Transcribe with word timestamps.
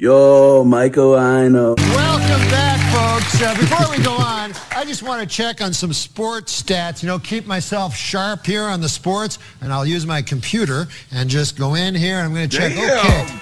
Yo, 0.00 0.62
Michael, 0.62 1.16
I 1.16 1.48
know. 1.48 1.74
Welcome 1.76 2.48
back, 2.50 2.78
folks. 2.94 3.42
Uh, 3.42 3.52
before 3.58 3.90
we 3.90 4.00
go 4.00 4.12
on, 4.12 4.52
I 4.70 4.84
just 4.84 5.02
want 5.02 5.20
to 5.20 5.26
check 5.26 5.60
on 5.60 5.72
some 5.72 5.92
sports 5.92 6.62
stats. 6.62 7.02
You 7.02 7.08
know, 7.08 7.18
keep 7.18 7.46
myself 7.46 7.96
sharp 7.96 8.46
here 8.46 8.62
on 8.62 8.80
the 8.80 8.88
sports, 8.88 9.40
and 9.60 9.72
I'll 9.72 9.84
use 9.84 10.06
my 10.06 10.22
computer 10.22 10.86
and 11.10 11.28
just 11.28 11.58
go 11.58 11.74
in 11.74 11.96
here 11.96 12.18
and 12.18 12.26
I'm 12.26 12.32
going 12.32 12.48
to 12.48 12.56
check. 12.56 12.74
Damn. 12.74 13.40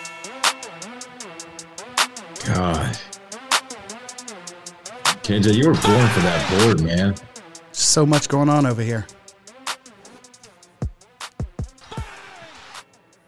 Okay. 2.34 2.54
God. 2.54 2.98
KJ, 5.24 5.56
you 5.56 5.68
were 5.68 5.74
born 5.74 6.08
for 6.08 6.20
that 6.20 6.64
board, 6.64 6.82
man. 6.82 7.14
So 7.72 8.06
much 8.06 8.30
going 8.30 8.48
on 8.48 8.64
over 8.64 8.80
here. 8.80 9.06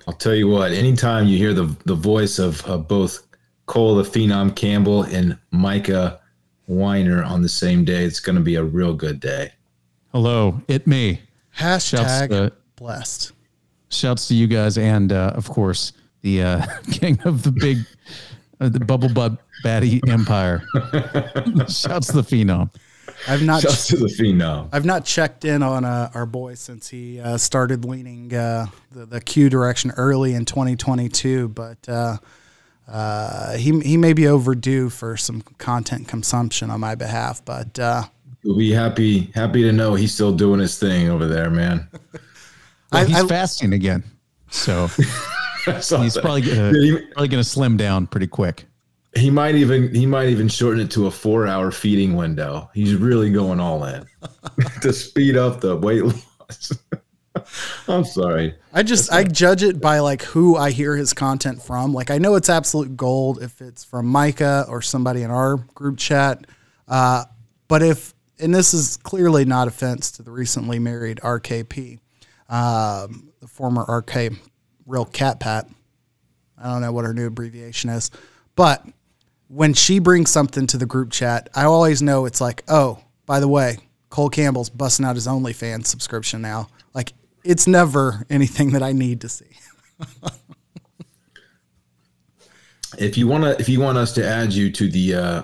I'll 0.09 0.15
tell 0.15 0.35
you 0.35 0.49
what, 0.49 0.73
anytime 0.73 1.27
you 1.27 1.37
hear 1.37 1.53
the 1.53 1.67
the 1.85 1.95
voice 1.95 2.39
of 2.39 2.67
uh, 2.67 2.79
both 2.79 3.27
Cole 3.67 3.95
the 3.95 4.03
Phenom 4.03 4.57
Campbell 4.57 5.03
and 5.03 5.37
Micah 5.51 6.19
Wiener 6.67 7.23
on 7.23 7.43
the 7.43 7.49
same 7.51 7.85
day, 7.85 8.05
it's 8.05 8.19
going 8.19 8.37
to 8.37 8.41
be 8.43 8.55
a 8.55 8.65
real 8.65 8.95
good 8.95 9.21
day. 9.21 9.53
Hello, 10.13 10.63
it 10.67 10.87
me. 10.87 11.21
Hashtag 11.59 12.31
to- 12.31 12.53
blessed. 12.77 13.33
Shouts 13.91 14.29
to 14.29 14.35
you 14.35 14.47
guys 14.47 14.79
and 14.79 15.13
uh, 15.13 15.33
of 15.35 15.47
course 15.51 15.93
the 16.23 16.43
uh, 16.43 16.67
king 16.91 17.21
of 17.27 17.43
the 17.43 17.53
big 17.53 17.77
uh, 18.61 18.71
the 18.71 18.81
bubble 18.81 19.11
butt 19.11 19.37
baddie 19.63 20.01
empire. 20.09 20.63
Shouts 21.69 22.07
to 22.07 22.23
the 22.23 22.23
phenom. 22.23 22.71
I've 23.29 23.43
not 23.43 23.63
Just 23.63 23.89
to 23.91 23.97
the 23.97 24.07
Phenom. 24.07 24.69
I've 24.73 24.85
not 24.85 25.05
checked 25.05 25.45
in 25.45 25.63
on 25.63 25.85
uh, 25.85 26.11
our 26.15 26.27
boy 26.27 26.55
since 26.55 26.89
he 26.89 27.21
uh, 27.21 27.37
started 27.39 27.85
leaning 27.85 28.35
uh, 28.35 28.67
the, 28.93 29.07
the 29.07 29.21
Q 29.21 29.49
direction 29.51 29.93
early 29.97 30.35
in 30.35 30.45
2022, 30.45 31.49
but 31.49 31.89
uh, 31.89 32.17
uh, 32.87 33.57
he 33.57 33.79
he 33.81 33.97
may 33.97 34.13
be 34.13 34.27
overdue 34.29 34.89
for 34.91 35.17
some 35.17 35.43
content 35.59 36.09
consumption 36.09 36.71
on 36.71 36.81
my 36.81 36.95
behalf. 36.95 37.45
But 37.45 37.79
uh, 37.79 38.05
You'll 38.43 38.57
be 38.57 38.71
happy 38.73 39.31
happy 39.35 39.63
to 39.63 39.73
know 39.73 39.95
he's 39.95 40.15
still 40.15 40.33
doing 40.33 40.61
his 40.61 40.79
thing 40.79 41.09
over 41.09 41.27
there, 41.27 41.51
man. 41.51 41.89
Well, 42.91 43.03
I- 43.03 43.05
he's 43.05 43.21
I- 43.23 43.27
fasting 43.27 43.75
again, 43.75 44.03
so 44.51 44.87
he's 45.67 45.89
that. 45.91 46.21
probably 46.23 46.41
gonna, 46.41 46.73
He- 46.73 46.97
probably 47.13 47.29
going 47.29 47.43
to 47.43 47.49
slim 47.49 47.77
down 47.77 48.07
pretty 48.07 48.27
quick. 48.29 48.65
He 49.15 49.31
might 49.31 49.55
even 49.55 49.95
he 49.95 50.07
might 50.07 50.29
even 50.29 50.49
shorten 50.49 50.81
it 50.81 50.91
to 50.93 51.07
a 51.07 51.11
four 51.11 51.47
hour 51.47 51.71
feeding 51.71 52.15
window. 52.15 52.71
He's 52.75 52.95
really 52.95 53.31
going 53.31 53.59
all 53.59 53.85
in 53.85 54.07
to 54.83 54.93
speed 54.93 55.37
up 55.37 55.61
the 55.61 55.77
weight 55.77 56.05
loss. 56.05 56.73
I'm 57.89 58.05
sorry. 58.05 58.55
I 58.73 58.83
just 58.83 59.13
I 59.13 59.25
judge 59.25 59.63
it 59.63 59.81
by 59.81 60.01
like 60.01 60.23
who 60.23 60.57
I 60.57 60.71
hear 60.71 60.97
his 60.97 61.13
content 61.13 61.63
from. 61.63 61.93
Like 61.93 62.11
I 62.11 62.19
know 62.19 62.35
it's 62.35 62.49
absolute 62.49 62.97
gold 62.97 63.43
if 63.43 63.61
it's 63.61 63.85
from 63.85 64.07
Micah 64.07 64.67
or 64.69 64.83
somebody 64.83 65.23
in 65.23 65.31
our 65.31 65.57
group 65.57 65.99
chat. 65.99 66.47
Uh, 66.87 67.25
but 67.67 67.83
if 67.83 68.15
and 68.39 68.55
this 68.55 68.75
is 68.75 68.97
clearly 68.99 69.45
not 69.45 69.69
offense 69.69 70.11
to 70.13 70.23
the 70.23 70.31
recently 70.31 70.79
married 70.79 71.19
RKP, 71.23 71.99
um, 72.49 73.33
the 73.41 73.49
former 73.49 73.83
RK 73.83 74.33
Real 74.87 75.05
Cat 75.05 75.41
Pat. 75.41 75.69
I 76.57 76.73
don't 76.73 76.81
know 76.83 76.93
what 76.93 77.05
her 77.05 77.15
new 77.15 77.27
abbreviation 77.27 77.91
is, 77.91 78.11
but 78.57 78.85
when 79.49 79.75
she 79.75 79.99
brings 79.99 80.31
something 80.31 80.67
to 80.69 80.79
the 80.79 80.87
group 80.87 81.11
chat, 81.11 81.49
I 81.55 81.65
always 81.65 82.01
know 82.01 82.27
it's 82.27 82.41
like, 82.41 82.63
oh, 82.69 83.03
by 83.27 83.41
the 83.41 83.49
way, 83.49 83.79
Cole 84.11 84.31
Campbell's 84.31 84.71
busting 84.71 85.05
out 85.05 85.17
his 85.17 85.27
OnlyFans 85.27 85.87
subscription 85.87 86.41
now. 86.41 86.69
Like, 86.95 87.13
it's 87.45 87.67
never 87.67 88.25
anything 88.31 88.71
that 88.71 88.83
I 88.83 88.93
need 88.93 89.21
to 89.23 89.29
see. 89.29 89.47
If 92.97 93.19
you 93.19 93.29
wanna 93.29 93.55
if 93.59 93.69
you 93.69 93.81
want 93.81 93.99
us 93.99 94.13
to 94.15 94.27
add 94.27 94.53
you 94.53 94.71
to 94.73 94.89
the 94.89 95.15
uh 95.15 95.43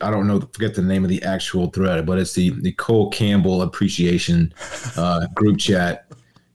I 0.00 0.10
don't 0.10 0.26
know 0.26 0.40
forget 0.40 0.74
the 0.74 0.82
name 0.82 1.04
of 1.04 1.10
the 1.10 1.22
actual 1.22 1.68
thread, 1.68 2.06
but 2.06 2.18
it's 2.18 2.32
the 2.32 2.50
the 2.62 2.72
Cole 2.72 3.10
Campbell 3.10 3.62
appreciation 3.62 4.54
uh 4.96 5.26
group 5.34 5.58
chat. 5.58 6.06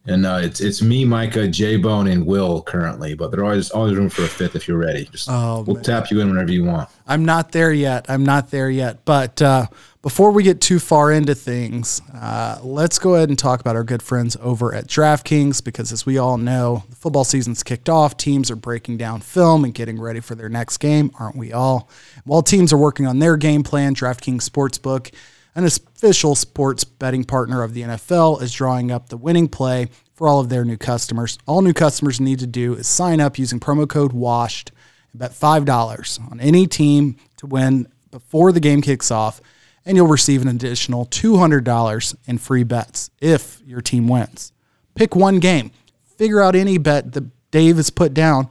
And 0.07 0.25
uh, 0.25 0.39
it's 0.41 0.61
it's 0.61 0.81
me, 0.81 1.03
Micah, 1.03 1.47
J 1.49 1.75
Bone, 1.75 2.07
and 2.07 2.25
Will 2.25 2.61
currently, 2.61 3.13
but 3.13 3.29
there's 3.29 3.43
always 3.43 3.69
always 3.71 3.95
room 3.95 4.09
for 4.09 4.23
a 4.23 4.27
fifth 4.27 4.55
if 4.55 4.65
you're 4.67 4.77
ready. 4.77 5.03
Just 5.11 5.27
Oh, 5.29 5.63
we'll 5.67 5.75
man. 5.75 5.83
tap 5.83 6.09
you 6.09 6.21
in 6.21 6.29
whenever 6.29 6.51
you 6.51 6.63
want. 6.63 6.87
I'm 7.07 7.25
not 7.25 7.51
there 7.51 7.73
yet. 7.73 8.05
I'm 8.09 8.23
not 8.23 8.49
there 8.49 8.69
yet. 8.69 9.03
But 9.03 9.41
uh, 9.41 9.67
before 10.01 10.31
we 10.31 10.43
get 10.43 10.61
too 10.61 10.79
far 10.79 11.11
into 11.11 11.35
things, 11.35 12.01
uh, 12.13 12.57
let's 12.63 12.99
go 12.99 13.15
ahead 13.15 13.27
and 13.27 13.37
talk 13.37 13.59
about 13.59 13.75
our 13.75 13.83
good 13.83 14.01
friends 14.01 14.37
over 14.39 14.73
at 14.73 14.87
DraftKings 14.87 15.61
because, 15.61 15.91
as 15.91 16.05
we 16.05 16.17
all 16.17 16.37
know, 16.37 16.83
the 16.89 16.95
football 16.95 17.25
season's 17.25 17.61
kicked 17.61 17.89
off. 17.89 18.15
Teams 18.15 18.49
are 18.49 18.55
breaking 18.55 18.95
down 18.95 19.19
film 19.19 19.65
and 19.65 19.73
getting 19.73 19.99
ready 19.99 20.21
for 20.21 20.35
their 20.35 20.47
next 20.49 20.77
game, 20.77 21.11
aren't 21.19 21.35
we 21.35 21.51
all? 21.51 21.89
While 22.23 22.43
teams 22.43 22.71
are 22.71 22.77
working 22.77 23.05
on 23.05 23.19
their 23.19 23.35
game 23.35 23.63
plan, 23.63 23.93
DraftKings 23.93 24.47
Sportsbook, 24.49 25.13
an 25.57 25.65
official 25.65 26.35
sports 26.35 26.83
betting 26.83 27.23
partner 27.23 27.63
of 27.63 27.73
the 27.73 27.81
NFL, 27.81 28.43
is 28.43 28.53
drawing 28.53 28.91
up 28.91 29.09
the 29.09 29.17
winning 29.17 29.47
play 29.47 29.89
for 30.13 30.27
all 30.27 30.39
of 30.39 30.49
their 30.49 30.63
new 30.63 30.77
customers. 30.77 31.39
All 31.47 31.63
new 31.63 31.73
customers 31.73 32.21
need 32.21 32.37
to 32.39 32.47
do 32.47 32.75
is 32.75 32.85
sign 32.85 33.19
up 33.19 33.39
using 33.39 33.59
promo 33.59 33.89
code 33.89 34.11
WASHED 34.13 34.69
and 35.11 35.19
bet 35.19 35.31
$5 35.31 36.31
on 36.31 36.39
any 36.39 36.67
team 36.67 37.17
to 37.37 37.47
win 37.47 37.87
before 38.11 38.51
the 38.51 38.59
game 38.59 38.83
kicks 38.83 39.09
off, 39.09 39.41
and 39.83 39.97
you'll 39.97 40.05
receive 40.05 40.43
an 40.43 40.47
additional 40.47 41.07
$200 41.07 42.15
in 42.27 42.37
free 42.37 42.63
bets 42.63 43.09
if 43.19 43.59
your 43.65 43.81
team 43.81 44.07
wins. 44.07 44.53
Pick 44.93 45.15
one 45.15 45.39
game, 45.39 45.71
figure 46.17 46.39
out 46.39 46.55
any 46.55 46.77
bet 46.77 47.13
that 47.13 47.31
Dave 47.49 47.77
has 47.77 47.89
put 47.89 48.13
down, 48.13 48.47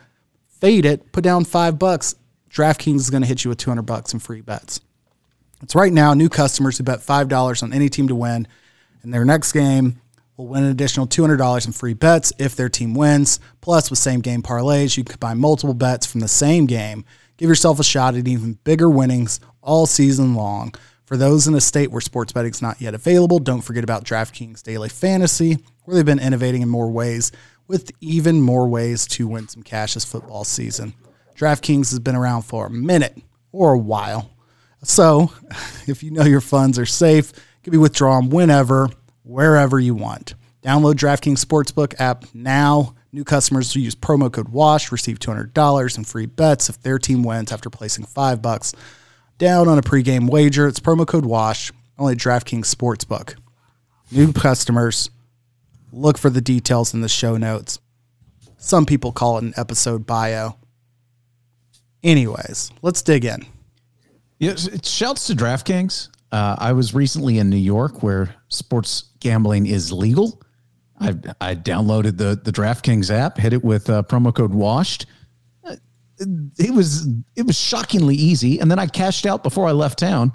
fade 0.49 0.85
it, 0.85 1.13
put 1.13 1.23
down 1.23 1.45
five 1.45 1.79
bucks. 1.79 2.17
DraftKings 2.51 2.97
is 2.97 3.11
going 3.11 3.23
to 3.23 3.29
hit 3.29 3.45
you 3.45 3.49
with 3.51 3.59
200 3.59 3.83
bucks 3.83 4.13
in 4.13 4.19
free 4.19 4.41
bets. 4.41 4.81
It's 5.63 5.75
right 5.75 5.93
now 5.93 6.15
new 6.15 6.29
customers 6.29 6.79
who 6.79 6.85
bet 6.85 7.01
$5 7.01 7.63
on 7.63 7.73
any 7.73 7.89
team 7.89 8.09
to 8.09 8.15
win 8.15 8.47
in 9.03 9.11
their 9.11 9.25
next 9.25 9.53
game 9.53 10.01
will 10.37 10.49
win 10.49 10.65
an 10.65 10.71
additional 10.71 11.07
$200 11.07 11.67
in 11.67 11.73
free 11.73 11.95
bets 11.95 12.33
if 12.39 12.57
their 12.57 12.69
team 12.69 12.95
wins. 12.95 13.41
Plus, 13.61 13.89
with 13.89 13.99
same 13.99 14.21
game 14.21 14.43
parlays, 14.43 14.97
you 14.97 15.05
can 15.05 15.13
combine 15.13 15.39
multiple 15.39 15.75
bets 15.75 16.07
from 16.07 16.21
the 16.21 16.29
same 16.29 16.67
game. 16.67 17.05
Give 17.37 17.49
yourself 17.49 17.81
a 17.81 17.85
shot 17.85 18.17
at 18.17 18.29
even 18.29 18.59
bigger 18.65 18.91
winnings 18.91 19.41
all 19.63 19.87
season 19.87 20.35
long. 20.35 20.75
For 21.05 21.17
those 21.17 21.47
in 21.47 21.55
a 21.55 21.61
state 21.61 21.91
where 21.91 22.01
sports 22.01 22.33
betting 22.33 22.51
is 22.51 22.61
not 22.61 22.81
yet 22.81 22.95
available, 22.95 23.39
don't 23.39 23.61
forget 23.61 23.85
about 23.85 24.05
DraftKings 24.05 24.63
Daily 24.63 24.89
Fantasy, 24.89 25.59
where 25.85 25.95
they've 25.95 26.05
been 26.05 26.19
innovating 26.19 26.63
in 26.63 26.69
more 26.69 26.91
ways 26.91 27.31
with 27.69 27.91
even 28.01 28.41
more 28.41 28.69
ways 28.69 29.07
to 29.07 29.29
win 29.29 29.49
some 29.49 29.63
cash 29.63 29.95
this 29.95 30.05
football 30.05 30.45
season. 30.45 30.95
DraftKings 31.37 31.91
has 31.91 31.99
been 31.99 32.17
around 32.17 32.43
for 32.43 32.67
a 32.67 32.71
minute 32.71 33.17
or 33.53 33.75
a 33.75 33.79
while. 33.79 34.31
So, 34.87 35.33
if 35.89 36.05
you 36.05 36.13
know 36.13 36.25
your 36.25 36.41
funds 36.41 36.79
are 36.79 36.87
safe, 36.87 37.33
can 37.65 37.73
be 37.73 37.77
withdrawn 37.77 38.31
whenever, 38.31 38.89
wherever 39.25 39.81
you 39.81 39.95
want. 39.95 40.35
Download 40.63 40.95
DraftKings 40.95 41.45
Sportsbook 41.45 42.01
app 42.01 42.25
now. 42.33 42.95
New 43.13 43.25
customers 43.25 43.73
who 43.73 43.81
use 43.81 43.97
promo 43.97 44.33
code 44.33 44.49
WASH 44.49 44.93
receive 44.93 45.19
$200 45.19 45.99
in 45.99 46.05
free 46.05 46.27
bets 46.27 46.69
if 46.69 46.81
their 46.83 46.99
team 46.99 47.25
wins 47.25 47.51
after 47.51 47.69
placing 47.69 48.05
5 48.05 48.41
bucks 48.41 48.73
down 49.39 49.69
on 49.69 49.77
a 49.77 49.83
pregame 49.83 50.31
wager. 50.31 50.69
It's 50.69 50.81
promo 50.81 51.07
code 51.07 51.27
WASH, 51.27 51.73
only 51.99 52.13
at 52.13 52.19
DraftKings 52.19 52.73
Sportsbook. 52.73 53.35
New 54.13 54.33
customers, 54.33 55.11
look 55.91 56.17
for 56.17 56.31
the 56.31 56.41
details 56.41 56.95
in 56.95 57.01
the 57.01 57.09
show 57.09 57.37
notes. 57.37 57.81
Some 58.57 58.87
people 58.87 59.11
call 59.11 59.39
it 59.39 59.45
an 59.45 59.55
episode 59.57 60.07
bio. 60.07 60.59
Anyways, 62.05 62.71
let's 62.83 63.03
dig 63.03 63.25
in. 63.25 63.47
Yes, 64.39 64.67
it's 64.67 64.91
shouts 64.91 65.27
to 65.29 65.35
DraftKings. 65.35 66.11
Uh, 66.33 66.57
I 66.59 66.73
was 66.73 66.95
recently 66.95 67.39
in 67.39 67.49
New 67.49 67.57
York 67.57 68.03
where 68.03 68.35
sports 68.49 69.11
gambling 69.21 69.67
is 69.67 69.93
legal. 69.93 70.43
I 71.01 71.15
I 71.41 71.55
downloaded 71.55 72.17
the 72.19 72.41
the 72.43 72.53
DraftKings 72.53 73.11
app, 73.11 73.39
hit 73.39 73.53
it 73.53 73.65
with 73.65 73.89
uh, 73.89 74.03
promo 74.03 74.35
code 74.35 74.53
WASHED. 74.53 75.07
Uh, 75.65 75.77
It 76.59 76.73
was 76.75 77.07
it 77.37 77.47
was 77.47 77.59
shockingly 77.59 78.15
easy, 78.15 78.59
and 78.59 78.71
then 78.71 78.79
I 78.79 78.87
cashed 78.87 79.27
out 79.27 79.43
before 79.43 79.67
I 79.69 79.73
left 79.73 79.99
town, 79.99 80.33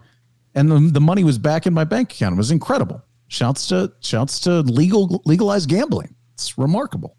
and 0.55 0.71
the, 0.71 0.79
the 0.79 1.01
money 1.01 1.23
was 1.23 1.37
back 1.37 1.65
in 1.67 1.73
my 1.73 1.83
bank 1.83 2.13
account. 2.13 2.33
It 2.33 2.37
was 2.37 2.51
incredible. 2.51 3.03
Shouts 3.27 3.67
to 3.67 3.91
shouts 4.01 4.39
to 4.41 4.61
legal 4.61 5.21
legalized 5.25 5.69
gambling. 5.69 6.15
It's 6.33 6.57
remarkable. 6.57 7.17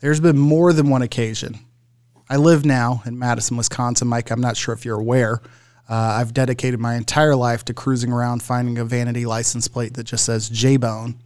There's 0.00 0.20
been 0.20 0.38
more 0.38 0.72
than 0.72 0.90
one 0.90 1.02
occasion. 1.02 1.58
I 2.28 2.36
live 2.36 2.64
now 2.64 3.02
in 3.06 3.18
Madison, 3.18 3.56
Wisconsin. 3.56 4.08
Mike, 4.08 4.30
I'm 4.30 4.40
not 4.40 4.56
sure 4.56 4.74
if 4.74 4.84
you're 4.84 5.00
aware. 5.00 5.40
Uh, 5.88 6.18
I've 6.20 6.34
dedicated 6.34 6.80
my 6.80 6.96
entire 6.96 7.36
life 7.36 7.64
to 7.66 7.74
cruising 7.74 8.12
around 8.12 8.42
finding 8.42 8.78
a 8.78 8.84
vanity 8.84 9.24
license 9.24 9.68
plate 9.68 9.94
that 9.94 10.04
just 10.04 10.24
says 10.24 10.48
J 10.48 10.76
Bone, 10.76 11.16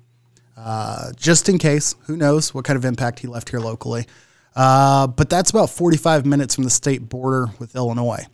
uh, 0.57 1.13
just 1.17 1.49
in 1.49 1.59
case. 1.59 1.95
Who 2.07 2.17
knows 2.17 2.53
what 2.53 2.65
kind 2.65 2.77
of 2.77 2.85
impact 2.85 3.21
he 3.21 3.27
left 3.27 3.49
here 3.49 3.61
locally. 3.61 4.07
Uh, 4.55 5.07
but 5.07 5.31
that's 5.31 5.51
about 5.51 5.71
45 5.71 6.27
minutes 6.27 6.55
from 6.55 6.65
the 6.65 6.71
state 6.71 7.09
border 7.09 7.49
with 7.59 7.75
Illinois. 7.75 8.27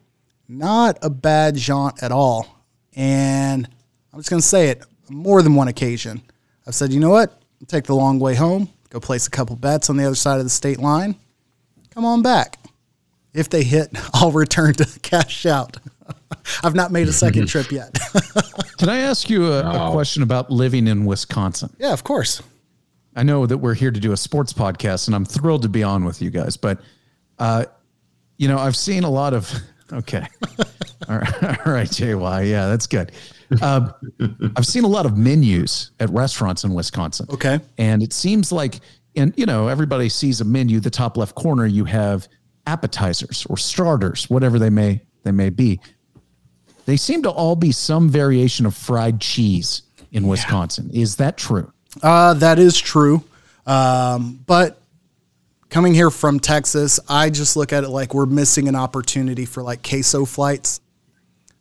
Not 0.48 0.98
a 1.02 1.10
bad 1.10 1.56
jaunt 1.56 2.02
at 2.02 2.10
all. 2.10 2.46
And 2.94 3.68
I'm 4.12 4.18
just 4.18 4.30
going 4.30 4.40
to 4.40 4.46
say 4.46 4.68
it 4.68 4.82
more 5.08 5.42
than 5.42 5.54
one 5.54 5.68
occasion. 5.68 6.22
I've 6.66 6.74
said, 6.74 6.92
you 6.92 7.00
know 7.00 7.10
what? 7.10 7.30
I'll 7.60 7.66
take 7.66 7.84
the 7.84 7.94
long 7.94 8.18
way 8.18 8.34
home, 8.34 8.68
go 8.90 9.00
place 9.00 9.26
a 9.26 9.30
couple 9.30 9.56
bets 9.56 9.88
on 9.88 9.96
the 9.96 10.04
other 10.04 10.14
side 10.14 10.38
of 10.38 10.44
the 10.44 10.50
state 10.50 10.78
line, 10.78 11.16
come 11.90 12.04
on 12.04 12.22
back. 12.22 12.58
If 13.32 13.50
they 13.50 13.62
hit, 13.62 13.90
I'll 14.14 14.32
return 14.32 14.74
to 14.74 15.00
cash 15.00 15.46
out. 15.46 15.76
I've 16.64 16.74
not 16.74 16.92
made 16.92 17.08
a 17.08 17.12
second 17.12 17.46
trip 17.46 17.70
yet. 17.70 17.96
Can 18.78 18.88
I 18.88 18.98
ask 18.98 19.30
you 19.30 19.52
a, 19.52 19.88
a 19.88 19.92
question 19.92 20.22
about 20.22 20.50
living 20.50 20.86
in 20.88 21.04
Wisconsin? 21.04 21.74
yeah, 21.78 21.92
of 21.92 22.04
course. 22.04 22.42
I 23.14 23.22
know 23.22 23.46
that 23.46 23.58
we're 23.58 23.74
here 23.74 23.90
to 23.90 24.00
do 24.00 24.12
a 24.12 24.16
sports 24.16 24.52
podcast, 24.52 25.06
and 25.06 25.14
I'm 25.16 25.24
thrilled 25.24 25.62
to 25.62 25.68
be 25.70 25.82
on 25.82 26.04
with 26.04 26.20
you 26.20 26.28
guys. 26.28 26.56
But, 26.58 26.80
uh, 27.38 27.64
you 28.36 28.46
know, 28.46 28.58
I've 28.58 28.76
seen 28.76 29.04
a 29.04 29.10
lot 29.10 29.34
of. 29.34 29.52
Okay, 29.92 30.26
all 31.08 31.18
right, 31.18 31.44
all 31.64 31.72
right, 31.72 31.88
JY. 31.88 32.50
Yeah, 32.50 32.66
that's 32.66 32.88
good. 32.88 33.12
Uh, 33.62 33.92
I've 34.56 34.66
seen 34.66 34.82
a 34.82 34.88
lot 34.88 35.06
of 35.06 35.16
menus 35.16 35.92
at 36.00 36.10
restaurants 36.10 36.64
in 36.64 36.74
Wisconsin. 36.74 37.28
Okay. 37.30 37.60
and 37.78 38.02
it 38.02 38.12
seems 38.12 38.50
like, 38.50 38.80
and 39.14 39.32
you 39.36 39.46
know, 39.46 39.68
everybody 39.68 40.08
sees 40.08 40.40
a 40.40 40.44
menu. 40.44 40.80
The 40.80 40.90
top 40.90 41.16
left 41.16 41.36
corner, 41.36 41.66
you 41.66 41.84
have 41.84 42.26
appetizers 42.66 43.46
or 43.48 43.56
starters, 43.56 44.28
whatever 44.28 44.58
they 44.58 44.70
may 44.70 45.00
they 45.22 45.30
may 45.30 45.50
be. 45.50 45.78
They 46.86 46.96
seem 46.96 47.22
to 47.24 47.30
all 47.30 47.56
be 47.56 47.72
some 47.72 48.08
variation 48.08 48.64
of 48.64 48.74
fried 48.74 49.20
cheese 49.20 49.82
in 50.12 50.26
Wisconsin. 50.26 50.90
Is 50.94 51.16
that 51.16 51.36
true? 51.36 51.72
Uh, 52.02 52.34
that 52.34 52.58
is 52.58 52.78
true. 52.78 53.22
Um, 53.66 54.40
but 54.46 54.80
coming 55.68 55.94
here 55.94 56.10
from 56.10 56.38
Texas, 56.38 57.00
I 57.08 57.30
just 57.30 57.56
look 57.56 57.72
at 57.72 57.84
it 57.84 57.88
like 57.88 58.14
we're 58.14 58.26
missing 58.26 58.68
an 58.68 58.76
opportunity 58.76 59.44
for 59.44 59.62
like 59.62 59.86
queso 59.86 60.24
flights. 60.24 60.80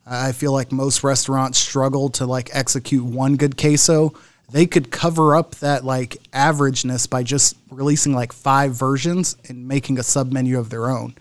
I 0.05 0.31
feel 0.31 0.51
like 0.51 0.71
most 0.71 1.03
restaurants 1.03 1.57
struggle 1.57 2.09
to 2.11 2.27
like 2.27 2.51
execute 2.53 3.03
one 3.03 3.35
good 3.35 3.57
queso. 3.57 4.13
They 4.51 4.67
could 4.67 4.91
cover 4.91 5.35
up 5.35 5.55
that 5.55 5.83
like 5.83 6.17
averageness 6.31 7.09
by 7.09 7.23
just 7.23 7.57
releasing 7.71 8.13
like 8.13 8.31
five 8.31 8.73
versions 8.73 9.35
and 9.49 9.67
making 9.67 9.97
a 9.97 10.03
sub 10.03 10.31
menu 10.31 10.59
of 10.59 10.69
their 10.69 10.87
own. 10.91 11.15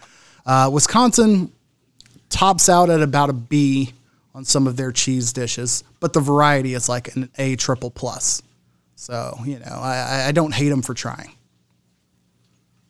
Uh, 0.45 0.69
Wisconsin 0.71 1.51
tops 2.35 2.69
out 2.69 2.91
at 2.91 3.01
about 3.01 3.31
a 3.31 3.33
B 3.33 3.93
on 4.35 4.45
some 4.45 4.67
of 4.67 4.77
their 4.77 4.91
cheese 4.91 5.33
dishes, 5.33 5.85
but 6.01 6.13
the 6.13 6.21
variety 6.21 6.75
is 6.75 6.89
like 6.89 7.15
an 7.15 7.31
A 7.39 7.55
triple 7.55 7.93
plus. 7.93 8.43
So 8.97 9.39
you 9.47 9.61
know, 9.61 9.79
I, 9.81 10.27
I 10.29 10.33
don't 10.33 10.53
hate 10.53 10.69
them 10.69 10.83
for 10.83 10.95
trying. 10.95 11.31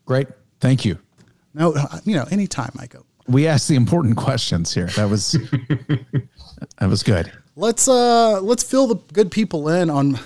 Great, 0.07 0.29
thank 0.61 0.85
you. 0.85 0.99
No, 1.53 1.75
uh, 1.75 2.01
you 2.05 2.17
know, 2.17 2.25
anytime 2.31 2.73
I 2.79 2.87
go. 2.87 3.05
We 3.29 3.47
asked 3.47 3.69
the 3.69 3.77
important 3.77 4.17
questions 4.17 4.73
here. 4.73 4.87
That 4.97 5.11
was 5.11 5.33
that 6.79 6.89
was 6.89 7.03
good. 7.03 7.31
Let's 7.55 7.87
uh 7.87 8.41
let's 8.41 8.63
fill 8.63 8.87
the 8.87 8.97
good 9.13 9.31
people 9.31 9.69
in 9.69 9.91
on 9.91 10.19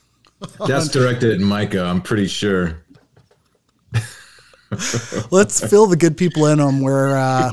That's 0.66 0.88
directed 0.88 1.34
at 1.34 1.40
Micah, 1.40 1.84
I'm 1.84 2.00
pretty 2.00 2.28
sure. 2.28 2.82
let's 5.30 5.66
fill 5.68 5.86
the 5.86 5.96
good 5.96 6.16
people 6.16 6.46
in 6.46 6.60
on 6.60 6.80
where 6.80 7.16
uh 7.16 7.52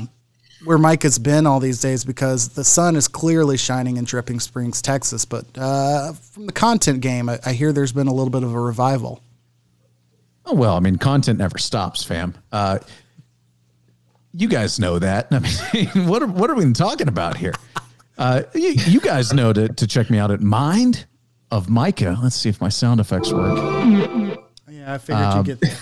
where 0.65 0.77
Mike 0.77 1.03
has 1.03 1.17
been 1.17 1.45
all 1.45 1.59
these 1.59 1.79
days 1.79 2.03
because 2.03 2.49
the 2.49 2.63
sun 2.63 2.95
is 2.95 3.07
clearly 3.07 3.55
shining 3.55 3.97
in 3.97 4.03
Dripping 4.03 4.39
Springs, 4.39 4.81
Texas. 4.81 5.23
But 5.23 5.45
uh, 5.55 6.13
from 6.13 6.47
the 6.47 6.51
content 6.51 7.01
game, 7.01 7.29
I, 7.29 7.39
I 7.45 7.53
hear 7.53 7.71
there's 7.71 7.91
been 7.91 8.07
a 8.07 8.13
little 8.13 8.31
bit 8.31 8.43
of 8.43 8.53
a 8.53 8.59
revival. 8.59 9.21
Oh 10.45 10.55
well, 10.55 10.75
I 10.75 10.79
mean, 10.79 10.97
content 10.97 11.39
never 11.39 11.57
stops, 11.57 12.03
fam. 12.03 12.35
Uh, 12.51 12.79
you 14.33 14.47
guys 14.47 14.79
know 14.79 14.99
that. 14.99 15.27
I 15.31 15.39
mean, 15.73 16.07
what 16.07 16.21
are 16.21 16.27
what 16.27 16.49
are 16.49 16.55
we 16.55 16.71
talking 16.73 17.07
about 17.07 17.37
here? 17.37 17.53
Uh, 18.17 18.43
you, 18.53 18.73
you 18.87 18.99
guys 18.99 19.33
know 19.33 19.53
to 19.53 19.69
to 19.69 19.87
check 19.87 20.09
me 20.09 20.17
out 20.17 20.31
at 20.31 20.41
Mind 20.41 21.05
of 21.51 21.69
Micah. 21.69 22.17
Let's 22.21 22.35
see 22.35 22.49
if 22.49 22.59
my 22.59 22.69
sound 22.69 22.99
effects 22.99 23.31
work. 23.31 23.57
Yeah, 24.69 24.93
I 24.93 24.97
figured 24.97 25.35
you'd 25.35 25.45
get 25.45 25.61
there. 25.61 25.77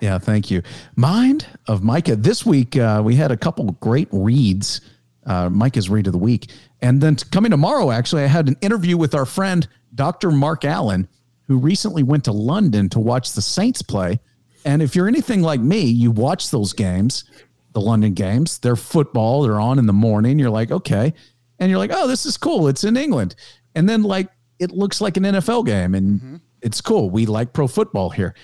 Yeah, 0.00 0.18
thank 0.18 0.50
you. 0.50 0.62
Mind 0.96 1.46
of 1.66 1.82
Micah. 1.82 2.16
This 2.16 2.46
week 2.46 2.76
uh, 2.76 3.02
we 3.04 3.16
had 3.16 3.30
a 3.30 3.36
couple 3.36 3.72
great 3.80 4.08
reads. 4.12 4.80
Uh, 5.26 5.50
Micah's 5.50 5.90
read 5.90 6.06
of 6.06 6.12
the 6.12 6.18
week, 6.18 6.50
and 6.80 7.00
then 7.00 7.16
coming 7.16 7.50
tomorrow, 7.50 7.90
actually, 7.90 8.22
I 8.22 8.28
had 8.28 8.48
an 8.48 8.56
interview 8.62 8.96
with 8.96 9.14
our 9.14 9.26
friend 9.26 9.68
Dr. 9.94 10.30
Mark 10.30 10.64
Allen, 10.64 11.06
who 11.48 11.58
recently 11.58 12.02
went 12.02 12.24
to 12.24 12.32
London 12.32 12.88
to 12.90 12.98
watch 12.98 13.32
the 13.32 13.42
Saints 13.42 13.82
play. 13.82 14.20
And 14.64 14.80
if 14.80 14.96
you're 14.96 15.08
anything 15.08 15.42
like 15.42 15.60
me, 15.60 15.82
you 15.82 16.10
watch 16.10 16.50
those 16.50 16.72
games, 16.72 17.24
the 17.72 17.80
London 17.80 18.14
games. 18.14 18.58
They're 18.58 18.76
football. 18.76 19.42
They're 19.42 19.60
on 19.60 19.78
in 19.78 19.86
the 19.86 19.92
morning. 19.92 20.38
You're 20.38 20.50
like, 20.50 20.70
okay, 20.70 21.12
and 21.58 21.70
you're 21.70 21.78
like, 21.78 21.92
oh, 21.92 22.06
this 22.06 22.24
is 22.24 22.38
cool. 22.38 22.68
It's 22.68 22.84
in 22.84 22.96
England, 22.96 23.34
and 23.74 23.86
then 23.86 24.04
like 24.04 24.28
it 24.58 24.70
looks 24.70 25.00
like 25.00 25.16
an 25.18 25.24
NFL 25.24 25.66
game, 25.66 25.94
and 25.94 26.40
it's 26.62 26.80
cool. 26.80 27.10
We 27.10 27.26
like 27.26 27.52
pro 27.52 27.66
football 27.66 28.10
here. 28.10 28.34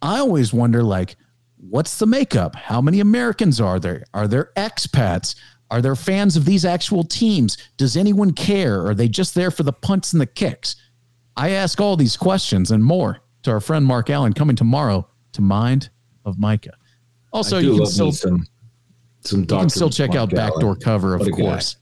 But 0.00 0.06
I 0.08 0.18
always 0.18 0.52
wonder, 0.52 0.82
like, 0.82 1.16
what's 1.56 1.98
the 1.98 2.06
makeup? 2.06 2.54
How 2.56 2.80
many 2.80 3.00
Americans 3.00 3.60
are 3.60 3.78
there? 3.78 4.04
Are 4.14 4.28
there 4.28 4.50
expats? 4.56 5.34
Are 5.70 5.80
there 5.80 5.94
fans 5.96 6.36
of 6.36 6.44
these 6.44 6.64
actual 6.64 7.04
teams? 7.04 7.56
Does 7.76 7.96
anyone 7.96 8.32
care? 8.32 8.84
Are 8.86 8.94
they 8.94 9.08
just 9.08 9.34
there 9.34 9.50
for 9.50 9.62
the 9.62 9.72
punts 9.72 10.12
and 10.12 10.20
the 10.20 10.26
kicks? 10.26 10.76
I 11.36 11.50
ask 11.50 11.80
all 11.80 11.96
these 11.96 12.16
questions 12.16 12.70
and 12.70 12.84
more 12.84 13.18
to 13.42 13.52
our 13.52 13.60
friend 13.60 13.86
Mark 13.86 14.10
Allen 14.10 14.32
coming 14.32 14.56
tomorrow 14.56 15.08
to 15.32 15.42
Mind 15.42 15.90
of 16.24 16.38
Micah. 16.38 16.74
Also, 17.32 17.58
you 17.58 17.76
can 17.76 17.86
still 17.86 18.12
some 18.12 18.46
some 19.20 19.40
you 19.40 19.46
can 19.46 19.70
still 19.70 19.90
check 19.90 20.14
out 20.14 20.30
Backdoor 20.30 20.70
Allen. 20.70 20.80
Cover, 20.80 21.14
of 21.14 21.20
What 21.20 21.28
a 21.28 21.30
guy. 21.30 21.36
course. 21.36 21.76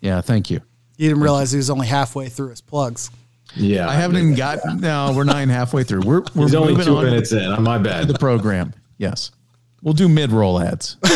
Yeah, 0.00 0.20
thank 0.20 0.50
you. 0.50 0.60
You 0.96 1.08
didn't 1.08 1.22
realize 1.22 1.52
he 1.52 1.58
was 1.58 1.70
only 1.70 1.86
halfway 1.86 2.28
through 2.28 2.50
his 2.50 2.60
plugs. 2.60 3.10
Yeah, 3.56 3.88
I 3.88 3.94
haven't 3.94 4.16
even 4.18 4.34
got. 4.34 4.58
No, 4.78 5.12
we're 5.14 5.24
not 5.24 5.36
even 5.36 5.48
halfway 5.48 5.82
through. 5.84 6.00
We're 6.02 6.22
we're 6.34 6.44
He's 6.46 6.54
only 6.54 6.72
moving 6.72 6.86
two 6.86 6.96
on 6.96 7.04
minutes 7.04 7.32
in. 7.32 7.44
On 7.44 7.62
my 7.62 7.78
bad. 7.78 8.06
the 8.08 8.18
program. 8.18 8.72
Yes, 8.98 9.30
we'll 9.82 9.94
do 9.94 10.08
mid 10.08 10.30
roll 10.32 10.60
ads. 10.60 10.96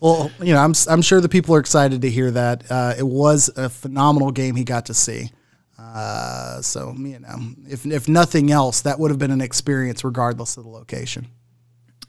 Well, 0.00 0.30
you 0.42 0.52
know, 0.52 0.60
I'm 0.60 0.74
I'm 0.88 1.00
sure 1.02 1.20
the 1.20 1.28
people 1.28 1.54
are 1.54 1.60
excited 1.60 2.02
to 2.02 2.10
hear 2.10 2.30
that. 2.30 2.70
Uh, 2.70 2.94
it 2.98 3.06
was 3.06 3.50
a 3.56 3.68
phenomenal 3.70 4.30
game 4.32 4.54
he 4.54 4.64
got 4.64 4.86
to 4.86 4.94
see. 4.94 5.30
Uh, 5.78 6.60
so 6.60 6.94
you 6.98 7.20
know, 7.20 7.36
if 7.68 7.86
if 7.86 8.06
nothing 8.08 8.50
else, 8.50 8.82
that 8.82 8.98
would 8.98 9.10
have 9.10 9.18
been 9.18 9.30
an 9.30 9.40
experience 9.40 10.04
regardless 10.04 10.56
of 10.56 10.64
the 10.64 10.70
location. 10.70 11.26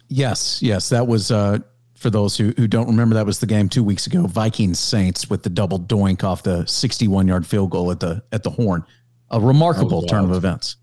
Yes, 0.10 0.62
yes, 0.62 0.90
that 0.90 1.08
was 1.08 1.32
uh, 1.32 1.60
for 1.96 2.10
those 2.10 2.38
who, 2.38 2.54
who 2.58 2.68
don't 2.68 2.88
remember. 2.88 3.16
That 3.16 3.26
was 3.26 3.40
the 3.40 3.46
game 3.46 3.70
two 3.70 3.84
weeks 3.84 4.06
ago. 4.06 4.28
Vikings 4.28 4.80
Saints 4.80 5.30
with 5.30 5.44
the 5.44 5.50
double 5.50 5.80
doink 5.80 6.24
off 6.24 6.44
the 6.44 6.66
61 6.66 7.28
yard 7.28 7.46
field 7.48 7.72
goal 7.72 7.92
at 7.92 8.00
the 8.00 8.24
at 8.32 8.44
the 8.44 8.52
horn. 8.52 8.86
A 9.32 9.40
remarkable 9.40 10.04
turn 10.04 10.26
of 10.26 10.30
wild. 10.30 10.38
events. 10.38 10.78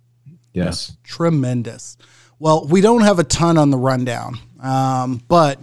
Yes. 0.52 0.96
Tremendous. 1.04 1.96
Well, 2.38 2.66
we 2.66 2.80
don't 2.80 3.02
have 3.02 3.18
a 3.18 3.24
ton 3.24 3.56
on 3.56 3.70
the 3.70 3.78
rundown, 3.78 4.38
um, 4.60 5.22
but 5.28 5.60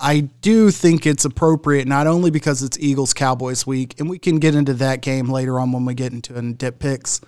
I 0.00 0.20
do 0.20 0.70
think 0.70 1.06
it's 1.06 1.24
appropriate 1.24 1.86
not 1.86 2.06
only 2.06 2.30
because 2.30 2.62
it's 2.62 2.78
Eagles 2.78 3.12
Cowboys 3.12 3.66
week, 3.66 3.98
and 4.00 4.08
we 4.08 4.18
can 4.18 4.38
get 4.38 4.54
into 4.54 4.74
that 4.74 5.02
game 5.02 5.28
later 5.28 5.60
on 5.60 5.70
when 5.72 5.84
we 5.84 5.94
get 5.94 6.12
into 6.12 6.36
in 6.38 6.54
dip 6.54 6.78
picks. 6.78 7.20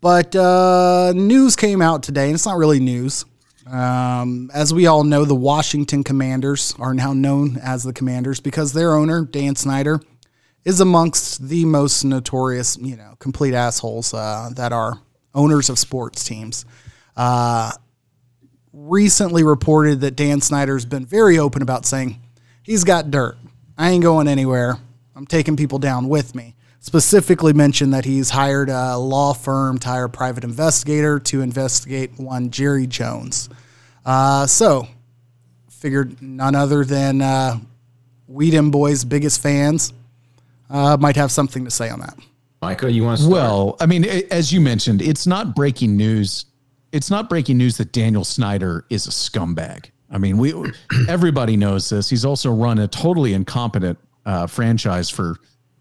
But 0.00 0.36
uh, 0.36 1.12
news 1.14 1.56
came 1.56 1.80
out 1.80 2.02
today, 2.02 2.26
and 2.26 2.34
it's 2.34 2.46
not 2.46 2.56
really 2.56 2.78
news. 2.78 3.24
Um, 3.70 4.50
as 4.54 4.72
we 4.72 4.86
all 4.86 5.04
know, 5.04 5.24
the 5.24 5.34
Washington 5.34 6.02
Commanders 6.02 6.74
are 6.78 6.94
now 6.94 7.12
known 7.12 7.58
as 7.58 7.82
the 7.82 7.92
Commanders 7.92 8.40
because 8.40 8.72
their 8.72 8.94
owner, 8.94 9.24
Dan 9.24 9.56
Snyder, 9.56 10.00
is 10.64 10.80
amongst 10.80 11.48
the 11.48 11.64
most 11.64 12.04
notorious, 12.04 12.78
you 12.78 12.96
know, 12.96 13.14
complete 13.18 13.54
assholes 13.54 14.14
uh, 14.14 14.50
that 14.54 14.72
are 14.72 15.00
owners 15.34 15.68
of 15.68 15.78
sports 15.78 16.24
teams. 16.24 16.64
Uh, 17.16 17.72
recently 18.72 19.42
reported 19.42 20.00
that 20.00 20.16
Dan 20.16 20.40
Snyder's 20.40 20.84
been 20.84 21.04
very 21.04 21.38
open 21.38 21.62
about 21.62 21.84
saying 21.84 22.20
he's 22.62 22.84
got 22.84 23.10
dirt. 23.10 23.36
I 23.76 23.90
ain't 23.90 24.02
going 24.02 24.28
anywhere. 24.28 24.76
I'm 25.14 25.26
taking 25.26 25.56
people 25.56 25.78
down 25.78 26.08
with 26.08 26.34
me. 26.34 26.54
Specifically 26.88 27.52
mentioned 27.52 27.92
that 27.92 28.06
he's 28.06 28.30
hired 28.30 28.70
a 28.70 28.96
law 28.96 29.34
firm 29.34 29.76
to 29.80 29.88
hire 29.88 30.04
a 30.04 30.08
private 30.08 30.42
investigator 30.42 31.20
to 31.20 31.42
investigate 31.42 32.18
one 32.18 32.48
Jerry 32.48 32.86
Jones. 32.86 33.50
Uh, 34.06 34.46
so, 34.46 34.88
figured 35.68 36.22
none 36.22 36.54
other 36.54 36.86
than 36.86 37.20
uh, 37.20 37.58
Weedham 38.26 38.70
Boys' 38.70 39.04
biggest 39.04 39.42
fans 39.42 39.92
uh, 40.70 40.96
might 40.98 41.16
have 41.16 41.30
something 41.30 41.62
to 41.66 41.70
say 41.70 41.90
on 41.90 42.00
that. 42.00 42.16
Micah, 42.62 42.90
you 42.90 43.04
want 43.04 43.18
to 43.18 43.24
start? 43.24 43.34
Well, 43.34 43.76
I 43.80 43.84
mean, 43.84 44.06
as 44.30 44.50
you 44.50 44.58
mentioned, 44.58 45.02
it's 45.02 45.26
not 45.26 45.54
breaking 45.54 45.94
news. 45.94 46.46
It's 46.92 47.10
not 47.10 47.28
breaking 47.28 47.58
news 47.58 47.76
that 47.76 47.92
Daniel 47.92 48.24
Snyder 48.24 48.86
is 48.88 49.06
a 49.06 49.10
scumbag. 49.10 49.90
I 50.10 50.16
mean, 50.16 50.38
we 50.38 50.54
everybody 51.06 51.58
knows 51.58 51.90
this. 51.90 52.08
He's 52.08 52.24
also 52.24 52.50
run 52.50 52.78
a 52.78 52.88
totally 52.88 53.34
incompetent 53.34 53.98
uh, 54.24 54.46
franchise 54.46 55.10
for 55.10 55.36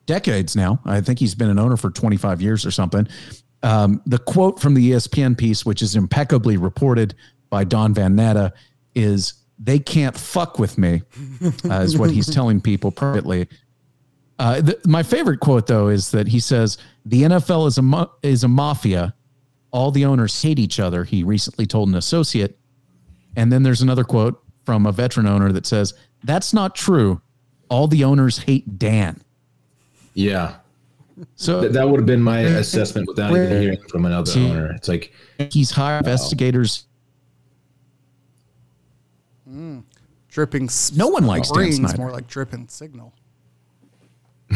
decades 0.07 0.55
now. 0.55 0.79
I 0.85 1.01
think 1.01 1.19
he's 1.19 1.35
been 1.35 1.49
an 1.49 1.59
owner 1.59 1.77
for 1.77 1.91
25 1.91 2.41
years 2.41 2.65
or 2.65 2.71
something. 2.71 3.07
Um, 3.61 4.01
the 4.05 4.17
quote 4.17 4.59
from 4.59 4.73
the 4.73 4.91
ESPN 4.91 5.37
piece, 5.37 5.65
which 5.65 5.83
is 5.83 5.95
impeccably 5.95 6.57
reported 6.57 7.13
by 7.49 7.63
Don 7.63 7.93
Van 7.93 8.15
Natta, 8.15 8.53
is 8.95 9.33
"They 9.59 9.77
can't 9.79 10.17
fuck 10.17 10.57
with 10.57 10.77
me," 10.77 11.03
uh, 11.69 11.81
is 11.81 11.97
what 11.97 12.09
he's 12.11 12.33
telling 12.33 12.61
people 12.61 12.91
privately. 12.91 13.47
Uh, 14.39 14.61
th- 14.61 14.85
my 14.85 15.01
favorite 15.03 15.39
quote 15.39 15.67
though 15.67 15.87
is 15.87 16.11
that 16.11 16.27
he 16.27 16.39
says 16.39 16.77
the 17.05 17.23
NFL 17.23 17.67
is 17.67 17.77
a 17.77 17.81
ma- 17.81 18.09
is 18.21 18.43
a 18.43 18.47
mafia. 18.47 19.13
All 19.71 19.91
the 19.91 20.05
owners 20.05 20.41
hate 20.41 20.59
each 20.59 20.79
other. 20.79 21.03
He 21.03 21.23
recently 21.23 21.65
told 21.65 21.89
an 21.89 21.95
associate, 21.95 22.57
And 23.35 23.51
then 23.51 23.63
there's 23.63 23.81
another 23.81 24.03
quote 24.03 24.41
from 24.65 24.85
a 24.85 24.91
veteran 24.91 25.27
owner 25.27 25.51
that 25.51 25.65
says, 25.65 25.93
That's 26.23 26.53
not 26.53 26.75
true. 26.75 27.21
All 27.69 27.87
the 27.87 28.03
owners 28.03 28.39
hate 28.39 28.79
Dan. 28.79 29.21
Yeah. 30.17 30.55
So 31.35 31.61
Th- 31.61 31.71
that 31.73 31.87
would 31.87 31.99
have 31.99 32.07
been 32.07 32.21
my 32.23 32.39
assessment 32.39 33.07
without 33.07 33.31
even 33.35 33.61
hearing 33.61 33.81
from 33.87 34.05
another 34.05 34.31
owner. 34.39 34.71
It's 34.71 34.87
like, 34.87 35.13
he's 35.51 35.69
hired 35.69 36.05
investigators. 36.05 36.85
Dripping. 40.29 40.69
No 40.95 41.07
one 41.07 41.25
likes 41.27 41.49
Dan 41.49 41.53
springs, 41.71 41.75
Snyder. 41.77 41.97
More 41.97 42.11
like 42.11 42.27
dripping 42.27 42.67
signal. 42.67 43.13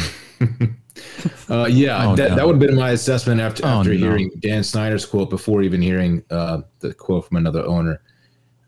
uh, 1.50 1.68
yeah, 1.70 2.10
Oh, 2.12 2.16
that, 2.16 2.30
no. 2.32 2.36
that 2.36 2.46
would 2.48 2.56
have 2.56 2.68
been 2.68 2.76
my 2.76 2.92
assessment 2.92 3.40
after, 3.40 3.64
Oh, 3.66 3.80
after 3.80 3.92
no. 3.94 3.98
hearing 3.98 4.32
Dan 4.40 4.64
Snyder's 4.64 5.06
quote 5.06 5.30
before 5.30 5.62
even 5.62 5.82
hearing 5.82 6.24
uh, 6.32 6.62
the 6.80 6.94
quote 6.94 7.28
from 7.28 7.38
another 7.38 7.64
owner. 7.66 8.02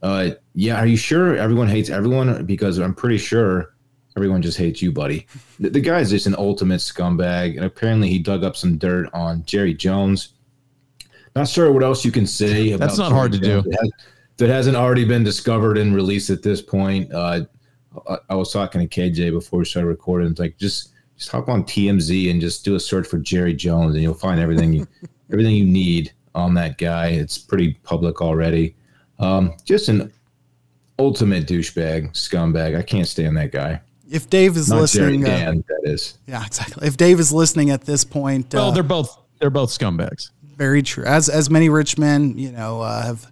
Uh, 0.03 0.31
yeah, 0.53 0.77
are 0.79 0.85
you 0.87 0.97
sure 0.97 1.35
everyone 1.37 1.67
hates 1.67 1.89
everyone? 1.89 2.45
Because 2.45 2.77
I'm 2.77 2.93
pretty 2.93 3.17
sure 3.17 3.72
everyone 4.15 4.41
just 4.41 4.57
hates 4.57 4.81
you, 4.81 4.91
buddy. 4.91 5.27
The, 5.59 5.69
the 5.69 5.81
guy's 5.81 6.09
just 6.09 6.27
an 6.27 6.35
ultimate 6.37 6.79
scumbag, 6.79 7.55
and 7.55 7.65
apparently 7.65 8.09
he 8.09 8.19
dug 8.19 8.43
up 8.43 8.55
some 8.55 8.77
dirt 8.77 9.09
on 9.13 9.43
Jerry 9.45 9.73
Jones. 9.73 10.33
Not 11.35 11.47
sure 11.47 11.71
what 11.71 11.83
else 11.83 12.05
you 12.05 12.11
can 12.11 12.27
say. 12.27 12.71
About 12.71 12.87
That's 12.87 12.97
not 12.97 13.09
Jerry 13.09 13.17
hard 13.17 13.31
to 13.33 13.39
do. 13.39 13.61
That, 13.63 13.91
that 14.37 14.49
hasn't 14.49 14.75
already 14.75 15.05
been 15.05 15.23
discovered 15.23 15.77
and 15.77 15.95
released 15.95 16.29
at 16.29 16.43
this 16.43 16.61
point. 16.61 17.11
Uh, 17.13 17.45
I, 18.09 18.17
I 18.29 18.35
was 18.35 18.51
talking 18.51 18.87
to 18.87 18.87
KJ 18.87 19.31
before 19.31 19.59
we 19.59 19.65
started 19.65 19.87
recording. 19.87 20.29
It's 20.29 20.39
like 20.39 20.57
just 20.57 20.93
just 21.17 21.31
hop 21.31 21.47
on 21.49 21.63
TMZ 21.63 22.31
and 22.31 22.41
just 22.41 22.65
do 22.65 22.75
a 22.75 22.79
search 22.79 23.07
for 23.07 23.19
Jerry 23.19 23.53
Jones, 23.53 23.93
and 23.93 24.03
you'll 24.03 24.13
find 24.13 24.39
everything 24.39 24.73
you, 24.73 24.87
everything 25.31 25.55
you 25.55 25.65
need 25.65 26.11
on 26.35 26.53
that 26.55 26.77
guy. 26.77 27.07
It's 27.07 27.37
pretty 27.37 27.73
public 27.83 28.21
already. 28.21 28.75
Um, 29.19 29.53
just 29.63 29.89
an 29.89 30.11
ultimate 30.97 31.47
douchebag, 31.47 32.11
scumbag. 32.11 32.77
I 32.77 32.81
can't 32.81 33.07
stand 33.07 33.37
that 33.37 33.51
guy. 33.51 33.81
If 34.09 34.29
Dave 34.29 34.57
is 34.57 34.69
Not 34.69 34.87
Jerry 34.89 35.17
listening, 35.17 35.25
uh, 35.25 35.61
that 35.67 35.81
is. 35.91 36.17
yeah, 36.27 36.45
exactly. 36.45 36.87
If 36.87 36.97
Dave 36.97 37.19
is 37.19 37.31
listening 37.31 37.69
at 37.69 37.81
this 37.85 38.03
point, 38.03 38.53
Well, 38.53 38.69
uh, 38.69 38.71
they're 38.71 38.83
both 38.83 39.17
they're 39.39 39.49
both 39.49 39.69
scumbags. 39.69 40.29
very 40.57 40.81
true. 40.83 41.05
As 41.05 41.29
as 41.29 41.49
many 41.49 41.69
rich 41.69 41.97
men, 41.97 42.37
you 42.37 42.51
know, 42.51 42.81
uh, 42.81 43.01
have 43.03 43.31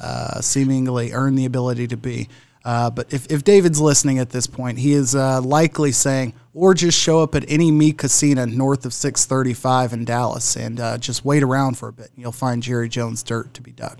uh, 0.00 0.40
seemingly 0.40 1.12
earned 1.12 1.38
the 1.38 1.44
ability 1.46 1.88
to 1.88 1.96
be. 1.96 2.28
Uh, 2.64 2.88
but 2.88 3.12
if, 3.12 3.30
if 3.30 3.44
David's 3.44 3.78
listening 3.78 4.18
at 4.18 4.30
this 4.30 4.46
point, 4.46 4.78
he 4.78 4.94
is 4.94 5.14
uh, 5.14 5.38
likely 5.42 5.92
saying, 5.92 6.32
or 6.54 6.72
just 6.72 6.98
show 6.98 7.22
up 7.22 7.34
at 7.34 7.44
any 7.46 7.70
meat 7.70 7.98
casino 7.98 8.46
north 8.46 8.86
of 8.86 8.94
635 8.94 9.92
in 9.92 10.04
Dallas 10.06 10.56
and 10.56 10.80
uh, 10.80 10.96
just 10.96 11.26
wait 11.26 11.42
around 11.42 11.76
for 11.76 11.88
a 11.88 11.92
bit. 11.92 12.08
And 12.14 12.22
you'll 12.22 12.32
find 12.32 12.62
Jerry 12.62 12.88
Jones 12.88 13.22
dirt 13.22 13.52
to 13.52 13.60
be 13.60 13.70
dug. 13.72 13.98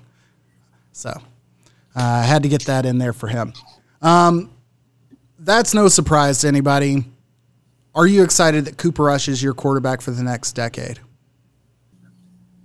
So 0.93 1.11
uh, 1.11 1.21
I 1.95 2.23
had 2.23 2.43
to 2.45 2.49
get 2.49 2.63
that 2.65 2.87
in 2.87 2.97
there 2.97 3.13
for 3.13 3.29
him. 3.29 3.53
Um, 4.01 4.51
that's 5.45 5.75
no 5.75 5.89
surprise 5.89 6.41
to 6.41 6.49
anybody. 6.49 7.05
Are 7.95 8.07
you 8.07 8.25
excited 8.25 8.65
that 8.65 8.77
Cooper 8.77 9.05
Rush 9.05 9.29
is 9.29 9.43
your 9.43 9.55
quarterback 9.55 10.01
for 10.01 10.11
the 10.11 10.23
next 10.23 10.53
decade? 10.53 10.99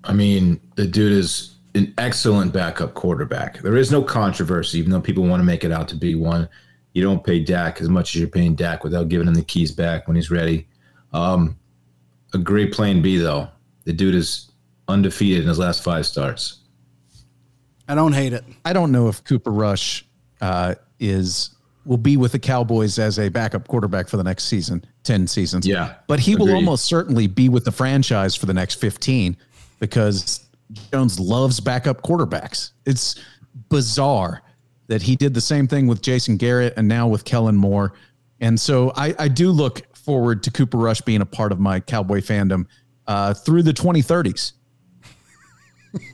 I 0.03 0.13
mean, 0.13 0.59
the 0.75 0.87
dude 0.87 1.11
is 1.11 1.55
an 1.75 1.93
excellent 1.97 2.51
backup 2.53 2.93
quarterback. 2.93 3.61
There 3.61 3.77
is 3.77 3.91
no 3.91 4.01
controversy, 4.01 4.79
even 4.79 4.91
though 4.91 5.01
people 5.01 5.23
want 5.25 5.41
to 5.41 5.45
make 5.45 5.63
it 5.63 5.71
out 5.71 5.87
to 5.89 5.95
be 5.95 6.15
one. 6.15 6.49
You 6.93 7.03
don't 7.03 7.23
pay 7.23 7.43
Dak 7.43 7.81
as 7.81 7.89
much 7.89 8.15
as 8.15 8.21
you're 8.21 8.29
paying 8.29 8.55
Dak 8.55 8.83
without 8.83 9.09
giving 9.09 9.27
him 9.27 9.35
the 9.35 9.43
keys 9.43 9.71
back 9.71 10.07
when 10.07 10.15
he's 10.15 10.31
ready. 10.31 10.67
Um, 11.13 11.59
a 12.33 12.37
great 12.37 12.73
plan 12.73 13.01
B, 13.01 13.17
though. 13.17 13.49
The 13.83 13.93
dude 13.93 14.15
is 14.15 14.49
undefeated 14.87 15.43
in 15.43 15.47
his 15.47 15.59
last 15.59 15.83
five 15.83 16.05
starts. 16.05 16.61
I 17.87 17.95
don't 17.95 18.13
hate 18.13 18.33
it. 18.33 18.43
I 18.65 18.73
don't 18.73 18.91
know 18.91 19.07
if 19.07 19.23
Cooper 19.23 19.51
Rush 19.51 20.05
uh, 20.41 20.75
is 20.99 21.55
will 21.85 21.97
be 21.97 22.17
with 22.17 22.31
the 22.31 22.39
Cowboys 22.39 22.99
as 22.99 23.17
a 23.19 23.29
backup 23.29 23.67
quarterback 23.67 24.07
for 24.07 24.17
the 24.17 24.23
next 24.23 24.45
season, 24.45 24.83
ten 25.03 25.25
seasons. 25.27 25.65
Yeah, 25.67 25.95
but 26.07 26.19
he 26.19 26.35
will 26.35 26.53
almost 26.53 26.85
certainly 26.85 27.27
be 27.27 27.49
with 27.49 27.65
the 27.65 27.71
franchise 27.71 28.35
for 28.35 28.45
the 28.45 28.53
next 28.53 28.75
fifteen 28.75 29.37
because 29.79 30.45
Jones 30.91 31.19
loves 31.19 31.59
backup 31.59 32.01
quarterbacks. 32.03 32.71
It's 32.85 33.19
bizarre 33.69 34.41
that 34.87 35.01
he 35.01 35.15
did 35.15 35.33
the 35.33 35.41
same 35.41 35.67
thing 35.67 35.87
with 35.87 36.01
Jason 36.01 36.37
Garrett 36.37 36.73
and 36.77 36.87
now 36.87 37.07
with 37.07 37.23
Kellen 37.25 37.55
Moore, 37.55 37.93
and 38.39 38.59
so 38.59 38.91
I, 38.95 39.15
I 39.17 39.27
do 39.27 39.51
look 39.51 39.81
forward 39.95 40.43
to 40.43 40.51
Cooper 40.51 40.77
Rush 40.77 41.01
being 41.01 41.21
a 41.21 41.25
part 41.25 41.51
of 41.51 41.59
my 41.59 41.79
Cowboy 41.79 42.21
fandom 42.21 42.65
uh, 43.07 43.33
through 43.33 43.63
the 43.63 43.73
twenty 43.73 44.01
thirties. 44.01 44.53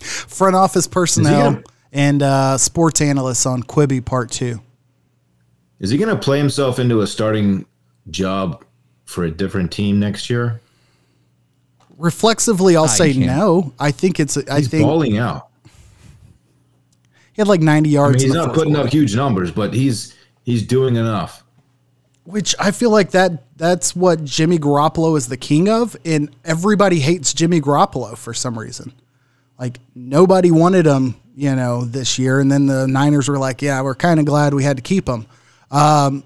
front 0.00 0.56
office 0.56 0.86
personnel 0.86 1.52
gonna- 1.52 1.62
and 1.94 2.22
uh, 2.22 2.58
sports 2.58 3.00
analysts 3.00 3.46
on 3.46 3.62
Quibi 3.62 4.04
Part 4.04 4.30
Two. 4.30 4.60
Is 5.80 5.90
he 5.90 5.96
going 5.98 6.14
to 6.14 6.20
play 6.22 6.38
himself 6.38 6.78
into 6.78 7.00
a 7.00 7.06
starting 7.06 7.64
job 8.10 8.64
for 9.04 9.24
a 9.24 9.30
different 9.30 9.72
team 9.72 9.98
next 9.98 10.28
year? 10.28 10.60
Reflexively, 11.96 12.76
I'll 12.76 12.88
say 12.88 13.12
can't. 13.12 13.26
no. 13.26 13.72
I 13.78 13.90
think 13.92 14.18
it's. 14.20 14.36
I 14.36 14.58
He's 14.58 14.68
think 14.68 14.84
balling 14.84 15.16
out. 15.16 15.48
he 17.32 17.40
had 17.40 17.46
like 17.48 17.60
ninety 17.60 17.90
I 17.90 17.92
yards. 18.02 18.16
mean, 18.22 18.26
he's 18.26 18.34
not 18.34 18.52
putting 18.54 18.74
quarter, 18.74 18.88
up 18.88 18.92
huge 18.92 19.14
numbers, 19.14 19.50
but 19.52 19.72
he's 19.72 20.14
he's 20.42 20.64
doing 20.66 20.96
enough. 20.96 21.44
which 22.24 22.54
I 22.58 22.72
feel 22.72 22.90
like 22.90 23.12
that. 23.12 23.44
That's 23.56 23.94
what 23.94 24.24
Jimmy 24.24 24.58
Garoppolo 24.58 25.16
is 25.16 25.28
the 25.28 25.36
king 25.36 25.68
of, 25.68 25.96
and 26.04 26.34
everybody 26.44 26.98
hates 26.98 27.32
Jimmy 27.32 27.60
Garoppolo 27.60 28.18
for 28.18 28.34
some 28.34 28.58
reason. 28.58 28.92
Like 29.56 29.78
nobody 29.94 30.50
wanted 30.50 30.86
him, 30.86 31.14
you 31.34 31.54
know, 31.54 31.84
this 31.84 32.18
year, 32.18 32.40
and 32.40 32.50
then 32.50 32.66
the 32.66 32.86
Niners 32.86 33.28
were 33.28 33.38
like, 33.38 33.62
"Yeah, 33.62 33.82
we're 33.82 33.94
kind 33.94 34.20
of 34.20 34.26
glad 34.26 34.54
we 34.54 34.64
had 34.64 34.76
to 34.76 34.82
keep 34.82 35.08
him." 35.08 35.26
Um, 35.70 36.24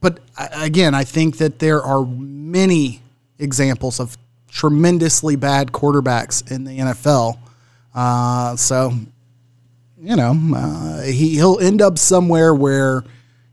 but 0.00 0.20
again, 0.36 0.94
I 0.94 1.04
think 1.04 1.38
that 1.38 1.58
there 1.58 1.82
are 1.82 2.04
many 2.04 3.02
examples 3.38 4.00
of 4.00 4.16
tremendously 4.48 5.36
bad 5.36 5.72
quarterbacks 5.72 6.50
in 6.50 6.64
the 6.64 6.78
NFL. 6.78 7.38
Uh, 7.94 8.56
so, 8.56 8.92
you 10.00 10.16
know, 10.16 10.36
uh, 10.54 11.02
he, 11.02 11.36
he'll 11.36 11.58
end 11.60 11.80
up 11.80 11.98
somewhere 11.98 12.54
where 12.54 13.04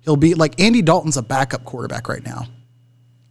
he'll 0.02 0.18
be 0.18 0.34
like 0.34 0.60
Andy 0.60 0.82
Dalton's 0.82 1.18
a 1.18 1.22
backup 1.22 1.66
quarterback 1.66 2.10
right 2.10 2.24
now. 2.24 2.48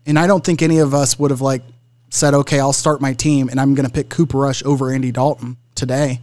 And 0.07 0.19
I 0.19 0.27
don't 0.27 0.45
think 0.45 0.63
any 0.63 0.79
of 0.79 0.95
us 0.95 1.19
would 1.19 1.31
have 1.31 1.43
like 1.43 1.63
said, 2.11 2.35
okay, 2.35 2.61
I'll 2.61 2.73
start 2.73 3.01
my 3.01 3.13
team 3.13 3.49
and 3.49 3.61
I'm 3.61 3.75
going 3.75 3.87
to 3.87 3.93
pick 3.93 4.09
Cooper 4.09 4.39
Rush 4.39 4.65
over 4.65 4.91
Andy 4.91 5.13
Dalton 5.13 5.57
today. 5.75 6.21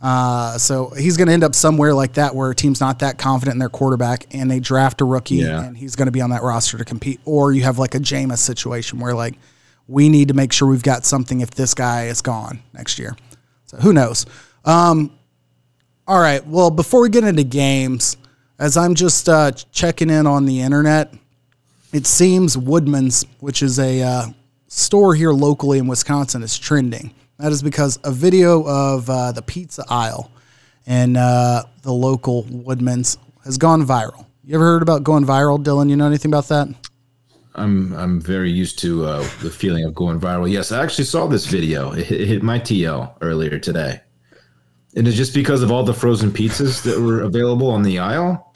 Uh, 0.00 0.56
so 0.58 0.90
he's 0.90 1.16
going 1.16 1.26
to 1.26 1.32
end 1.34 1.42
up 1.42 1.54
somewhere 1.54 1.92
like 1.92 2.12
that 2.14 2.34
where 2.34 2.50
a 2.50 2.54
team's 2.54 2.80
not 2.80 3.00
that 3.00 3.18
confident 3.18 3.54
in 3.56 3.58
their 3.58 3.68
quarterback 3.68 4.26
and 4.32 4.48
they 4.50 4.60
draft 4.60 5.00
a 5.00 5.04
rookie 5.04 5.36
Yeah. 5.36 5.64
and 5.64 5.76
he's 5.76 5.96
going 5.96 6.06
to 6.06 6.12
be 6.12 6.20
on 6.20 6.30
that 6.30 6.42
roster 6.42 6.78
to 6.78 6.84
compete. 6.84 7.20
Or 7.24 7.52
you 7.52 7.62
have 7.64 7.78
like 7.80 7.94
a 7.96 7.98
Jameis 7.98 8.38
situation 8.38 9.00
where 9.00 9.14
like 9.14 9.34
we 9.88 10.08
need 10.08 10.28
to 10.28 10.34
make 10.34 10.52
sure 10.52 10.68
we've 10.68 10.82
got 10.84 11.04
something 11.04 11.40
if 11.40 11.50
this 11.50 11.74
guy 11.74 12.06
is 12.06 12.22
gone 12.22 12.60
next 12.72 12.98
year. 12.98 13.16
So 13.66 13.76
who 13.78 13.92
knows? 13.92 14.24
Um, 14.64 15.12
all 16.06 16.20
right. 16.20 16.46
Well, 16.46 16.70
before 16.70 17.00
we 17.02 17.08
get 17.08 17.24
into 17.24 17.42
games, 17.42 18.16
as 18.58 18.76
I'm 18.76 18.94
just 18.94 19.28
uh, 19.28 19.50
checking 19.72 20.10
in 20.10 20.26
on 20.26 20.44
the 20.46 20.60
internet, 20.60 21.12
it 21.92 22.06
seems 22.06 22.56
Woodman's, 22.56 23.24
which 23.40 23.62
is 23.62 23.78
a 23.78 24.02
uh, 24.02 24.26
store 24.68 25.14
here 25.14 25.32
locally 25.32 25.78
in 25.78 25.86
Wisconsin, 25.86 26.42
is 26.42 26.58
trending. 26.58 27.14
That 27.38 27.52
is 27.52 27.62
because 27.62 28.00
a 28.02 28.10
video 28.10 28.66
of 28.66 29.08
uh, 29.08 29.30
the 29.30 29.42
pizza 29.42 29.84
aisle 29.88 30.30
in 30.86 31.16
uh, 31.16 31.62
the 31.82 31.92
local 31.92 32.42
Woodman's 32.50 33.16
has 33.44 33.56
gone 33.56 33.86
viral. 33.86 34.26
You 34.44 34.56
ever 34.56 34.64
heard 34.64 34.82
about 34.82 35.04
going 35.04 35.24
viral, 35.24 35.62
Dylan? 35.62 35.88
You 35.88 35.96
know 35.96 36.06
anything 36.06 36.30
about 36.30 36.48
that? 36.48 36.68
I'm 37.54 37.92
I'm 37.94 38.20
very 38.20 38.50
used 38.50 38.80
to 38.80 39.04
uh, 39.04 39.20
the 39.40 39.50
feeling 39.50 39.84
of 39.84 39.94
going 39.94 40.18
viral. 40.18 40.50
Yes, 40.50 40.72
I 40.72 40.82
actually 40.82 41.04
saw 41.04 41.28
this 41.28 41.46
video. 41.46 41.92
It 41.92 42.06
hit, 42.06 42.20
it 42.22 42.26
hit 42.28 42.42
my 42.42 42.58
TL 42.58 43.14
earlier 43.20 43.58
today, 43.58 44.00
and 44.96 45.06
it's 45.06 45.16
just 45.16 45.34
because 45.34 45.62
of 45.62 45.70
all 45.70 45.84
the 45.84 45.94
frozen 45.94 46.30
pizzas 46.30 46.82
that 46.82 47.00
were 47.00 47.22
available 47.22 47.70
on 47.70 47.82
the 47.82 48.00
aisle. 48.00 48.54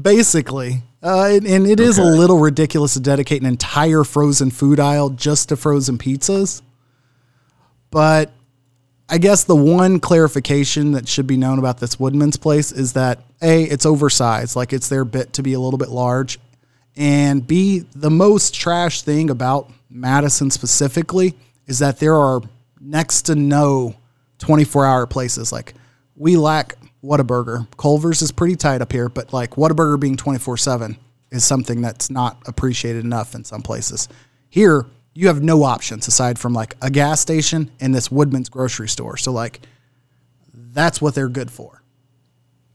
Basically. 0.00 0.82
Uh, 1.02 1.28
and, 1.30 1.46
and 1.46 1.66
it 1.66 1.78
is 1.78 1.96
a 1.96 2.02
little 2.02 2.38
ridiculous 2.38 2.94
to 2.94 3.00
dedicate 3.00 3.40
an 3.40 3.46
entire 3.46 4.02
frozen 4.02 4.50
food 4.50 4.80
aisle 4.80 5.10
just 5.10 5.48
to 5.48 5.56
frozen 5.56 5.96
pizzas. 5.96 6.60
But 7.90 8.32
I 9.08 9.18
guess 9.18 9.44
the 9.44 9.56
one 9.56 10.00
clarification 10.00 10.92
that 10.92 11.08
should 11.08 11.26
be 11.26 11.36
known 11.36 11.58
about 11.58 11.78
this 11.78 11.98
Woodman's 11.98 12.36
place 12.36 12.72
is 12.72 12.92
that 12.92 13.22
A, 13.40 13.64
it's 13.64 13.86
oversized, 13.86 14.54
like 14.54 14.72
it's 14.72 14.88
their 14.88 15.04
bit 15.04 15.32
to 15.34 15.42
be 15.42 15.54
a 15.54 15.60
little 15.60 15.78
bit 15.78 15.88
large. 15.88 16.38
And 16.96 17.46
B, 17.46 17.84
the 17.94 18.10
most 18.10 18.54
trash 18.54 19.02
thing 19.02 19.30
about 19.30 19.70
Madison 19.88 20.50
specifically 20.50 21.34
is 21.66 21.78
that 21.78 21.98
there 21.98 22.16
are 22.16 22.42
next 22.80 23.22
to 23.22 23.34
no 23.34 23.94
24 24.38 24.84
hour 24.84 25.06
places. 25.06 25.52
Like 25.52 25.74
we 26.16 26.36
lack 26.36 26.76
Whataburger. 27.02 27.66
Culver's 27.76 28.22
is 28.22 28.32
pretty 28.32 28.56
tight 28.56 28.82
up 28.82 28.92
here, 28.92 29.08
but 29.08 29.32
like 29.32 29.52
Whataburger 29.52 29.98
being 29.98 30.16
24 30.16 30.56
7 30.56 30.96
is 31.30 31.44
something 31.44 31.80
that's 31.80 32.10
not 32.10 32.42
appreciated 32.46 33.04
enough 33.04 33.34
in 33.34 33.44
some 33.44 33.62
places. 33.62 34.08
Here, 34.50 34.86
you 35.18 35.26
have 35.26 35.42
no 35.42 35.64
options 35.64 36.06
aside 36.06 36.38
from 36.38 36.52
like 36.52 36.76
a 36.80 36.88
gas 36.88 37.20
station 37.20 37.72
and 37.80 37.92
this 37.92 38.08
Woodman's 38.08 38.48
grocery 38.48 38.88
store. 38.88 39.16
So 39.16 39.32
like 39.32 39.60
that's 40.54 41.02
what 41.02 41.16
they're 41.16 41.28
good 41.28 41.50
for. 41.50 41.82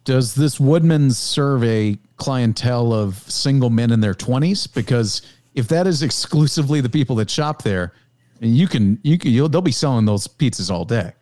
does 0.03 0.35
this 0.35 0.59
Woodman's 0.59 1.17
serve 1.17 1.63
a 1.63 1.97
clientele 2.17 2.91
of 2.91 3.15
single 3.31 3.69
men 3.69 3.91
in 3.91 4.01
their 4.01 4.13
20s? 4.13 4.67
Because 4.73 5.21
if 5.55 5.69
that 5.69 5.87
is 5.87 6.03
exclusively 6.03 6.81
the 6.81 6.89
people 6.89 7.15
that 7.15 7.29
shop 7.29 7.61
there, 7.61 7.93
you 8.41 8.67
can 8.67 8.99
you 9.03 9.17
can 9.17 9.31
you'll, 9.31 9.47
they'll 9.47 9.61
be 9.61 9.71
selling 9.71 10.03
those 10.05 10.27
pizzas 10.27 10.69
all 10.69 10.83
day. 10.83 11.13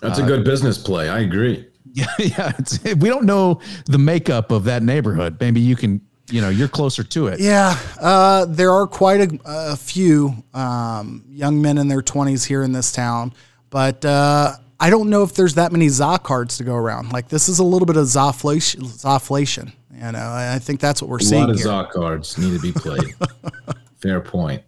That's 0.00 0.18
a 0.18 0.22
good 0.22 0.46
business 0.46 0.78
play. 0.78 1.10
I 1.10 1.20
agree. 1.20 1.68
Yeah, 1.92 2.06
yeah. 2.18 2.52
It's, 2.58 2.82
we 2.82 3.10
don't 3.10 3.26
know 3.26 3.60
the 3.84 3.98
makeup 3.98 4.50
of 4.50 4.64
that 4.64 4.82
neighborhood. 4.82 5.36
Maybe 5.40 5.60
you 5.60 5.76
can, 5.76 6.00
you 6.30 6.40
know, 6.40 6.48
you're 6.48 6.68
closer 6.68 7.04
to 7.04 7.26
it. 7.28 7.40
Yeah, 7.40 7.78
uh, 8.00 8.46
there 8.46 8.70
are 8.70 8.86
quite 8.86 9.20
a, 9.20 9.38
a 9.44 9.76
few 9.76 10.34
um, 10.54 11.24
young 11.28 11.60
men 11.60 11.78
in 11.78 11.88
their 11.88 12.00
20s 12.00 12.46
here 12.46 12.62
in 12.62 12.72
this 12.72 12.92
town, 12.92 13.32
but 13.70 14.04
uh, 14.04 14.52
I 14.80 14.90
don't 14.90 15.10
know 15.10 15.22
if 15.22 15.34
there's 15.34 15.54
that 15.54 15.72
many 15.72 15.88
ZA 15.88 16.18
cards 16.22 16.56
to 16.58 16.64
go 16.64 16.74
around. 16.74 17.12
Like 17.12 17.28
this 17.28 17.48
is 17.48 17.58
a 17.58 17.64
little 17.64 17.86
bit 17.86 17.96
of 17.96 18.04
Zaflation. 18.04 18.82
Zaflation. 18.82 19.72
You 19.92 20.12
know, 20.12 20.18
I 20.18 20.54
I 20.54 20.58
think 20.58 20.80
that's 20.80 21.00
what 21.00 21.08
we're 21.08 21.18
A 21.18 21.22
seeing 21.22 21.42
lot 21.42 21.50
of 21.50 21.56
here. 21.56 21.66
Zot 21.66 21.90
cards 21.90 22.36
need 22.38 22.52
to 22.52 22.60
be 22.60 22.72
played. 22.72 23.14
Fair 23.96 24.20
point. 24.20 24.62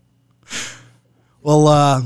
Well, 1.43 1.69
uh, 1.69 2.03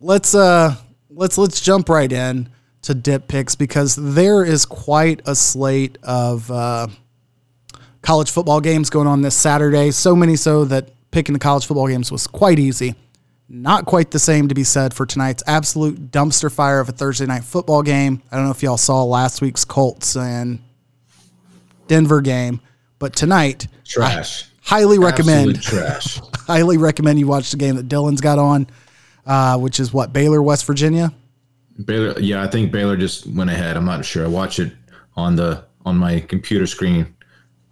let's 0.00 0.34
uh, 0.34 0.76
let's 1.10 1.36
let's 1.38 1.60
jump 1.60 1.88
right 1.88 2.10
in 2.10 2.48
to 2.82 2.94
dip 2.94 3.28
picks 3.28 3.54
because 3.54 3.96
there 3.96 4.44
is 4.44 4.64
quite 4.66 5.22
a 5.26 5.34
slate 5.34 5.98
of 6.02 6.50
uh, 6.50 6.86
college 8.04 8.30
football 8.30 8.60
games 8.60 8.90
going 8.90 9.06
on 9.06 9.22
this 9.22 9.34
Saturday. 9.34 9.90
So 9.90 10.14
many 10.14 10.36
so 10.36 10.64
that 10.66 10.90
picking 11.10 11.32
the 11.32 11.38
college 11.38 11.66
football 11.66 11.88
games 11.88 12.12
was 12.12 12.26
quite 12.26 12.58
easy. 12.58 12.94
Not 13.48 13.86
quite 13.86 14.10
the 14.10 14.18
same 14.18 14.48
to 14.48 14.54
be 14.54 14.64
said 14.64 14.94
for 14.94 15.06
tonight's 15.06 15.42
absolute 15.46 16.10
dumpster 16.10 16.52
fire 16.52 16.80
of 16.80 16.88
a 16.88 16.92
Thursday 16.92 17.26
night 17.26 17.44
football 17.44 17.82
game. 17.82 18.22
I 18.30 18.36
don't 18.36 18.44
know 18.44 18.50
if 18.50 18.62
y'all 18.62 18.76
saw 18.76 19.02
last 19.04 19.40
week's 19.42 19.64
Colts 19.64 20.16
and 20.16 20.60
Denver 21.88 22.20
game, 22.20 22.60
but 22.98 23.16
tonight 23.16 23.66
Trash. 23.84 24.46
highly 24.62 24.98
recommend 24.98 25.56
Absolute 25.56 25.82
trash. 25.82 26.20
highly 26.36 26.78
recommend 26.78 27.18
you 27.18 27.26
watch 27.26 27.50
the 27.50 27.56
game 27.56 27.76
that 27.76 27.88
Dylan's 27.88 28.20
got 28.20 28.38
on, 28.38 28.66
uh, 29.26 29.58
which 29.58 29.80
is 29.80 29.92
what 29.92 30.12
Baylor, 30.12 30.42
West 30.42 30.64
Virginia. 30.66 31.12
Baylor, 31.84 32.18
yeah, 32.18 32.42
I 32.42 32.48
think 32.48 32.72
Baylor 32.72 32.96
just 32.96 33.26
went 33.26 33.50
ahead. 33.50 33.76
I'm 33.76 33.84
not 33.84 34.04
sure. 34.04 34.24
I 34.24 34.28
watch 34.28 34.58
it 34.58 34.72
on 35.16 35.36
the 35.36 35.64
on 35.84 35.98
my 35.98 36.20
computer 36.20 36.66
screen 36.66 37.14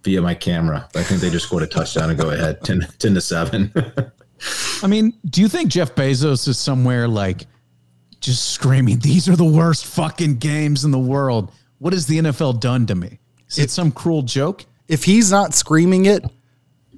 via 0.03 0.21
my 0.21 0.33
camera. 0.33 0.87
I 0.95 1.03
think 1.03 1.21
they 1.21 1.29
just 1.29 1.45
scored 1.45 1.63
a 1.63 1.67
touchdown 1.67 2.09
and 2.09 2.19
go 2.19 2.29
ahead 2.29 2.61
10, 2.63 2.87
10 2.99 3.13
to 3.13 3.21
seven. 3.21 3.73
I 4.83 4.87
mean, 4.87 5.13
do 5.29 5.41
you 5.41 5.47
think 5.47 5.69
Jeff 5.69 5.95
Bezos 5.95 6.47
is 6.47 6.59
somewhere 6.59 7.07
like 7.07 7.47
just 8.19 8.51
screaming, 8.51 8.99
"These 8.99 9.29
are 9.29 9.35
the 9.35 9.45
worst 9.45 9.85
fucking 9.85 10.37
games 10.37 10.83
in 10.83 10.91
the 10.91 10.99
world"? 10.99 11.51
What 11.79 11.93
has 11.93 12.07
the 12.07 12.19
NFL 12.19 12.59
done 12.59 12.85
to 12.87 12.95
me? 12.95 13.19
Is 13.49 13.59
it 13.59 13.69
some 13.69 13.91
cruel 13.91 14.21
joke? 14.21 14.65
If 14.87 15.03
he's 15.05 15.31
not 15.31 15.53
screaming 15.53 16.05
it, 16.05 16.25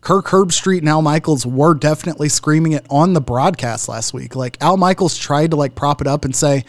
Kirk 0.02 0.26
Herbstreit 0.26 0.80
and 0.80 0.90
Al 0.90 1.02
Michaels 1.02 1.46
were 1.46 1.74
definitely 1.74 2.30
screaming 2.30 2.72
it 2.74 2.86
on 2.90 3.14
the 3.14 3.22
broadcast 3.22 3.88
last 3.90 4.14
week. 4.14 4.36
Like 4.36 4.58
Al 4.62 4.78
Michaels 4.78 5.18
tried 5.18 5.52
to 5.52 5.58
like 5.58 5.76
prop 5.76 6.02
it 6.02 6.08
up 6.08 6.26
and 6.26 6.36
say, 6.36 6.66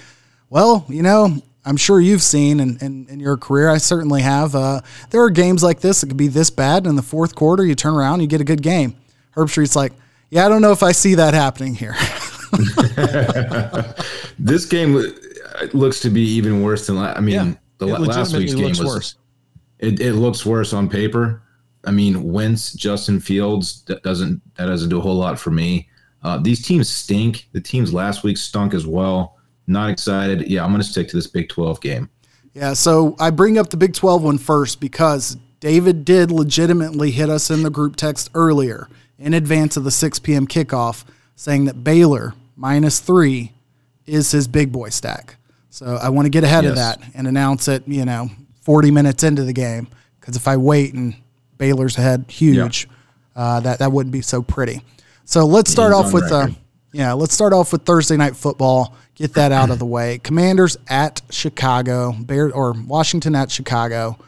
"Well, 0.50 0.84
you 0.88 1.02
know." 1.02 1.42
I'm 1.66 1.76
sure 1.76 2.00
you've 2.00 2.23
seen 2.23 2.61
in, 2.61 2.78
in, 2.80 3.06
in 3.08 3.18
your 3.18 3.37
career. 3.37 3.68
I 3.68 3.78
certainly 3.78 4.23
have. 4.23 4.54
Uh, 4.54 4.82
there 5.11 5.20
are 5.23 5.30
games 5.30 5.64
like 5.64 5.80
this 5.80 6.00
that 6.00 6.06
could 6.06 6.16
be 6.16 6.28
this 6.28 6.49
bad. 6.49 6.85
And 6.85 6.90
in 6.90 6.96
the 6.96 7.02
fourth 7.02 7.35
quarter, 7.35 7.64
you 7.64 7.75
turn 7.75 7.94
around, 7.94 8.20
you 8.20 8.28
get 8.28 8.40
a 8.40 8.44
good 8.44 8.62
game. 8.62 8.96
Herbstreit's 9.35 9.75
like, 9.75 9.92
yeah, 10.30 10.46
I 10.46 10.49
don't 10.49 10.62
know 10.62 10.70
if 10.70 10.85
I 10.85 10.92
see 10.92 11.16
that 11.16 11.35
happening 11.35 11.75
here. 11.75 11.96
this 14.38 14.64
game 14.64 14.96
uh, 14.96 15.66
looks 15.73 16.00
to 16.00 16.11
be 16.11 16.23
even 16.23 16.62
worse 16.62 16.87
than 16.87 16.96
la- 16.96 17.12
I 17.12 17.20
mean 17.20 17.35
Yeah, 17.35 17.52
the 17.78 17.88
it 17.88 18.00
last 18.00 18.37
week's 18.37 18.54
game 18.54 18.64
looks 18.64 18.78
was 18.78 18.87
worse. 18.87 19.14
It, 19.80 20.00
it 20.00 20.14
looks 20.14 20.46
worse 20.46 20.73
on 20.73 20.88
paper. 20.88 21.42
I 21.85 21.90
mean, 21.90 22.32
Wentz, 22.32 22.73
Justin 22.73 23.20
Fields 23.20 23.82
that 23.84 24.02
doesn't 24.02 24.40
that 24.56 24.67
doesn't 24.67 24.88
do 24.88 24.99
a 24.99 25.00
whole 25.00 25.17
lot 25.17 25.38
for 25.38 25.50
me. 25.50 25.88
Uh, 26.23 26.38
these 26.38 26.64
teams 26.64 26.88
stink. 26.88 27.49
The 27.52 27.60
teams 27.60 27.93
last 27.93 28.23
week 28.25 28.36
stunk 28.38 28.75
as 28.75 28.86
well. 28.86 29.35
Not 29.66 29.90
excited. 29.90 30.48
Yeah, 30.48 30.64
I'm 30.64 30.70
going 30.70 30.82
to 30.82 30.88
stick 30.88 31.08
to 31.08 31.16
this 31.16 31.26
Big 31.26 31.48
12 31.48 31.80
game. 31.80 32.08
Yeah, 32.54 32.72
so 32.72 33.16
I 33.18 33.30
bring 33.30 33.58
up 33.58 33.70
the 33.70 33.76
Big 33.76 33.92
12 33.92 34.22
one 34.22 34.38
first 34.38 34.80
because 34.80 35.36
David 35.60 36.04
did 36.04 36.30
legitimately 36.30 37.10
hit 37.10 37.28
us 37.28 37.50
in 37.50 37.62
the 37.62 37.70
group 37.70 37.96
text 37.96 38.30
earlier 38.34 38.88
in 39.18 39.34
advance 39.34 39.76
of 39.76 39.84
the 39.84 39.90
6 39.90 40.18
p.m. 40.20 40.46
kickoff 40.46 41.04
saying 41.34 41.66
that 41.66 41.84
Baylor 41.84 42.34
minus 42.56 43.00
three 43.00 43.52
is 44.06 44.30
his 44.30 44.48
big 44.48 44.72
boy 44.72 44.88
stack. 44.88 45.36
So 45.70 45.98
I 46.00 46.08
want 46.08 46.26
to 46.26 46.30
get 46.30 46.44
ahead 46.44 46.64
of 46.64 46.76
that 46.76 47.02
and 47.14 47.26
announce 47.26 47.68
it, 47.68 47.86
you 47.86 48.04
know, 48.04 48.30
40 48.62 48.90
minutes 48.90 49.22
into 49.22 49.44
the 49.44 49.52
game 49.52 49.88
because 50.18 50.36
if 50.36 50.48
I 50.48 50.56
wait 50.56 50.94
and 50.94 51.14
Baylor's 51.58 51.98
ahead 51.98 52.24
huge, 52.28 52.88
uh, 53.34 53.60
that, 53.60 53.80
that 53.80 53.92
wouldn't 53.92 54.12
be 54.12 54.22
so 54.22 54.40
pretty. 54.40 54.80
So 55.24 55.44
let's 55.44 55.70
start 55.70 55.92
off 55.92 56.12
with 56.12 56.32
uh, 56.32 56.38
record. 56.38 56.56
Yeah, 56.92 57.12
let's 57.12 57.34
start 57.34 57.52
off 57.52 57.72
with 57.72 57.84
Thursday 57.84 58.16
night 58.16 58.36
football. 58.36 58.96
Get 59.14 59.34
that 59.34 59.52
out 59.52 59.70
of 59.70 59.78
the 59.78 59.86
way. 59.86 60.18
Commanders 60.18 60.76
at 60.88 61.22
Chicago, 61.30 62.12
Bear 62.12 62.52
or 62.52 62.72
Washington 62.72 63.34
at 63.34 63.50
Chicago. 63.50 64.18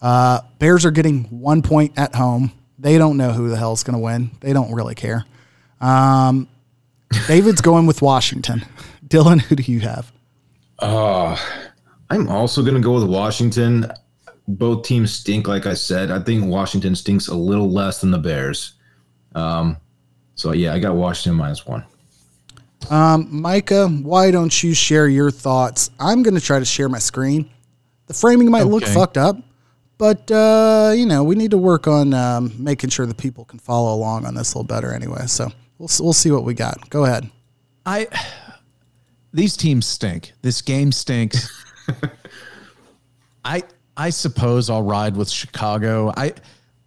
Uh, 0.00 0.40
Bears 0.58 0.84
are 0.84 0.90
getting 0.90 1.24
one 1.24 1.62
point 1.62 1.98
at 1.98 2.14
home. 2.14 2.52
They 2.78 2.98
don't 2.98 3.16
know 3.16 3.32
who 3.32 3.48
the 3.48 3.56
hell's 3.56 3.82
going 3.82 3.94
to 3.94 3.98
win. 3.98 4.30
They 4.40 4.52
don't 4.52 4.72
really 4.72 4.94
care. 4.94 5.24
Um, 5.80 6.48
David's 7.26 7.60
going 7.60 7.86
with 7.86 8.02
Washington. 8.02 8.64
Dylan, 9.06 9.40
who 9.40 9.56
do 9.56 9.70
you 9.70 9.80
have? 9.80 10.12
I'm 12.10 12.28
also 12.28 12.62
going 12.62 12.74
to 12.74 12.80
go 12.80 12.94
with 12.94 13.08
Washington. 13.08 13.90
Both 14.46 14.84
teams 14.84 15.12
stink, 15.12 15.48
like 15.48 15.66
I 15.66 15.74
said. 15.74 16.10
I 16.10 16.20
think 16.20 16.44
Washington 16.44 16.94
stinks 16.94 17.28
a 17.28 17.34
little 17.34 17.70
less 17.70 18.00
than 18.00 18.10
the 18.10 18.18
Bears. 18.18 18.74
Um, 19.34 19.76
so 20.34 20.52
yeah, 20.52 20.72
I 20.72 20.78
got 20.78 20.94
Washington 20.94 21.36
minus 21.36 21.66
one. 21.66 21.84
Micah, 22.90 23.88
why 23.88 24.30
don't 24.30 24.62
you 24.62 24.74
share 24.74 25.08
your 25.08 25.30
thoughts? 25.30 25.90
I'm 25.98 26.22
going 26.22 26.34
to 26.34 26.40
try 26.40 26.58
to 26.58 26.64
share 26.64 26.88
my 26.88 26.98
screen. 26.98 27.50
The 28.06 28.14
framing 28.14 28.50
might 28.50 28.66
look 28.66 28.84
fucked 28.84 29.16
up, 29.16 29.36
but 29.98 30.30
uh, 30.30 30.92
you 30.94 31.06
know 31.06 31.24
we 31.24 31.34
need 31.34 31.50
to 31.50 31.58
work 31.58 31.88
on 31.88 32.14
um, 32.14 32.52
making 32.56 32.90
sure 32.90 33.04
the 33.06 33.14
people 33.14 33.44
can 33.44 33.58
follow 33.58 33.94
along 33.94 34.26
on 34.26 34.34
this 34.34 34.54
a 34.54 34.58
little 34.58 34.66
better 34.66 34.92
anyway. 34.92 35.26
So 35.26 35.48
we'll 35.78 35.90
we'll 36.00 36.12
see 36.12 36.30
what 36.30 36.44
we 36.44 36.54
got. 36.54 36.88
Go 36.90 37.04
ahead. 37.04 37.28
I 37.84 38.06
these 39.32 39.56
teams 39.56 39.86
stink. 39.86 40.32
This 40.42 40.62
game 40.62 40.92
stinks. 40.92 41.48
I 43.44 43.62
I 43.96 44.10
suppose 44.10 44.70
I'll 44.70 44.82
ride 44.82 45.16
with 45.16 45.28
Chicago. 45.28 46.12
I 46.16 46.34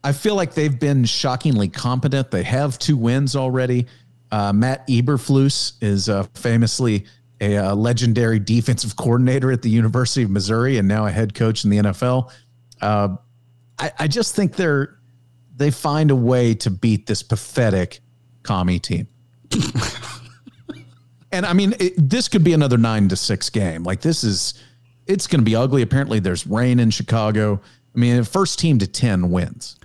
I 0.04 0.13
feel 0.13 0.36
like 0.36 0.54
they've 0.54 0.80
been 0.80 1.04
shockingly 1.04 1.67
competent. 1.67 2.32
They 2.32 2.43
have 2.43 2.80
two 2.80 2.95
wins 2.95 3.36
already. 3.36 3.88
Uh, 4.31 4.53
Matt 4.53 4.87
Eberflus 4.87 5.73
is 5.81 6.09
uh, 6.09 6.23
famously 6.33 7.05
a, 7.41 7.57
uh 7.57 7.75
legendary 7.75 8.39
defensive 8.39 8.95
coordinator 8.95 9.51
at 9.51 9.61
the 9.61 9.69
University 9.69 10.23
of 10.23 10.29
Missouri 10.29 10.77
and 10.77 10.87
now 10.87 11.05
a 11.05 11.11
head 11.11 11.33
coach 11.33 11.63
in 11.63 11.69
the 11.69 11.77
NFL. 11.77 12.31
Uh, 12.81 13.15
I, 13.77 13.91
I 13.99 14.07
just 14.07 14.35
think 14.35 14.55
they're 14.55 14.99
they 15.55 15.71
find 15.71 16.11
a 16.11 16.15
way 16.15 16.53
to 16.55 16.69
beat 16.69 17.05
this 17.05 17.21
pathetic 17.23 17.99
commie 18.43 18.79
team. 18.79 19.07
And 21.31 21.45
I 21.45 21.53
mean, 21.53 21.73
it, 21.79 21.93
this 21.97 22.27
could 22.27 22.43
be 22.43 22.53
another 22.53 22.77
nine 22.77 23.07
to 23.09 23.15
six 23.15 23.49
game. 23.49 23.83
Like 23.83 24.01
this 24.01 24.23
is, 24.23 24.55
it's 25.07 25.27
going 25.27 25.39
to 25.39 25.45
be 25.45 25.55
ugly. 25.55 25.81
Apparently, 25.81 26.19
there's 26.19 26.47
rain 26.47 26.79
in 26.79 26.89
Chicago. 26.89 27.61
I 27.95 27.99
mean, 27.99 28.23
first 28.23 28.59
team 28.59 28.79
to 28.79 28.87
ten 28.87 29.29
wins. 29.29 29.75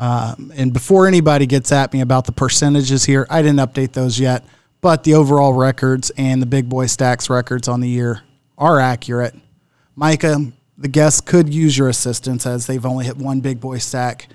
Um, 0.00 0.50
and 0.56 0.72
before 0.72 1.06
anybody 1.06 1.44
gets 1.44 1.70
at 1.72 1.92
me 1.92 2.00
about 2.00 2.24
the 2.24 2.32
percentages 2.32 3.04
here, 3.04 3.26
I 3.28 3.42
didn't 3.42 3.58
update 3.58 3.92
those 3.92 4.18
yet, 4.18 4.44
but 4.80 5.04
the 5.04 5.14
overall 5.14 5.52
records 5.52 6.10
and 6.16 6.40
the 6.40 6.46
big 6.46 6.70
boy 6.70 6.86
stacks 6.86 7.28
records 7.28 7.68
on 7.68 7.80
the 7.80 7.88
year 7.88 8.22
are 8.56 8.80
accurate. 8.80 9.34
Micah, 9.94 10.52
the 10.78 10.88
guests 10.88 11.20
could 11.20 11.52
use 11.52 11.76
your 11.76 11.90
assistance 11.90 12.46
as 12.46 12.66
they've 12.66 12.86
only 12.86 13.04
hit 13.04 13.18
one 13.18 13.40
big 13.40 13.60
boy 13.60 13.76
stack. 13.76 14.28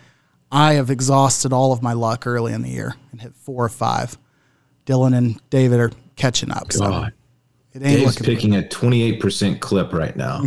I 0.51 0.73
have 0.73 0.91
exhausted 0.91 1.51
all 1.51 1.73
of 1.73 1.82
my 1.82 1.93
luck 1.93 2.28
early 2.28 2.54
in 2.54 2.62
the 2.62 2.69
year 2.69 2.95
and 3.12 3.19
hit 3.19 3.36
four 3.36 3.65
or 3.65 3.69
five. 3.69 4.19
Dylan 4.86 5.17
and 5.17 5.41
David 5.49 5.80
are 5.80 5.91
catching 6.15 6.51
up. 6.51 6.71
So 6.71 6.88
God. 6.88 7.13
It 7.76 7.84
ain't 7.84 8.00
Dave's 8.00 8.20
looking 8.20 8.36
picking 8.36 8.56
a 8.56 8.62
28% 8.64 9.60
clip 9.60 9.94
right 9.94 10.16
now. 10.16 10.42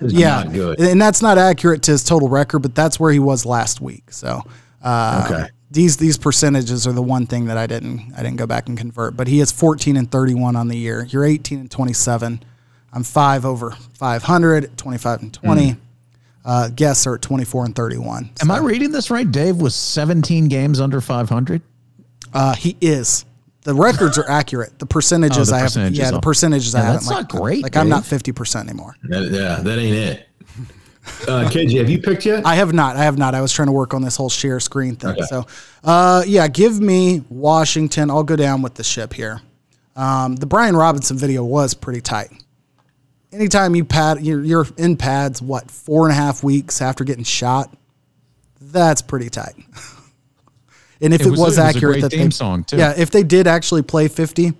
It's 0.00 0.12
yeah, 0.12 0.42
not 0.42 0.52
good. 0.52 0.80
and 0.80 1.00
that's 1.00 1.22
not 1.22 1.38
accurate 1.38 1.82
to 1.84 1.92
his 1.92 2.02
total 2.02 2.28
record, 2.28 2.60
but 2.60 2.74
that's 2.74 2.98
where 2.98 3.12
he 3.12 3.18
was 3.18 3.44
last 3.46 3.80
week. 3.80 4.10
So 4.10 4.40
uh, 4.82 5.28
Okay. 5.30 5.48
these 5.70 5.96
these 5.98 6.16
percentages 6.18 6.86
are 6.86 6.92
the 6.92 7.02
one 7.02 7.26
thing 7.26 7.44
that 7.46 7.56
I 7.58 7.66
didn't 7.66 8.12
I 8.16 8.22
didn't 8.22 8.36
go 8.38 8.46
back 8.46 8.68
and 8.68 8.76
convert. 8.76 9.16
But 9.16 9.28
he 9.28 9.40
is 9.40 9.52
14 9.52 9.96
and 9.96 10.10
31 10.10 10.56
on 10.56 10.68
the 10.68 10.76
year. 10.76 11.04
You're 11.08 11.24
18 11.24 11.60
and 11.60 11.70
27. 11.70 12.42
I'm 12.94 13.04
five 13.04 13.44
over 13.46 13.70
500, 13.98 14.76
25 14.76 15.22
and 15.22 15.32
20. 15.32 15.76
Uh, 16.44 16.68
guests 16.70 17.06
are 17.06 17.14
at 17.14 17.22
24 17.22 17.66
and 17.66 17.76
31. 17.76 18.30
Am 18.40 18.50
I 18.50 18.58
reading 18.58 18.90
this 18.90 19.10
right? 19.10 19.30
Dave 19.30 19.56
was 19.58 19.74
17 19.76 20.48
games 20.48 20.80
under 20.80 21.00
500. 21.00 21.62
Uh, 22.34 22.54
he 22.54 22.76
is. 22.80 23.24
The 23.64 23.74
records 23.74 24.18
are 24.18 24.28
accurate. 24.28 24.78
The 24.78 24.86
percentages 24.86 25.48
Oh, 25.48 25.52
the 25.52 25.56
I 25.56 25.58
have, 25.60 25.66
percentages 25.68 25.98
yeah, 25.98 26.10
the 26.10 26.16
are- 26.16 26.20
percentages 26.20 26.74
I 26.74 26.78
Yeah, 26.80 26.84
haven't. 26.86 26.96
that's 27.00 27.06
like, 27.10 27.32
not 27.32 27.40
great, 27.40 27.62
Like 27.62 27.76
I'm 27.76 27.88
not 27.88 28.02
50% 28.04 28.68
anymore. 28.68 28.96
That- 29.04 29.30
yeah, 29.30 29.60
that 29.62 29.78
ain't 29.78 29.94
it. 29.96 30.28
Uh, 31.26 31.48
KJ, 31.50 31.78
have 31.78 31.90
you 31.90 32.00
picked 32.00 32.24
yet? 32.26 32.46
I 32.46 32.54
have 32.54 32.72
not. 32.72 32.96
I 32.96 33.02
have 33.04 33.18
not. 33.18 33.34
I 33.34 33.40
was 33.40 33.52
trying 33.52 33.66
to 33.66 33.72
work 33.72 33.92
on 33.92 34.02
this 34.02 34.14
whole 34.16 34.28
share 34.28 34.60
screen 34.60 34.94
thing. 34.94 35.16
So, 35.24 35.46
uh, 35.82 36.22
yeah, 36.26 36.46
give 36.46 36.80
me 36.80 37.24
Washington. 37.28 38.08
I'll 38.10 38.22
go 38.22 38.36
down 38.36 38.62
with 38.62 38.74
the 38.74 38.84
ship 38.84 39.12
here. 39.12 39.40
Um, 39.96 40.36
the 40.36 40.46
Brian 40.46 40.76
Robinson 40.76 41.18
video 41.18 41.44
was 41.44 41.74
pretty 41.74 42.00
tight. 42.00 42.30
Anytime 43.32 43.74
you 43.74 43.84
pad, 43.84 44.24
you're, 44.24 44.44
you're 44.44 44.66
in 44.76 44.96
pads, 44.96 45.42
what, 45.42 45.70
four 45.70 46.04
and 46.04 46.12
a 46.12 46.14
half 46.14 46.44
weeks 46.44 46.80
after 46.80 47.02
getting 47.02 47.24
shot? 47.24 47.74
That's 48.60 49.02
pretty 49.02 49.28
tight. 49.28 49.54
and 51.02 51.12
if 51.12 51.20
It 51.22 51.26
it, 51.26 51.30
was 51.30 51.40
was, 51.40 51.58
a- 51.58 51.62
it 51.62 51.64
was 51.66 51.74
a 51.74 51.76
accurate, 51.76 51.92
great 51.94 52.00
that 52.02 52.10
theme 52.12 52.24
they, 52.26 52.30
song, 52.30 52.64
too. 52.64 52.76
yeah, 52.76 52.94
if 52.96 53.10
they 53.10 53.22
did 53.22 53.46
actually 53.46 53.82
play 53.82 54.08
50, 54.08 54.52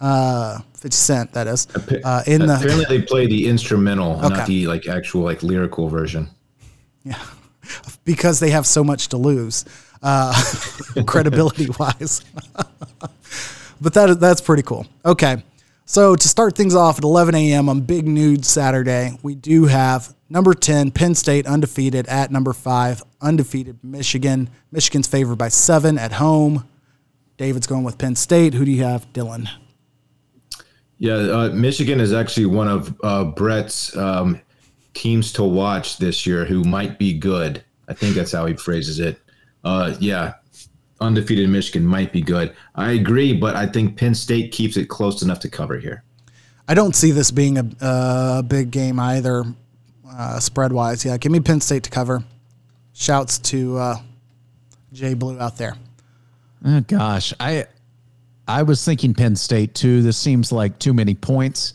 uh, 0.00 0.58
50 0.74 0.94
Cent, 0.94 1.32
that 1.32 1.46
is, 1.46 1.66
uh, 2.04 2.22
in 2.26 2.46
the, 2.46 2.54
Apparently, 2.56 2.84
they 2.98 3.02
play 3.02 3.26
the 3.26 3.48
instrumental, 3.48 4.16
Okay. 4.24 4.28
not 4.28 4.46
the 4.46 4.66
like 4.66 4.86
actual 4.86 5.22
like 5.22 5.42
lyrical 5.42 5.88
version. 5.88 6.28
Yeah, 7.04 7.18
because 8.04 8.38
they 8.40 8.50
have 8.50 8.66
so 8.66 8.84
much 8.84 9.08
to 9.08 9.16
lose, 9.16 9.64
uh, 10.02 10.32
credibility 11.06 11.68
wise. 11.78 12.22
but 13.80 13.94
that 13.94 14.10
is, 14.10 14.18
that's 14.18 14.40
pretty 14.40 14.62
cool. 14.62 14.86
Okay. 15.04 15.42
So 15.84 16.14
to 16.14 16.28
start 16.28 16.54
things 16.56 16.74
off 16.74 16.98
at 16.98 17.04
11 17.04 17.34
a.m. 17.34 17.68
on 17.68 17.80
Big 17.80 18.06
Nude 18.06 18.44
Saturday, 18.44 19.18
we 19.22 19.34
do 19.34 19.64
have 19.66 20.14
number 20.28 20.54
10, 20.54 20.92
Penn 20.92 21.14
State 21.14 21.46
undefeated 21.46 22.06
at 22.06 22.30
number 22.30 22.52
five, 22.52 23.02
undefeated 23.20 23.78
Michigan. 23.82 24.48
Michigan's 24.70 25.06
favored 25.06 25.36
by 25.36 25.48
seven 25.48 25.98
at 25.98 26.12
home. 26.12 26.66
David's 27.36 27.66
going 27.66 27.84
with 27.84 27.98
Penn 27.98 28.14
State. 28.14 28.54
Who 28.54 28.64
do 28.64 28.70
you 28.70 28.84
have, 28.84 29.12
Dylan? 29.12 29.48
Yeah, 30.98 31.14
uh, 31.14 31.48
Michigan 31.48 32.00
is 32.00 32.12
actually 32.12 32.46
one 32.46 32.68
of 32.68 32.96
uh, 33.02 33.24
Brett's 33.24 33.96
um, 33.96 34.40
teams 34.94 35.32
to 35.32 35.42
watch 35.42 35.98
this 35.98 36.26
year 36.26 36.44
who 36.44 36.62
might 36.62 36.98
be 36.98 37.12
good. 37.12 37.64
I 37.88 37.94
think 37.94 38.14
that's 38.14 38.30
how 38.30 38.46
he 38.46 38.54
phrases 38.54 39.00
it. 39.00 39.18
Uh, 39.64 39.94
yeah, 39.98 40.34
undefeated 41.02 41.48
Michigan 41.48 41.86
might 41.86 42.12
be 42.12 42.22
good. 42.22 42.54
I 42.74 42.92
agree, 42.92 43.32
but 43.34 43.56
I 43.56 43.66
think 43.66 43.98
Penn 43.98 44.14
State 44.14 44.52
keeps 44.52 44.76
it 44.76 44.86
close 44.86 45.22
enough 45.22 45.40
to 45.40 45.50
cover 45.50 45.78
here. 45.78 46.04
I 46.68 46.74
don't 46.74 46.94
see 46.94 47.10
this 47.10 47.30
being 47.30 47.58
a, 47.58 47.68
a 47.80 48.42
big 48.42 48.70
game 48.70 48.98
either, 48.98 49.44
uh, 50.08 50.40
spread 50.40 50.72
wise. 50.72 51.04
Yeah, 51.04 51.16
give 51.18 51.32
me 51.32 51.40
Penn 51.40 51.60
State 51.60 51.82
to 51.82 51.90
cover. 51.90 52.24
Shouts 52.94 53.38
to 53.40 53.76
uh, 53.78 53.96
Jay 54.92 55.14
Blue 55.14 55.38
out 55.38 55.58
there. 55.58 55.74
Oh, 56.64 56.80
gosh, 56.80 57.34
I 57.40 57.66
I 58.46 58.62
was 58.62 58.84
thinking 58.84 59.14
Penn 59.14 59.34
State 59.34 59.74
too. 59.74 60.02
This 60.02 60.16
seems 60.16 60.52
like 60.52 60.78
too 60.78 60.94
many 60.94 61.14
points, 61.14 61.74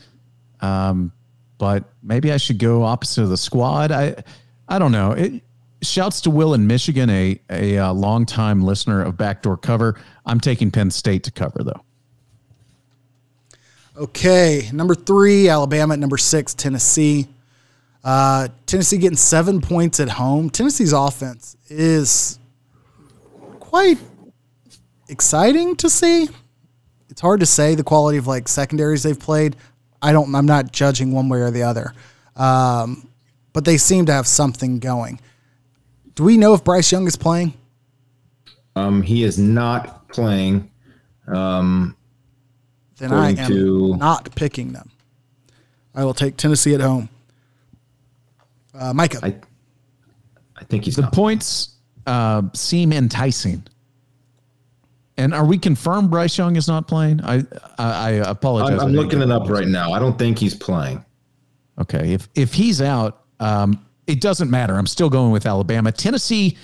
um, 0.62 1.12
but 1.58 1.84
maybe 2.02 2.32
I 2.32 2.38
should 2.38 2.60
go 2.60 2.84
opposite 2.84 3.24
of 3.24 3.30
the 3.30 3.38
squad. 3.38 3.92
I 3.92 4.24
I 4.70 4.80
don't 4.80 4.92
know. 4.92 5.12
It, 5.12 5.44
shouts 5.82 6.22
to 6.22 6.30
Will 6.30 6.54
in 6.54 6.68
Michigan, 6.68 7.10
a 7.10 7.40
a 7.50 7.78
uh, 7.78 7.94
longtime 7.94 8.62
listener 8.62 9.02
of 9.02 9.18
Backdoor 9.18 9.58
Cover. 9.58 10.00
I'm 10.26 10.40
taking 10.40 10.72
Penn 10.72 10.92
State 10.92 11.24
to 11.24 11.32
cover 11.32 11.64
though. 11.64 11.82
Okay, 13.96 14.70
number 14.74 14.94
three, 14.94 15.50
Alabama. 15.50 15.98
Number 15.98 16.18
six, 16.18 16.54
Tennessee. 16.54 17.28
Uh, 18.04 18.48
Tennessee 18.66 18.98
getting 18.98 19.18
seven 19.18 19.60
points 19.60 20.00
at 20.00 20.08
home. 20.08 20.50
Tennessee's 20.50 20.94
offense 20.94 21.58
is 21.68 22.38
quite 23.60 23.98
exciting 25.10 25.76
to 25.78 25.90
see. 25.90 26.30
It's 27.10 27.22
hard 27.22 27.40
to 27.40 27.46
say 27.46 27.74
the 27.74 27.84
quality 27.84 28.18
of 28.18 28.28
like 28.28 28.48
secondaries 28.48 29.04
they've 29.04 29.20
played. 29.20 29.56
I 30.02 30.12
don't. 30.12 30.34
I'm 30.36 30.46
not 30.46 30.72
judging 30.72 31.12
one 31.12 31.28
way 31.28 31.40
or 31.40 31.50
the 31.50 31.64
other, 31.64 31.94
um, 32.36 33.10
but 33.54 33.66
they 33.66 33.78
seem 33.78 34.06
to 34.06 34.14
have 34.14 34.28
something 34.28 34.78
going. 34.80 35.20
Do 36.18 36.24
we 36.24 36.36
know 36.36 36.56
if 36.56 36.64
Bryce 36.64 36.92
Young 36.92 37.06
is 37.06 37.16
playing? 37.16 37.54
Um, 38.76 39.04
he 39.04 39.24
is 39.24 39.38
not 39.38 40.10
playing. 40.10 40.70
Then 41.28 41.94
I 43.12 43.30
am 43.38 43.48
to- 43.52 43.96
not 43.98 44.34
picking 44.36 44.74
them. 44.74 44.90
I 45.94 46.04
will 46.04 46.16
take 46.16 46.36
Tennessee 46.38 46.74
at 46.74 46.82
home. 46.82 47.08
Uh, 48.74 48.94
Micah. 48.94 49.20
I 49.24 49.36
I 50.60 50.64
think 50.64 50.86
he's 50.86 50.96
The 50.96 51.04
not. 51.04 51.14
points 51.14 51.76
uh, 52.08 52.42
seem 52.56 52.92
enticing. 52.92 53.64
And 55.18 55.34
are 55.36 55.46
we 55.46 55.60
confirmed 55.60 56.10
Bryce 56.10 56.36
Young 56.38 56.56
is 56.56 56.68
not 56.68 56.88
playing? 56.88 57.22
I 57.24 57.44
I, 57.78 57.86
I 57.88 58.10
apologize. 58.30 58.74
I'm, 58.74 58.80
I 58.80 58.84
I'm 58.86 58.94
looking 58.94 59.22
it 59.22 59.30
up 59.30 59.50
right 59.50 59.68
now. 59.68 59.92
I 59.92 60.00
don't 60.00 60.18
think 60.18 60.40
he's 60.40 60.56
playing. 60.56 61.06
Okay, 61.80 62.14
if 62.14 62.28
if 62.34 62.54
he's 62.56 62.82
out, 62.82 63.24
um, 63.40 63.84
it 64.08 64.22
doesn't 64.22 64.50
matter. 64.50 64.76
I'm 64.76 64.88
still 64.88 65.10
going 65.10 65.32
with 65.32 65.46
Alabama. 65.46 65.92
Tennessee, 65.92 66.58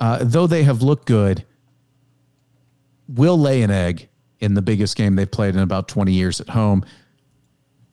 uh, 0.00 0.18
though 0.22 0.46
they 0.46 0.62
have 0.62 0.82
looked 0.82 1.06
good, 1.06 1.44
will 3.08 3.38
lay 3.38 3.62
an 3.62 3.70
egg 3.70 4.08
in 4.40 4.54
the 4.54 4.62
biggest 4.62 4.96
game 4.96 5.16
they've 5.16 5.30
played 5.30 5.54
in 5.54 5.60
about 5.60 5.88
20 5.88 6.12
years 6.12 6.40
at 6.40 6.48
home. 6.48 6.84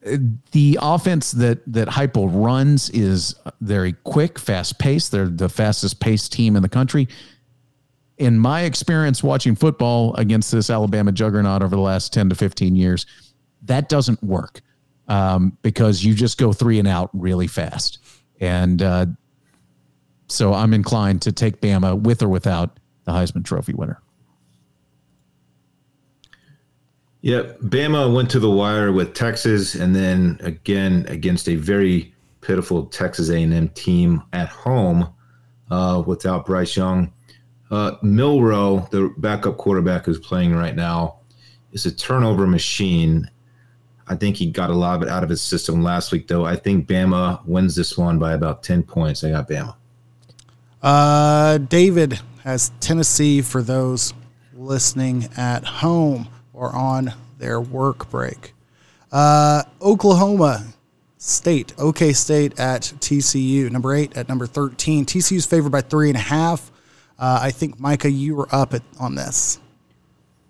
Uh, 0.06 0.16
The 0.52 0.78
offense 0.80 1.32
that 1.32 1.60
that 1.72 1.88
Heupel 1.88 2.30
runs 2.32 2.90
is 2.90 3.34
very 3.60 3.92
quick, 4.04 4.38
fast 4.38 4.78
paced. 4.78 5.12
They're 5.12 5.28
the 5.28 5.48
fastest 5.48 6.00
paced 6.00 6.32
team 6.32 6.56
in 6.56 6.62
the 6.62 6.68
country. 6.68 7.08
In 8.18 8.38
my 8.38 8.62
experience 8.62 9.22
watching 9.22 9.56
football 9.56 10.14
against 10.14 10.52
this 10.52 10.70
Alabama 10.70 11.10
juggernaut 11.10 11.62
over 11.62 11.74
the 11.74 11.82
last 11.82 12.12
10 12.12 12.28
to 12.28 12.34
15 12.36 12.76
years, 12.76 13.04
that 13.62 13.88
doesn't 13.88 14.22
work 14.22 14.60
um, 15.08 15.56
because 15.62 16.04
you 16.04 16.14
just 16.14 16.38
go 16.38 16.52
three 16.52 16.78
and 16.78 16.86
out 16.86 17.10
really 17.12 17.46
fast. 17.48 17.98
And 18.42 18.82
uh, 18.82 19.06
so 20.26 20.52
I'm 20.52 20.74
inclined 20.74 21.22
to 21.22 21.32
take 21.32 21.60
Bama 21.60 21.98
with 21.98 22.22
or 22.22 22.28
without 22.28 22.78
the 23.04 23.12
Heisman 23.12 23.44
Trophy 23.44 23.72
winner. 23.72 24.02
Yep. 27.20 27.60
Bama 27.60 28.12
went 28.12 28.30
to 28.30 28.40
the 28.40 28.50
wire 28.50 28.90
with 28.90 29.14
Texas, 29.14 29.76
and 29.76 29.94
then 29.94 30.40
again 30.42 31.06
against 31.08 31.48
a 31.48 31.54
very 31.54 32.12
pitiful 32.40 32.86
Texas 32.86 33.30
A&M 33.30 33.68
team 33.70 34.22
at 34.32 34.48
home 34.48 35.08
uh, 35.70 36.02
without 36.04 36.44
Bryce 36.44 36.76
Young. 36.76 37.12
Uh, 37.70 37.92
Milroe, 38.02 38.88
the 38.90 39.14
backup 39.18 39.56
quarterback 39.56 40.04
who's 40.04 40.18
playing 40.18 40.56
right 40.56 40.74
now, 40.74 41.20
is 41.70 41.86
a 41.86 41.94
turnover 41.94 42.44
machine. 42.44 43.30
I 44.08 44.16
think 44.16 44.36
he 44.36 44.50
got 44.50 44.70
a 44.70 44.74
lot 44.74 44.96
of 44.96 45.02
it 45.02 45.08
out 45.08 45.22
of 45.22 45.30
his 45.30 45.40
system 45.40 45.82
last 45.82 46.12
week, 46.12 46.28
though. 46.28 46.44
I 46.44 46.56
think 46.56 46.86
Bama 46.86 47.44
wins 47.46 47.74
this 47.74 47.96
one 47.96 48.18
by 48.18 48.32
about 48.34 48.62
10 48.62 48.82
points. 48.82 49.22
I 49.24 49.30
got 49.30 49.48
Bama. 49.48 49.74
Uh, 50.82 51.58
David 51.58 52.18
has 52.42 52.72
Tennessee 52.80 53.40
for 53.40 53.62
those 53.62 54.12
listening 54.54 55.28
at 55.36 55.64
home 55.64 56.28
or 56.52 56.74
on 56.74 57.12
their 57.38 57.60
work 57.60 58.10
break. 58.10 58.54
Uh, 59.10 59.62
Oklahoma 59.80 60.66
State, 61.18 61.72
OK 61.78 62.12
State 62.12 62.58
at 62.58 62.82
TCU, 62.82 63.70
number 63.70 63.94
eight 63.94 64.16
at 64.16 64.28
number 64.28 64.46
13. 64.46 65.06
TCU's 65.06 65.46
favored 65.46 65.70
by 65.70 65.80
three 65.80 66.08
and 66.08 66.16
a 66.16 66.20
half. 66.20 66.72
Uh, 67.18 67.38
I 67.42 67.50
think, 67.52 67.78
Micah, 67.78 68.10
you 68.10 68.34
were 68.34 68.48
up 68.50 68.74
at, 68.74 68.82
on 68.98 69.14
this. 69.14 69.60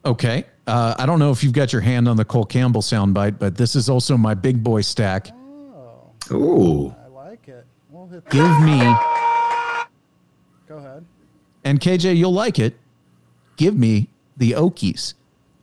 Okay. 0.05 0.45
Uh, 0.67 0.95
I 0.99 1.07
don't 1.07 1.19
know 1.19 1.31
if 1.33 1.43
you've 1.43 1.53
got 1.53 1.73
your 1.73 1.83
hand 1.83 2.09
on 2.09 2.17
the 2.17 2.25
Cole 2.25 2.45
Campbell 2.45 2.83
soundbite, 2.83 3.39
but 3.39 3.57
this 3.57 3.75
is 3.75 3.89
also 3.89 4.17
my 4.17 4.35
big 4.35 4.63
boy 4.63 4.81
stack. 4.81 5.29
Oh, 5.33 6.11
Ooh. 6.33 6.95
I 7.05 7.09
like 7.09 7.49
it. 7.49 7.67
We'll 7.91 8.07
hit 8.07 8.29
Give 8.31 8.61
me, 8.61 8.79
Go 10.69 10.77
ahead. 10.79 11.05
and 11.65 11.81
KJ, 11.81 12.17
you'll 12.17 12.33
like 12.33 12.59
it. 12.59 12.77
Give 13.57 13.77
me 13.77 14.09
the 14.37 14.53
Okies. 14.53 15.15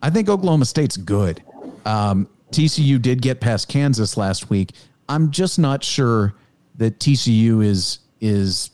I 0.01 0.09
think 0.09 0.29
Oklahoma 0.29 0.65
State's 0.65 0.97
good. 0.97 1.41
Um, 1.85 2.27
TCU 2.51 3.01
did 3.01 3.21
get 3.21 3.39
past 3.39 3.67
Kansas 3.67 4.17
last 4.17 4.49
week. 4.49 4.73
I'm 5.07 5.31
just 5.31 5.59
not 5.59 5.83
sure 5.83 6.33
that 6.75 6.99
TCU 6.99 7.63
is 7.63 7.99
is 8.21 8.71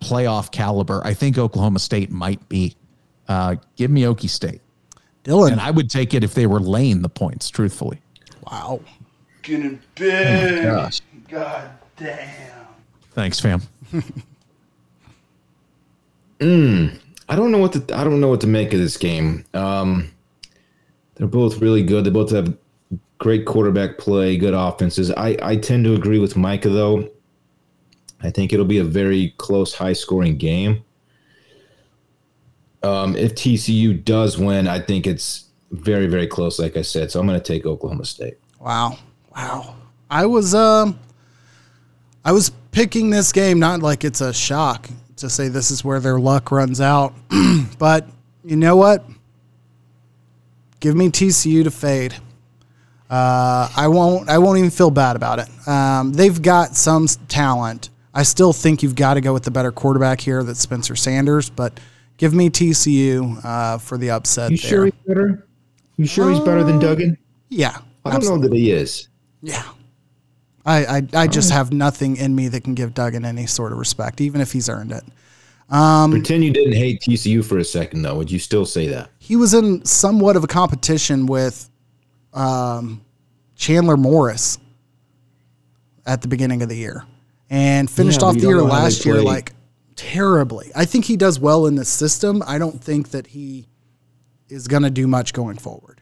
playoff 0.00 0.50
caliber. 0.50 1.00
I 1.04 1.14
think 1.14 1.36
Oklahoma 1.38 1.78
State 1.78 2.10
might 2.10 2.48
be. 2.48 2.76
Uh, 3.28 3.56
give 3.76 3.90
me 3.90 4.02
Okie 4.02 4.28
State, 4.28 4.60
Dylan. 5.24 5.52
and 5.52 5.60
I 5.60 5.70
would 5.70 5.90
take 5.90 6.14
it 6.14 6.22
if 6.22 6.34
they 6.34 6.46
were 6.46 6.60
laying 6.60 7.02
the 7.02 7.08
points. 7.08 7.50
Truthfully, 7.50 8.00
wow. 8.46 8.80
Getting 9.42 9.80
big. 9.94 10.64
Gosh. 10.64 11.00
God 11.28 11.70
damn. 11.96 12.66
thanks, 13.12 13.40
fam. 13.40 13.62
I 16.40 17.36
don't 17.36 17.50
know 17.50 17.58
what 17.58 17.72
to 17.72 17.98
I 17.98 18.04
don't 18.04 18.20
know 18.20 18.28
what 18.28 18.40
to 18.42 18.46
make 18.46 18.72
of 18.72 18.78
this 18.78 18.96
game. 18.96 19.44
Um, 19.54 20.10
they're 21.14 21.26
both 21.26 21.60
really 21.60 21.82
good. 21.82 22.04
They 22.04 22.10
both 22.10 22.30
have 22.32 22.56
great 23.18 23.46
quarterback 23.46 23.98
play, 23.98 24.36
good 24.36 24.54
offenses. 24.54 25.10
I 25.12 25.36
I 25.42 25.56
tend 25.56 25.84
to 25.84 25.94
agree 25.94 26.18
with 26.18 26.36
Micah 26.36 26.68
though. 26.68 27.08
I 28.22 28.30
think 28.30 28.52
it'll 28.52 28.66
be 28.66 28.78
a 28.78 28.84
very 28.84 29.34
close, 29.38 29.74
high 29.74 29.92
scoring 29.92 30.36
game. 30.36 30.84
Um, 32.84 33.16
if 33.16 33.34
TCU 33.34 34.04
does 34.04 34.38
win, 34.38 34.68
I 34.68 34.78
think 34.78 35.06
it's 35.06 35.46
very, 35.70 36.06
very 36.06 36.26
close, 36.26 36.58
like 36.58 36.76
I 36.76 36.82
said. 36.82 37.10
So 37.10 37.18
I'm 37.18 37.26
going 37.26 37.40
to 37.40 37.44
take 37.44 37.66
Oklahoma 37.66 38.04
State. 38.04 38.38
Wow. 38.60 38.98
Wow. 39.34 39.76
I 40.10 40.26
was 40.26 40.54
um 40.54 40.98
I 42.24 42.32
was 42.32 42.50
picking 42.70 43.10
this 43.10 43.32
game 43.32 43.58
not 43.58 43.80
like 43.80 44.04
it's 44.04 44.20
a 44.20 44.32
shock 44.32 44.88
to 45.16 45.28
say 45.28 45.48
this 45.48 45.70
is 45.70 45.84
where 45.84 46.00
their 46.00 46.18
luck 46.18 46.50
runs 46.50 46.80
out, 46.80 47.14
but 47.78 48.06
you 48.44 48.56
know 48.56 48.76
what? 48.76 49.04
Give 50.80 50.94
me 50.94 51.08
TCU 51.08 51.64
to 51.64 51.70
fade. 51.70 52.14
Uh, 53.08 53.68
I 53.76 53.88
won't. 53.88 54.28
I 54.28 54.38
won't 54.38 54.58
even 54.58 54.70
feel 54.70 54.90
bad 54.90 55.16
about 55.16 55.38
it. 55.38 55.68
Um, 55.68 56.12
they've 56.12 56.40
got 56.40 56.76
some 56.76 57.06
talent. 57.28 57.90
I 58.12 58.22
still 58.22 58.52
think 58.52 58.82
you've 58.82 58.94
got 58.94 59.14
to 59.14 59.20
go 59.20 59.32
with 59.32 59.44
the 59.44 59.50
better 59.50 59.72
quarterback 59.72 60.20
here. 60.20 60.42
That's 60.42 60.60
Spencer 60.60 60.96
Sanders, 60.96 61.50
but 61.50 61.78
give 62.16 62.34
me 62.34 62.50
TCU 62.50 63.44
uh, 63.44 63.78
for 63.78 63.98
the 63.98 64.10
upset. 64.10 64.50
You 64.50 64.56
there. 64.56 64.68
sure 64.68 64.84
he's 64.86 64.94
better? 65.06 65.46
You 65.96 66.06
sure 66.06 66.30
he's 66.30 66.40
better 66.40 66.64
than 66.64 66.78
Duggan? 66.78 67.16
Yeah, 67.48 67.78
I 68.04 68.18
don't 68.18 68.24
know 68.24 68.38
that 68.38 68.52
he 68.52 68.70
is. 68.70 69.08
Yeah. 69.42 69.62
I, 70.66 70.86
I, 70.86 71.08
I 71.14 71.26
just 71.26 71.50
have 71.50 71.72
nothing 71.72 72.16
in 72.16 72.34
me 72.34 72.48
that 72.48 72.64
can 72.64 72.74
give 72.74 72.94
Duggan 72.94 73.24
any 73.24 73.46
sort 73.46 73.72
of 73.72 73.78
respect, 73.78 74.20
even 74.20 74.40
if 74.40 74.50
he's 74.50 74.68
earned 74.68 74.92
it. 74.92 75.04
Pretend 75.68 76.44
you 76.44 76.52
didn't 76.52 76.74
hate 76.74 77.00
TCU 77.00 77.44
for 77.44 77.58
a 77.58 77.64
second, 77.64 78.02
though. 78.02 78.16
Would 78.16 78.30
you 78.30 78.38
still 78.38 78.64
say 78.64 78.86
that? 78.88 79.10
He 79.18 79.36
was 79.36 79.54
in 79.54 79.84
somewhat 79.84 80.36
of 80.36 80.44
a 80.44 80.46
competition 80.46 81.26
with 81.26 81.68
um, 82.32 83.04
Chandler 83.56 83.96
Morris 83.96 84.58
at 86.06 86.22
the 86.22 86.28
beginning 86.28 86.62
of 86.62 86.68
the 86.68 86.76
year 86.76 87.04
and 87.50 87.90
finished 87.90 88.20
Yeah, 88.20 88.28
off 88.28 88.34
the 88.34 88.40
year 88.40 88.56
know 88.56 88.66
how 88.66 88.76
they 88.76 88.82
last 88.82 89.04
year 89.06 89.22
like 89.22 89.52
terribly. 89.96 90.70
I 90.74 90.84
think 90.84 91.04
he 91.04 91.16
does 91.16 91.38
well 91.38 91.66
in 91.66 91.74
the 91.74 91.84
system. 91.84 92.42
I 92.46 92.58
don't 92.58 92.82
think 92.82 93.10
that 93.10 93.28
he 93.28 93.68
is 94.48 94.68
going 94.68 94.82
to 94.82 94.90
do 94.90 95.06
much 95.06 95.32
going 95.32 95.56
forward. 95.58 96.00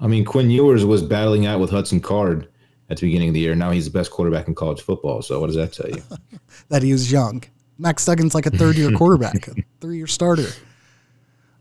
I 0.00 0.06
mean, 0.06 0.24
Quinn 0.24 0.50
Ewers 0.50 0.84
was 0.84 1.02
battling 1.02 1.46
out 1.46 1.60
with 1.60 1.70
Hudson 1.70 2.00
Card 2.00 2.48
at 2.88 2.98
the 2.98 3.06
beginning 3.06 3.28
of 3.28 3.34
the 3.34 3.40
year. 3.40 3.54
Now 3.54 3.70
he's 3.70 3.84
the 3.84 3.90
best 3.90 4.10
quarterback 4.10 4.48
in 4.48 4.54
college 4.54 4.80
football. 4.80 5.22
So 5.22 5.40
what 5.40 5.48
does 5.48 5.56
that 5.56 5.72
tell 5.72 5.90
you? 5.90 6.02
that 6.68 6.82
he 6.82 6.92
was 6.92 7.10
young. 7.10 7.42
Max 7.78 8.04
Duggan's 8.04 8.34
like 8.34 8.46
a 8.46 8.50
third 8.50 8.76
year 8.76 8.90
quarterback, 8.92 9.48
a 9.48 9.54
three 9.80 9.98
year 9.98 10.06
starter. 10.06 10.48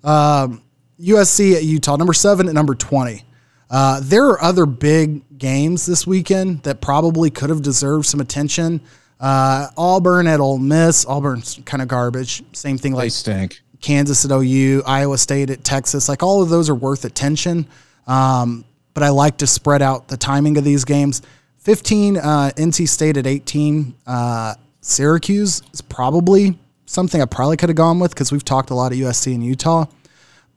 Um, 0.04 0.64
USC 1.00 1.56
at 1.56 1.64
Utah, 1.64 1.96
number 1.96 2.14
seven 2.14 2.48
and 2.48 2.56
number 2.56 2.74
20. 2.74 3.24
Uh, 3.70 4.00
there 4.04 4.26
are 4.26 4.42
other 4.42 4.66
big 4.66 5.38
games 5.38 5.86
this 5.86 6.08
weekend 6.08 6.64
that 6.64 6.82
probably 6.82 7.30
could 7.30 7.50
have 7.50 7.62
deserved 7.62 8.06
some 8.06 8.20
attention. 8.20 8.82
Uh, 9.20 9.68
Auburn 9.78 10.28
at 10.28 10.40
Ole 10.40 10.60
Miss. 10.60 11.06
Auburn's 11.06 11.60
kind 11.66 11.82
of 11.82 11.88
garbage. 11.88 12.44
Same 12.54 12.78
thing 12.78 12.94
They 12.94 12.98
like 12.98 13.12
stink. 13.12 13.62
Kansas 13.82 14.26
at 14.26 14.32
OU, 14.32 14.84
Iowa 14.86 15.18
State 15.18 15.50
at 15.50 15.64
Texas. 15.64 16.10
Like 16.10 16.24
all 16.24 16.42
of 16.42 16.50
those 16.50 16.70
are 16.70 16.76
worth 16.76 17.06
attention. 17.06 17.68
Um, 18.06 18.66
but 18.94 19.04
I 19.04 19.10
like 19.10 19.38
to 19.38 19.48
spread 19.48 19.82
out 19.82 20.08
the 20.08 20.18
timing 20.18 20.58
of 20.58 20.64
these 20.64 20.84
games. 20.84 21.22
15, 21.60 22.18
uh, 22.18 22.52
NC 22.56 22.88
State 22.88 23.18
at 23.18 23.28
18. 23.28 23.94
Uh, 24.06 24.56
Syracuse 24.82 25.62
is 25.74 25.82
probably 25.82 26.58
something 26.86 27.22
I 27.22 27.26
probably 27.26 27.58
could 27.58 27.70
have 27.70 27.76
gone 27.76 28.00
with 28.00 28.12
because 28.12 28.32
we've 28.32 28.46
talked 28.46 28.70
a 28.70 28.74
lot 28.74 28.92
of 28.92 28.98
USC 28.98 29.34
and 29.36 29.44
Utah. 29.44 29.86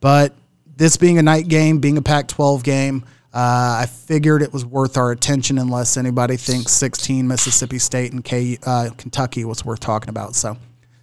But 0.01 0.35
this 0.77 0.97
being 0.97 1.19
a 1.19 1.23
night 1.23 1.49
game, 1.49 1.79
being 1.79 1.99
a 1.99 2.03
Pac 2.03 2.29
12 2.29 2.63
game, 2.63 3.05
uh, 3.33 3.83
I 3.83 3.87
figured 3.87 4.43
it 4.43 4.53
was 4.53 4.65
worth 4.65 4.97
our 4.97 5.13
attention 5.13 5.59
unless 5.59 5.97
anybody 5.97 6.37
thinks 6.37 6.73
16 6.73 7.29
Mississippi 7.29 7.79
State 7.79 8.13
and 8.13 8.25
K, 8.25 8.59
uh, 8.67 8.91
Kentucky 8.97 9.45
was 9.45 9.65
worth 9.65 9.81
talking 9.81 10.09
about. 10.09 10.35
So 10.35 10.57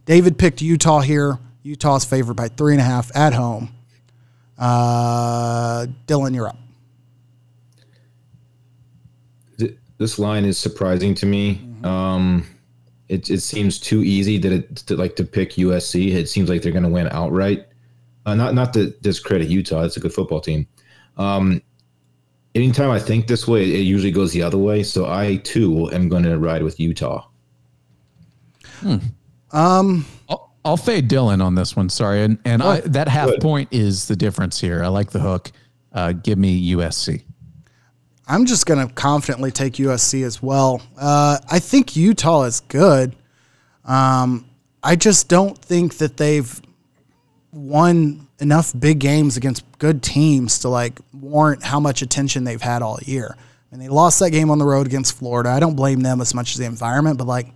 David 0.05 0.37
picked 0.37 0.61
Utah 0.61 0.99
here. 0.99 1.39
Utah's 1.63 2.03
favored 2.03 2.35
by 2.35 2.49
three 2.49 2.73
and 2.73 2.81
a 2.81 2.83
half 2.83 3.15
at 3.15 3.33
home. 3.33 3.73
Uh, 4.57 5.85
Dylan, 6.05 6.35
you're 6.35 6.49
up. 6.49 6.57
This 9.97 10.19
line 10.19 10.45
is 10.45 10.57
surprising 10.57 11.15
to 11.15 11.25
me. 11.25 11.61
Um, 11.83 12.45
it, 13.09 13.29
it 13.29 13.39
seems 13.39 13.79
too 13.79 14.03
easy 14.03 14.37
that 14.37 14.51
it 14.51 14.75
to 14.77 14.95
like 14.95 15.15
to 15.15 15.23
pick 15.23 15.53
USC. 15.53 16.13
It 16.13 16.29
seems 16.29 16.49
like 16.49 16.61
they're 16.61 16.71
going 16.71 16.83
to 16.83 16.89
win 16.89 17.07
outright. 17.11 17.67
Uh, 18.25 18.35
not 18.35 18.53
not 18.53 18.73
to 18.73 18.91
discredit 19.01 19.47
Utah. 19.47 19.83
It's 19.83 19.97
a 19.97 19.99
good 19.99 20.13
football 20.13 20.41
team. 20.41 20.67
Um, 21.17 21.61
anytime 22.57 22.89
I 22.89 22.99
think 22.99 23.27
this 23.27 23.47
way, 23.47 23.63
it 23.63 23.83
usually 23.83 24.11
goes 24.11 24.33
the 24.33 24.41
other 24.41 24.57
way. 24.57 24.83
So 24.83 25.05
I 25.05 25.37
too 25.37 25.89
am 25.91 26.09
going 26.09 26.23
to 26.23 26.37
ride 26.37 26.63
with 26.63 26.79
Utah. 26.79 27.27
I'll, 30.27 30.53
I'll 30.65 30.77
fade 30.77 31.09
Dylan 31.09 31.41
on 31.41 31.55
this 31.55 31.75
one. 31.75 31.89
Sorry, 31.89 32.23
and 32.23 32.37
and 32.43 32.61
I, 32.61 32.81
that 32.81 33.07
half 33.07 33.29
Good. 33.29 33.41
point 33.41 33.69
is 33.71 34.07
the 34.07 34.15
difference 34.15 34.59
here. 34.59 34.83
I 34.83 34.87
like 34.87 35.11
the 35.11 35.19
hook. 35.19 35.51
Uh, 35.93 36.11
give 36.11 36.37
me 36.37 36.73
USC. 36.73 37.23
I'm 38.27 38.45
just 38.45 38.65
going 38.65 38.85
to 38.85 38.93
confidently 38.93 39.51
take 39.51 39.73
USC 39.73 40.25
as 40.25 40.43
well. 40.43 40.81
Uh, 40.99 41.37
I 41.49 41.59
think 41.59 41.95
Utah 41.95 42.43
is 42.43 42.59
good. 42.59 43.15
Um, 43.85 44.45
I 44.83 44.97
just 44.97 45.29
don't 45.29 45.57
think 45.57 45.97
that 45.97 46.17
they've 46.17 46.61
won 47.53 48.27
enough 48.39 48.77
big 48.77 48.99
games 48.99 49.37
against 49.37 49.66
good 49.79 50.03
teams 50.03 50.59
to 50.59 50.69
like 50.69 50.99
warrant 51.13 51.63
how 51.63 51.79
much 51.79 52.01
attention 52.01 52.43
they've 52.43 52.61
had 52.61 52.81
all 52.81 52.99
year. 53.05 53.35
And 53.71 53.81
they 53.81 53.89
lost 53.89 54.19
that 54.19 54.31
game 54.31 54.49
on 54.49 54.59
the 54.59 54.65
road 54.65 54.87
against 54.87 55.17
Florida. 55.17 55.49
I 55.49 55.59
don't 55.59 55.75
blame 55.75 56.01
them 56.01 56.21
as 56.21 56.33
much 56.33 56.51
as 56.51 56.57
the 56.57 56.65
environment, 56.65 57.17
but 57.17 57.27
like 57.27 57.47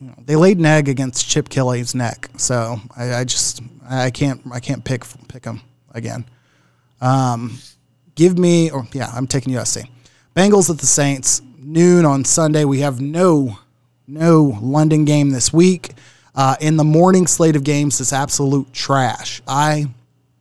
you 0.00 0.08
know, 0.08 0.14
they 0.24 0.36
laid 0.36 0.58
an 0.58 0.66
egg 0.66 0.88
against 0.88 1.28
Chip 1.28 1.48
Kelly's 1.48 1.94
neck. 1.94 2.28
So 2.36 2.80
I, 2.96 3.14
I 3.14 3.24
just 3.24 3.62
I 3.88 4.10
can't 4.10 4.40
I 4.52 4.60
can't 4.60 4.84
pick 4.84 5.04
pick 5.28 5.42
them 5.42 5.62
again. 5.92 6.24
Give 8.18 8.36
me, 8.36 8.68
or 8.70 8.84
yeah, 8.92 9.12
I'm 9.14 9.28
taking 9.28 9.54
USC. 9.54 9.88
Bengals 10.34 10.68
at 10.68 10.78
the 10.78 10.86
Saints, 10.86 11.40
noon 11.56 12.04
on 12.04 12.24
Sunday. 12.24 12.64
We 12.64 12.80
have 12.80 13.00
no, 13.00 13.60
no 14.08 14.58
London 14.60 15.04
game 15.04 15.30
this 15.30 15.52
week. 15.52 15.92
Uh, 16.34 16.56
in 16.60 16.76
the 16.76 16.84
morning 16.84 17.28
slate 17.28 17.54
of 17.54 17.62
games 17.62 18.00
is 18.00 18.12
absolute 18.12 18.72
trash. 18.72 19.40
I 19.46 19.86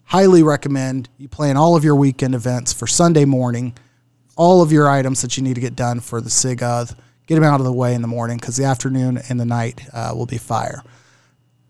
highly 0.08 0.41
recommend 0.41 1.10
you 1.17 1.28
plan 1.28 1.58
all 1.58 1.76
of 1.76 1.84
your 1.84 1.96
weekend 1.96 2.34
events 2.34 2.74
for 2.74 2.88
Sunday 2.88 3.26
morning. 3.26 3.78
All 4.36 4.62
of 4.62 4.72
your 4.72 4.89
items 4.89 5.22
that 5.22 5.38
you 5.38 5.43
need 5.43 5.56
to 5.56 5.62
get 5.62 5.76
done 5.76 6.00
for 6.00 6.22
the 6.22 6.30
SIGOTH, 6.30 6.96
get 7.26 7.36
them 7.36 7.43
out 7.43 7.60
of 7.60 7.65
the 7.65 7.74
way 7.74 7.93
in 7.93 8.02
the 8.02 8.08
morning 8.08 8.38
because 8.38 8.56
the 8.56 8.63
afternoon 8.63 9.20
and 9.30 9.39
the 9.39 9.46
night 9.46 9.82
uh, 9.93 10.13
will 10.15 10.26
be 10.26 10.38
fire. 10.38 10.82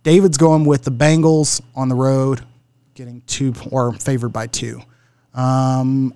David's 0.03 0.37
going 0.37 0.65
with 0.65 0.83
the 0.83 0.91
Bengals 0.91 1.61
on 1.75 1.89
the 1.89 1.95
road, 1.95 2.45
getting 2.93 3.21
two 3.25 3.53
or 3.71 3.93
favored 3.93 4.29
by 4.29 4.47
two. 4.47 4.81
Um, 5.33 6.13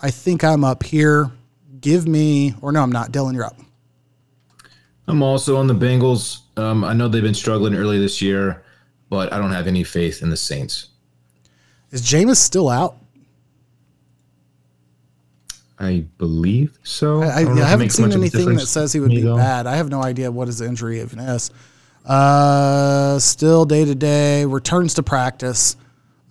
I 0.00 0.10
think 0.10 0.44
I'm 0.44 0.64
up 0.64 0.82
here. 0.82 1.30
Give 1.80 2.06
me, 2.06 2.54
or 2.62 2.70
no, 2.70 2.82
I'm 2.82 2.92
not. 2.92 3.12
Dylan, 3.12 3.34
you're 3.34 3.44
up. 3.44 3.58
I'm 5.06 5.22
also 5.22 5.56
on 5.56 5.66
the 5.66 5.74
Bengals. 5.74 6.40
Um, 6.56 6.84
I 6.84 6.92
know 6.92 7.08
they've 7.08 7.22
been 7.22 7.34
struggling 7.34 7.74
early 7.74 7.98
this 7.98 8.22
year, 8.22 8.64
but 9.10 9.32
I 9.32 9.38
don't 9.38 9.52
have 9.52 9.66
any 9.66 9.84
faith 9.84 10.22
in 10.22 10.30
the 10.30 10.36
Saints. 10.36 10.88
Is 11.94 12.02
Jameis 12.02 12.36
still 12.38 12.68
out? 12.68 12.96
I 15.78 16.04
believe 16.18 16.76
so. 16.82 17.22
I, 17.22 17.36
I, 17.36 17.44
don't 17.44 17.58
I 17.60 17.68
haven't 17.68 17.90
seen 17.90 18.06
much 18.06 18.14
of 18.16 18.20
a 18.20 18.24
anything 18.24 18.54
that 18.56 18.66
says 18.66 18.92
he 18.92 18.98
would 18.98 19.10
be 19.10 19.20
though. 19.22 19.36
bad. 19.36 19.66
I 19.68 19.76
have 19.76 19.90
no 19.90 20.02
idea 20.02 20.30
what 20.30 20.48
his 20.48 20.60
injury 20.60 21.00
even 21.00 21.20
is. 21.20 21.52
Uh, 22.04 23.18
still 23.20 23.64
day 23.64 23.84
to 23.84 23.94
day, 23.94 24.44
returns 24.44 24.94
to 24.94 25.04
practice, 25.04 25.76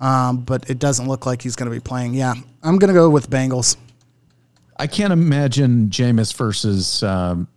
um, 0.02 0.40
but 0.42 0.70
it 0.70 0.80
doesn't 0.80 1.08
look 1.08 1.26
like 1.26 1.42
he's 1.42 1.56
going 1.56 1.70
to 1.70 1.76
be 1.76 1.80
playing. 1.82 2.14
Yeah, 2.14 2.34
I'm 2.62 2.78
going 2.78 2.90
to 2.90 2.94
go 2.94 3.10
with 3.10 3.30
Bengals. 3.30 3.78
I 4.78 4.88
can't 4.88 5.14
imagine 5.14 5.90
Jameis 5.90 6.34
versus 6.36 7.04
um, 7.04 7.48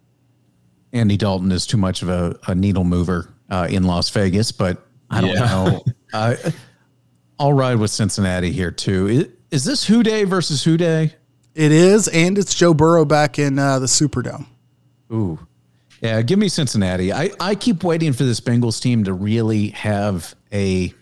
Andy 0.92 1.16
Dalton 1.16 1.50
is 1.50 1.66
too 1.66 1.76
much 1.76 2.02
of 2.02 2.08
a, 2.08 2.38
a 2.46 2.54
needle 2.54 2.84
mover 2.84 3.32
uh, 3.50 3.66
in 3.68 3.82
Las 3.82 4.10
Vegas, 4.10 4.52
but 4.52 4.86
I 5.10 5.20
don't 5.20 5.30
Yeah. 5.30 5.40
know. 5.46 5.84
I, 6.14 6.36
I'll 7.38 7.52
ride 7.52 7.76
with 7.76 7.90
Cincinnati 7.90 8.50
here 8.50 8.70
too. 8.70 9.06
Is, 9.08 9.28
is 9.50 9.64
this 9.64 9.84
Who 9.86 10.02
Dey 10.02 10.24
versus 10.24 10.64
Who 10.64 10.76
Day? 10.76 11.14
It 11.54 11.72
is, 11.72 12.08
and 12.08 12.36
it's 12.36 12.54
Joe 12.54 12.74
Burrow 12.74 13.04
back 13.04 13.38
in 13.38 13.58
uh, 13.58 13.78
the 13.78 13.86
Superdome. 13.86 14.46
Ooh. 15.12 15.38
Yeah, 16.00 16.20
give 16.22 16.38
me 16.38 16.48
Cincinnati. 16.48 17.12
I, 17.12 17.30
I 17.40 17.54
keep 17.54 17.82
waiting 17.82 18.12
for 18.12 18.24
this 18.24 18.40
Bengals 18.40 18.80
team 18.80 19.04
to 19.04 19.14
really 19.14 19.68
have 19.68 20.34
a 20.52 20.92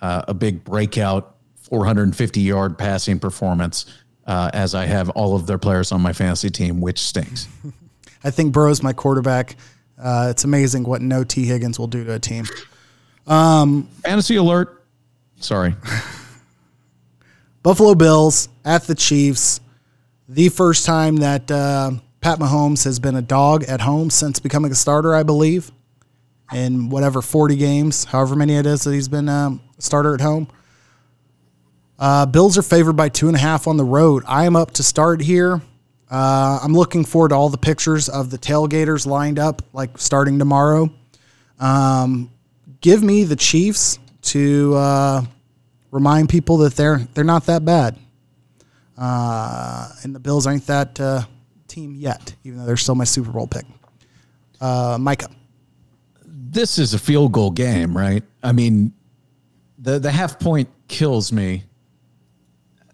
uh, 0.00 0.22
a 0.26 0.34
big 0.34 0.64
breakout 0.64 1.36
450 1.60 2.40
yard 2.40 2.76
passing 2.76 3.20
performance 3.20 3.86
uh, 4.26 4.50
as 4.52 4.74
I 4.74 4.86
have 4.86 5.10
all 5.10 5.36
of 5.36 5.46
their 5.46 5.58
players 5.58 5.92
on 5.92 6.00
my 6.00 6.12
fantasy 6.12 6.50
team, 6.50 6.80
which 6.80 6.98
stinks. 6.98 7.46
I 8.24 8.30
think 8.30 8.52
Burrow's 8.52 8.82
my 8.82 8.92
quarterback. 8.92 9.56
Uh, 9.96 10.28
it's 10.30 10.42
amazing 10.42 10.82
what 10.82 11.02
no 11.02 11.22
Tee 11.22 11.44
Higgins 11.44 11.78
will 11.78 11.86
do 11.86 12.04
to 12.04 12.14
a 12.14 12.18
team. 12.18 12.44
fantasy 14.02 14.36
alert. 14.36 14.81
Sorry. 15.42 15.74
Buffalo 17.62 17.94
Bills 17.94 18.48
at 18.64 18.84
the 18.84 18.94
Chiefs. 18.94 19.60
The 20.28 20.48
first 20.48 20.86
time 20.86 21.16
that 21.16 21.50
uh, 21.50 21.92
Pat 22.20 22.38
Mahomes 22.38 22.84
has 22.84 23.00
been 23.00 23.16
a 23.16 23.22
dog 23.22 23.64
at 23.64 23.80
home 23.80 24.08
since 24.08 24.38
becoming 24.38 24.70
a 24.70 24.74
starter, 24.76 25.14
I 25.14 25.24
believe, 25.24 25.72
in 26.52 26.90
whatever 26.90 27.20
40 27.20 27.56
games, 27.56 28.04
however 28.04 28.36
many 28.36 28.54
it 28.54 28.66
is 28.66 28.84
that 28.84 28.92
he's 28.94 29.08
been 29.08 29.28
um, 29.28 29.60
a 29.76 29.82
starter 29.82 30.14
at 30.14 30.20
home. 30.20 30.46
Uh, 31.98 32.26
Bills 32.26 32.56
are 32.56 32.62
favored 32.62 32.94
by 32.96 33.08
two 33.08 33.26
and 33.26 33.36
a 33.36 33.40
half 33.40 33.66
on 33.66 33.76
the 33.76 33.84
road. 33.84 34.22
I 34.28 34.44
am 34.44 34.54
up 34.54 34.70
to 34.72 34.82
start 34.82 35.20
here. 35.20 35.60
Uh, 36.08 36.60
I'm 36.62 36.72
looking 36.72 37.04
forward 37.04 37.30
to 37.30 37.34
all 37.34 37.48
the 37.48 37.58
pictures 37.58 38.08
of 38.08 38.30
the 38.30 38.38
tailgaters 38.38 39.06
lined 39.06 39.38
up, 39.38 39.62
like 39.72 39.98
starting 39.98 40.38
tomorrow. 40.38 40.88
Um, 41.58 42.30
give 42.80 43.02
me 43.02 43.24
the 43.24 43.36
Chiefs 43.36 43.98
to 44.22 44.74
uh, 44.74 45.24
remind 45.90 46.28
people 46.28 46.58
that 46.58 46.74
they're 46.74 46.98
they're 47.14 47.24
not 47.24 47.46
that 47.46 47.64
bad, 47.64 47.98
uh, 48.96 49.88
and 50.02 50.14
the 50.14 50.20
Bills 50.20 50.46
aren't 50.46 50.66
that 50.66 50.98
uh, 51.00 51.22
team 51.68 51.94
yet, 51.94 52.34
even 52.44 52.58
though 52.58 52.66
they're 52.66 52.76
still 52.76 52.94
my 52.94 53.04
Super 53.04 53.30
Bowl 53.30 53.46
pick. 53.46 53.64
Uh, 54.60 54.96
Micah, 55.00 55.30
this 56.24 56.78
is 56.78 56.94
a 56.94 56.98
field 56.98 57.32
goal 57.32 57.50
game, 57.50 57.96
right? 57.96 58.22
I 58.42 58.52
mean, 58.52 58.92
the 59.78 59.98
the 59.98 60.10
half 60.10 60.38
point 60.38 60.68
kills 60.88 61.32
me. 61.32 61.64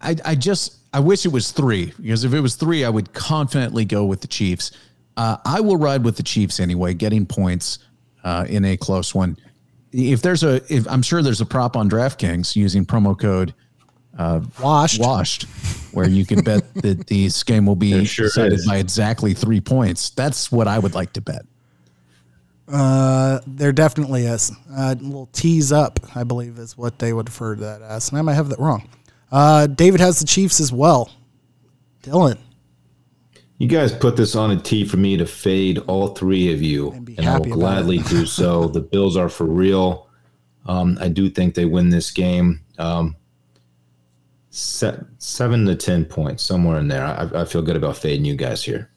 I 0.01 0.15
I 0.25 0.35
just 0.35 0.77
I 0.93 0.99
wish 0.99 1.25
it 1.25 1.31
was 1.31 1.51
three 1.51 1.93
because 2.01 2.23
if 2.23 2.33
it 2.33 2.41
was 2.41 2.55
three, 2.55 2.83
I 2.83 2.89
would 2.89 3.13
confidently 3.13 3.85
go 3.85 4.05
with 4.05 4.21
the 4.21 4.27
Chiefs. 4.27 4.71
Uh, 5.15 5.37
I 5.45 5.59
will 5.59 5.77
ride 5.77 6.03
with 6.03 6.17
the 6.17 6.23
Chiefs 6.23 6.59
anyway, 6.59 6.93
getting 6.93 7.25
points 7.25 7.79
uh, 8.23 8.45
in 8.47 8.65
a 8.65 8.77
close 8.77 9.13
one. 9.13 9.37
If 9.91 10.21
there's 10.21 10.43
a, 10.43 10.61
if 10.73 10.87
I'm 10.87 11.01
sure 11.01 11.21
there's 11.21 11.41
a 11.41 11.45
prop 11.45 11.75
on 11.75 11.89
DraftKings 11.89 12.55
using 12.55 12.85
promo 12.85 13.19
code 13.19 13.53
uh, 14.17 14.41
washed. 14.61 14.99
washed, 14.99 15.43
where 15.93 16.07
you 16.07 16.25
can 16.25 16.43
bet 16.43 16.73
that 16.75 17.07
this 17.07 17.43
game 17.43 17.65
will 17.65 17.75
be 17.75 18.05
sure 18.05 18.27
decided 18.27 18.53
is. 18.53 18.67
by 18.67 18.77
exactly 18.77 19.33
three 19.33 19.61
points. 19.61 20.09
That's 20.11 20.51
what 20.51 20.67
I 20.67 20.77
would 20.77 20.93
like 20.93 21.13
to 21.13 21.21
bet. 21.21 21.45
Uh, 22.71 23.39
there 23.47 23.71
definitely 23.71 24.25
is. 24.25 24.51
Uh, 24.71 24.95
a 24.99 25.03
little 25.03 25.29
tease 25.31 25.71
up, 25.71 25.99
I 26.15 26.23
believe, 26.23 26.59
is 26.59 26.77
what 26.77 26.99
they 26.99 27.13
would 27.13 27.27
refer 27.27 27.55
to 27.55 27.61
that 27.61 27.81
as. 27.81 28.09
And 28.09 28.19
I 28.19 28.21
might 28.21 28.35
have 28.35 28.49
that 28.49 28.59
wrong. 28.59 28.87
Uh, 29.31 29.67
David 29.67 29.99
has 29.99 30.19
the 30.19 30.25
Chiefs 30.25 30.59
as 30.59 30.71
well. 30.71 31.09
Dylan, 32.03 32.37
You 33.59 33.67
guys 33.67 33.91
put 33.91 34.15
this 34.15 34.35
on 34.35 34.51
a 34.51 34.57
tee 34.57 34.85
for 34.85 34.95
me 34.95 35.17
to 35.17 35.25
fade 35.25 35.79
all 35.79 36.07
three 36.07 36.53
of 36.53 36.61
you, 36.61 36.91
And 36.91 37.09
and, 37.19 37.27
I 37.27 37.37
will 37.39 37.45
gladly 37.45 37.99
do 37.99 38.25
so. 38.25 38.67
The 38.79 38.79
Bills 38.79 39.17
are 39.17 39.27
for 39.27 39.45
real. 39.45 40.07
Um, 40.65 40.97
I 41.01 41.09
do 41.09 41.29
think 41.29 41.55
they 41.55 41.65
win 41.65 41.89
this 41.89 42.09
game. 42.09 42.61
Um, 42.77 43.17
se- 44.49 45.03
seven 45.17 45.65
to 45.65 45.75
ten 45.75 46.05
points, 46.05 46.41
somewhere 46.41 46.79
in 46.79 46.87
there. 46.87 47.03
I, 47.03 47.41
I 47.41 47.45
feel 47.45 47.61
good 47.61 47.75
about 47.75 47.97
fading 47.97 48.23
you 48.23 48.35
guys 48.37 48.63
here. 48.63 48.89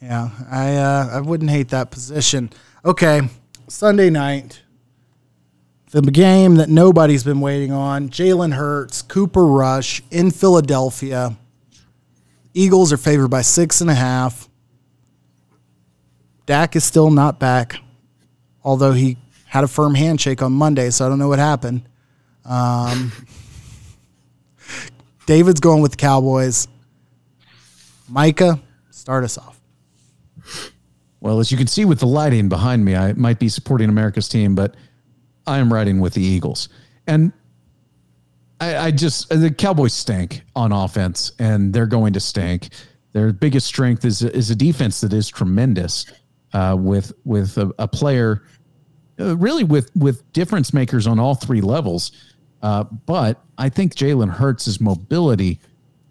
yeah, 0.00 0.30
I 0.50 0.76
uh, 0.76 1.08
I 1.12 1.20
wouldn't 1.20 1.50
hate 1.50 1.68
that 1.68 1.90
position. 1.90 2.50
Okay, 2.86 3.28
Sunday 3.68 4.08
night, 4.08 4.62
the 5.90 6.00
game 6.00 6.54
that 6.56 6.70
nobody's 6.70 7.24
been 7.24 7.40
waiting 7.40 7.70
on: 7.72 8.08
Jalen 8.08 8.54
Hurts, 8.54 9.02
Cooper 9.02 9.44
Rush 9.44 10.02
in 10.10 10.30
Philadelphia. 10.30 11.36
Eagles 12.54 12.92
are 12.92 12.96
favored 12.96 13.28
by 13.28 13.42
six 13.42 13.80
and 13.80 13.90
a 13.90 13.94
half. 13.94 14.48
Dak 16.46 16.74
is 16.74 16.84
still 16.84 17.10
not 17.10 17.38
back, 17.38 17.76
although 18.64 18.92
he 18.92 19.16
had 19.46 19.64
a 19.64 19.68
firm 19.68 19.94
handshake 19.94 20.42
on 20.42 20.52
Monday, 20.52 20.90
so 20.90 21.06
I 21.06 21.08
don't 21.08 21.18
know 21.18 21.28
what 21.28 21.38
happened. 21.38 21.82
Um, 22.44 23.12
David's 25.26 25.60
going 25.60 25.82
with 25.82 25.92
the 25.92 25.96
Cowboys. 25.96 26.66
Micah, 28.08 28.60
start 28.90 29.22
us 29.22 29.38
off. 29.38 29.60
Well, 31.20 31.38
as 31.38 31.52
you 31.52 31.58
can 31.58 31.66
see 31.66 31.84
with 31.84 32.00
the 32.00 32.06
lighting 32.06 32.48
behind 32.48 32.84
me, 32.84 32.96
I 32.96 33.12
might 33.12 33.38
be 33.38 33.48
supporting 33.48 33.88
America's 33.88 34.28
team, 34.28 34.54
but 34.54 34.74
I 35.46 35.58
am 35.58 35.72
riding 35.72 36.00
with 36.00 36.14
the 36.14 36.22
Eagles. 36.22 36.68
And 37.06 37.32
I, 38.60 38.76
I 38.76 38.90
just 38.90 39.28
the 39.30 39.50
Cowboys 39.50 39.94
stink 39.94 40.42
on 40.54 40.72
offense, 40.72 41.32
and 41.38 41.72
they're 41.72 41.86
going 41.86 42.12
to 42.12 42.20
stink. 42.20 42.68
Their 43.12 43.32
biggest 43.32 43.66
strength 43.66 44.04
is 44.04 44.22
is 44.22 44.50
a 44.50 44.56
defense 44.56 45.00
that 45.00 45.12
is 45.12 45.28
tremendous, 45.28 46.06
uh, 46.52 46.76
with 46.78 47.12
with 47.24 47.56
a, 47.58 47.72
a 47.78 47.88
player, 47.88 48.44
uh, 49.18 49.36
really 49.36 49.64
with 49.64 49.90
with 49.96 50.30
difference 50.32 50.72
makers 50.72 51.06
on 51.06 51.18
all 51.18 51.34
three 51.34 51.60
levels. 51.60 52.12
Uh, 52.62 52.84
but 52.84 53.42
I 53.56 53.70
think 53.70 53.94
Jalen 53.94 54.30
Hurts' 54.30 54.80
mobility 54.80 55.58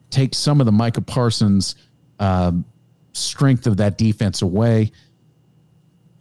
takes 0.10 0.38
some 0.38 0.60
of 0.60 0.66
the 0.66 0.72
Micah 0.72 1.02
Parsons 1.02 1.76
um, 2.20 2.66
strength 3.14 3.68
of 3.68 3.78
that 3.78 3.98
defense 3.98 4.42
away. 4.42 4.92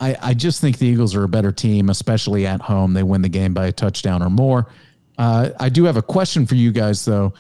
I, 0.01 0.17
I 0.21 0.35
just 0.35 0.61
think 0.61 0.79
the 0.79 0.87
Eagles 0.87 1.14
are 1.14 1.25
a 1.25 1.29
better 1.29 1.51
team, 1.51 1.88
especially 1.88 2.47
at 2.47 2.61
home. 2.61 2.93
They 2.93 3.03
win 3.03 3.23
the 3.23 3.29
game 3.29 3.55
by 3.55 3.67
a 3.67 3.73
touchdown 3.73 4.23
or 4.23 4.31
more. 4.31 4.69
Uh, 5.18 5.50
I 5.59 5.68
do 5.68 5.85
have 5.85 5.96
a 5.96 6.02
question 6.02 6.46
for 6.46 6.54
you 6.54 6.70
guys, 6.70 7.04
though. 7.04 7.35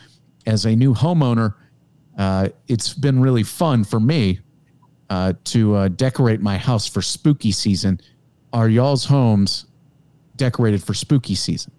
As 0.46 0.66
a 0.66 0.74
new 0.74 0.94
homeowner, 0.94 1.54
uh, 2.18 2.48
it's 2.66 2.92
been 2.92 3.20
really 3.20 3.44
fun 3.44 3.84
for 3.84 4.00
me 4.00 4.40
uh, 5.10 5.34
to 5.44 5.74
uh, 5.74 5.88
decorate 5.88 6.40
my 6.40 6.58
house 6.58 6.86
for 6.88 7.00
spooky 7.00 7.52
season. 7.52 8.00
Are 8.52 8.68
y'all's 8.68 9.04
homes 9.04 9.66
decorated 10.36 10.82
for 10.82 10.94
spooky 10.94 11.34
season? 11.34 11.72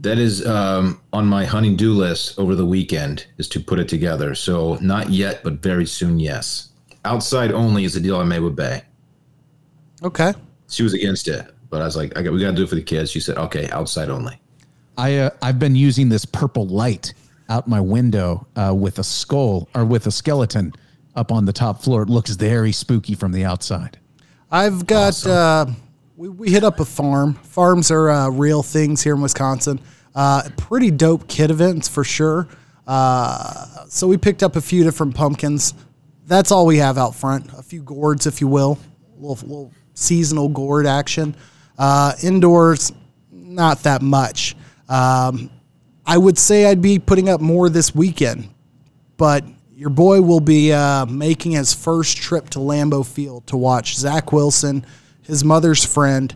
That 0.00 0.18
is 0.18 0.44
um, 0.46 1.00
on 1.12 1.26
my 1.26 1.44
honey-do 1.44 1.92
list 1.92 2.38
over 2.38 2.54
the 2.54 2.64
weekend 2.66 3.26
is 3.38 3.48
to 3.50 3.60
put 3.60 3.78
it 3.78 3.88
together. 3.88 4.34
So 4.34 4.76
not 4.80 5.10
yet, 5.10 5.44
but 5.44 5.54
very 5.54 5.86
soon, 5.86 6.18
yes. 6.18 6.70
Outside 7.04 7.52
only 7.52 7.84
is 7.84 7.94
the 7.94 8.00
deal 8.00 8.16
I 8.16 8.24
made 8.24 8.40
with 8.40 8.56
Bay. 8.56 8.82
Okay. 10.02 10.32
She 10.68 10.82
was 10.82 10.94
against 10.94 11.28
it, 11.28 11.54
but 11.70 11.82
I 11.82 11.84
was 11.84 11.96
like, 11.96 12.16
I 12.16 12.22
got, 12.22 12.32
we 12.32 12.40
got 12.40 12.50
to 12.50 12.56
do 12.56 12.64
it 12.64 12.68
for 12.68 12.74
the 12.74 12.82
kids. 12.82 13.10
She 13.10 13.20
said, 13.20 13.36
okay, 13.36 13.68
outside 13.70 14.10
only. 14.10 14.40
I 14.96 15.16
uh, 15.16 15.30
I've 15.42 15.58
been 15.58 15.74
using 15.74 16.08
this 16.08 16.24
purple 16.24 16.66
light 16.66 17.14
out 17.48 17.68
my 17.68 17.80
window 17.80 18.46
uh, 18.56 18.74
with 18.74 18.98
a 18.98 19.04
skull 19.04 19.68
or 19.74 19.84
with 19.84 20.06
a 20.06 20.10
skeleton 20.10 20.72
up 21.16 21.32
on 21.32 21.44
the 21.44 21.52
top 21.52 21.82
floor. 21.82 22.02
It 22.02 22.08
looks 22.08 22.30
very 22.30 22.72
spooky 22.72 23.14
from 23.14 23.32
the 23.32 23.44
outside. 23.44 23.98
I've 24.50 24.86
got, 24.86 25.26
uh, 25.26 25.66
we, 26.16 26.28
we 26.28 26.50
hit 26.50 26.64
up 26.64 26.80
a 26.80 26.84
farm. 26.84 27.34
Farms 27.34 27.90
are 27.90 28.10
uh, 28.10 28.28
real 28.30 28.62
things 28.62 29.02
here 29.02 29.14
in 29.14 29.20
Wisconsin. 29.20 29.80
Uh, 30.14 30.48
pretty 30.56 30.90
dope 30.90 31.26
kid 31.28 31.50
events 31.50 31.88
for 31.88 32.04
sure. 32.04 32.48
Uh, 32.86 33.86
so 33.88 34.06
we 34.06 34.16
picked 34.16 34.42
up 34.42 34.56
a 34.56 34.60
few 34.60 34.84
different 34.84 35.14
pumpkins. 35.14 35.74
That's 36.26 36.52
all 36.52 36.66
we 36.66 36.78
have 36.78 36.98
out 36.98 37.14
front. 37.14 37.52
A 37.58 37.62
few 37.62 37.82
gourds, 37.82 38.26
if 38.26 38.40
you 38.40 38.46
will. 38.46 38.78
A 39.16 39.20
little, 39.20 39.48
little 39.48 39.72
seasonal 39.94 40.48
gourd 40.48 40.86
action. 40.86 41.34
Uh, 41.78 42.12
indoors, 42.22 42.92
not 43.30 43.82
that 43.82 44.02
much. 44.02 44.56
Um, 44.88 45.50
I 46.06 46.18
would 46.18 46.38
say 46.38 46.66
I'd 46.66 46.82
be 46.82 46.98
putting 46.98 47.28
up 47.28 47.40
more 47.40 47.68
this 47.68 47.94
weekend, 47.94 48.48
but 49.16 49.44
your 49.74 49.90
boy 49.90 50.20
will 50.20 50.40
be 50.40 50.72
uh, 50.72 51.06
making 51.06 51.52
his 51.52 51.72
first 51.74 52.16
trip 52.16 52.50
to 52.50 52.58
Lambeau 52.58 53.04
Field 53.06 53.46
to 53.48 53.56
watch 53.56 53.96
Zach 53.96 54.32
Wilson, 54.32 54.84
his 55.22 55.44
mother's 55.44 55.84
friend, 55.84 56.34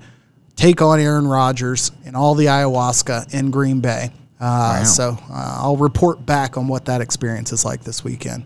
take 0.56 0.82
on 0.82 0.98
Aaron 0.98 1.26
Rodgers 1.26 1.92
and 2.04 2.16
all 2.16 2.34
the 2.34 2.46
ayahuasca 2.46 3.32
in 3.32 3.50
Green 3.50 3.80
Bay. 3.80 4.10
Uh, 4.40 4.78
So 4.84 5.18
uh, 5.30 5.58
I'll 5.62 5.76
report 5.76 6.24
back 6.24 6.56
on 6.56 6.66
what 6.68 6.86
that 6.86 7.00
experience 7.00 7.52
is 7.52 7.64
like 7.64 7.82
this 7.84 8.02
weekend. 8.02 8.44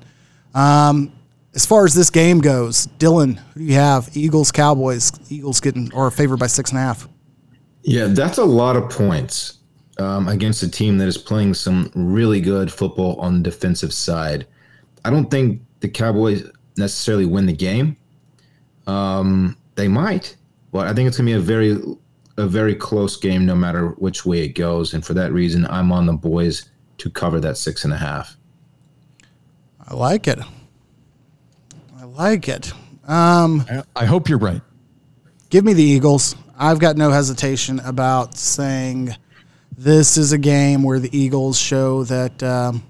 Um, 0.54 1.12
as 1.54 1.66
far 1.66 1.84
as 1.84 1.94
this 1.94 2.10
game 2.10 2.40
goes, 2.40 2.86
Dylan, 2.98 3.38
who 3.38 3.60
do 3.60 3.66
you 3.66 3.74
have? 3.74 4.08
Eagles, 4.14 4.50
Cowboys. 4.50 5.12
Eagles 5.30 5.60
getting 5.60 5.92
or 5.92 6.10
favored 6.10 6.38
by 6.38 6.46
six 6.46 6.70
and 6.70 6.78
a 6.78 6.82
half. 6.82 7.08
Yeah, 7.82 8.06
that's 8.06 8.38
a 8.38 8.44
lot 8.44 8.76
of 8.76 8.88
points 8.88 9.58
um, 9.98 10.28
against 10.28 10.62
a 10.62 10.70
team 10.70 10.98
that 10.98 11.08
is 11.08 11.18
playing 11.18 11.54
some 11.54 11.90
really 11.94 12.40
good 12.40 12.72
football 12.72 13.20
on 13.20 13.42
the 13.42 13.50
defensive 13.50 13.92
side. 13.92 14.46
I 15.04 15.10
don't 15.10 15.30
think 15.30 15.60
the 15.80 15.88
Cowboys 15.88 16.44
necessarily 16.76 17.26
win 17.26 17.46
the 17.46 17.52
game. 17.52 17.96
Um, 18.86 19.56
they 19.74 19.88
might, 19.88 20.36
but 20.72 20.86
I 20.86 20.94
think 20.94 21.08
it's 21.08 21.18
going 21.18 21.26
to 21.26 21.32
be 21.32 21.38
a 21.38 21.40
very, 21.40 21.76
a 22.38 22.46
very 22.46 22.74
close 22.74 23.16
game, 23.16 23.44
no 23.44 23.54
matter 23.54 23.88
which 23.98 24.24
way 24.24 24.42
it 24.42 24.54
goes. 24.54 24.94
And 24.94 25.04
for 25.04 25.14
that 25.14 25.32
reason, 25.32 25.66
I'm 25.66 25.92
on 25.92 26.06
the 26.06 26.12
boys 26.12 26.70
to 26.98 27.10
cover 27.10 27.40
that 27.40 27.58
six 27.58 27.84
and 27.84 27.92
a 27.92 27.96
half. 27.96 28.36
I 29.86 29.94
like 29.94 30.28
it. 30.28 30.38
Like 32.12 32.46
it. 32.46 32.70
Um, 33.08 33.64
I, 33.70 33.82
I 33.96 34.04
hope 34.04 34.28
you're 34.28 34.36
right. 34.38 34.60
give 35.48 35.64
me 35.64 35.72
the 35.72 35.82
Eagles. 35.82 36.36
I've 36.58 36.78
got 36.78 36.98
no 36.98 37.10
hesitation 37.10 37.80
about 37.80 38.36
saying 38.36 39.16
this 39.78 40.18
is 40.18 40.32
a 40.32 40.38
game 40.38 40.82
where 40.82 40.98
the 40.98 41.16
Eagles 41.16 41.58
show 41.58 42.04
that 42.04 42.42
um, 42.42 42.82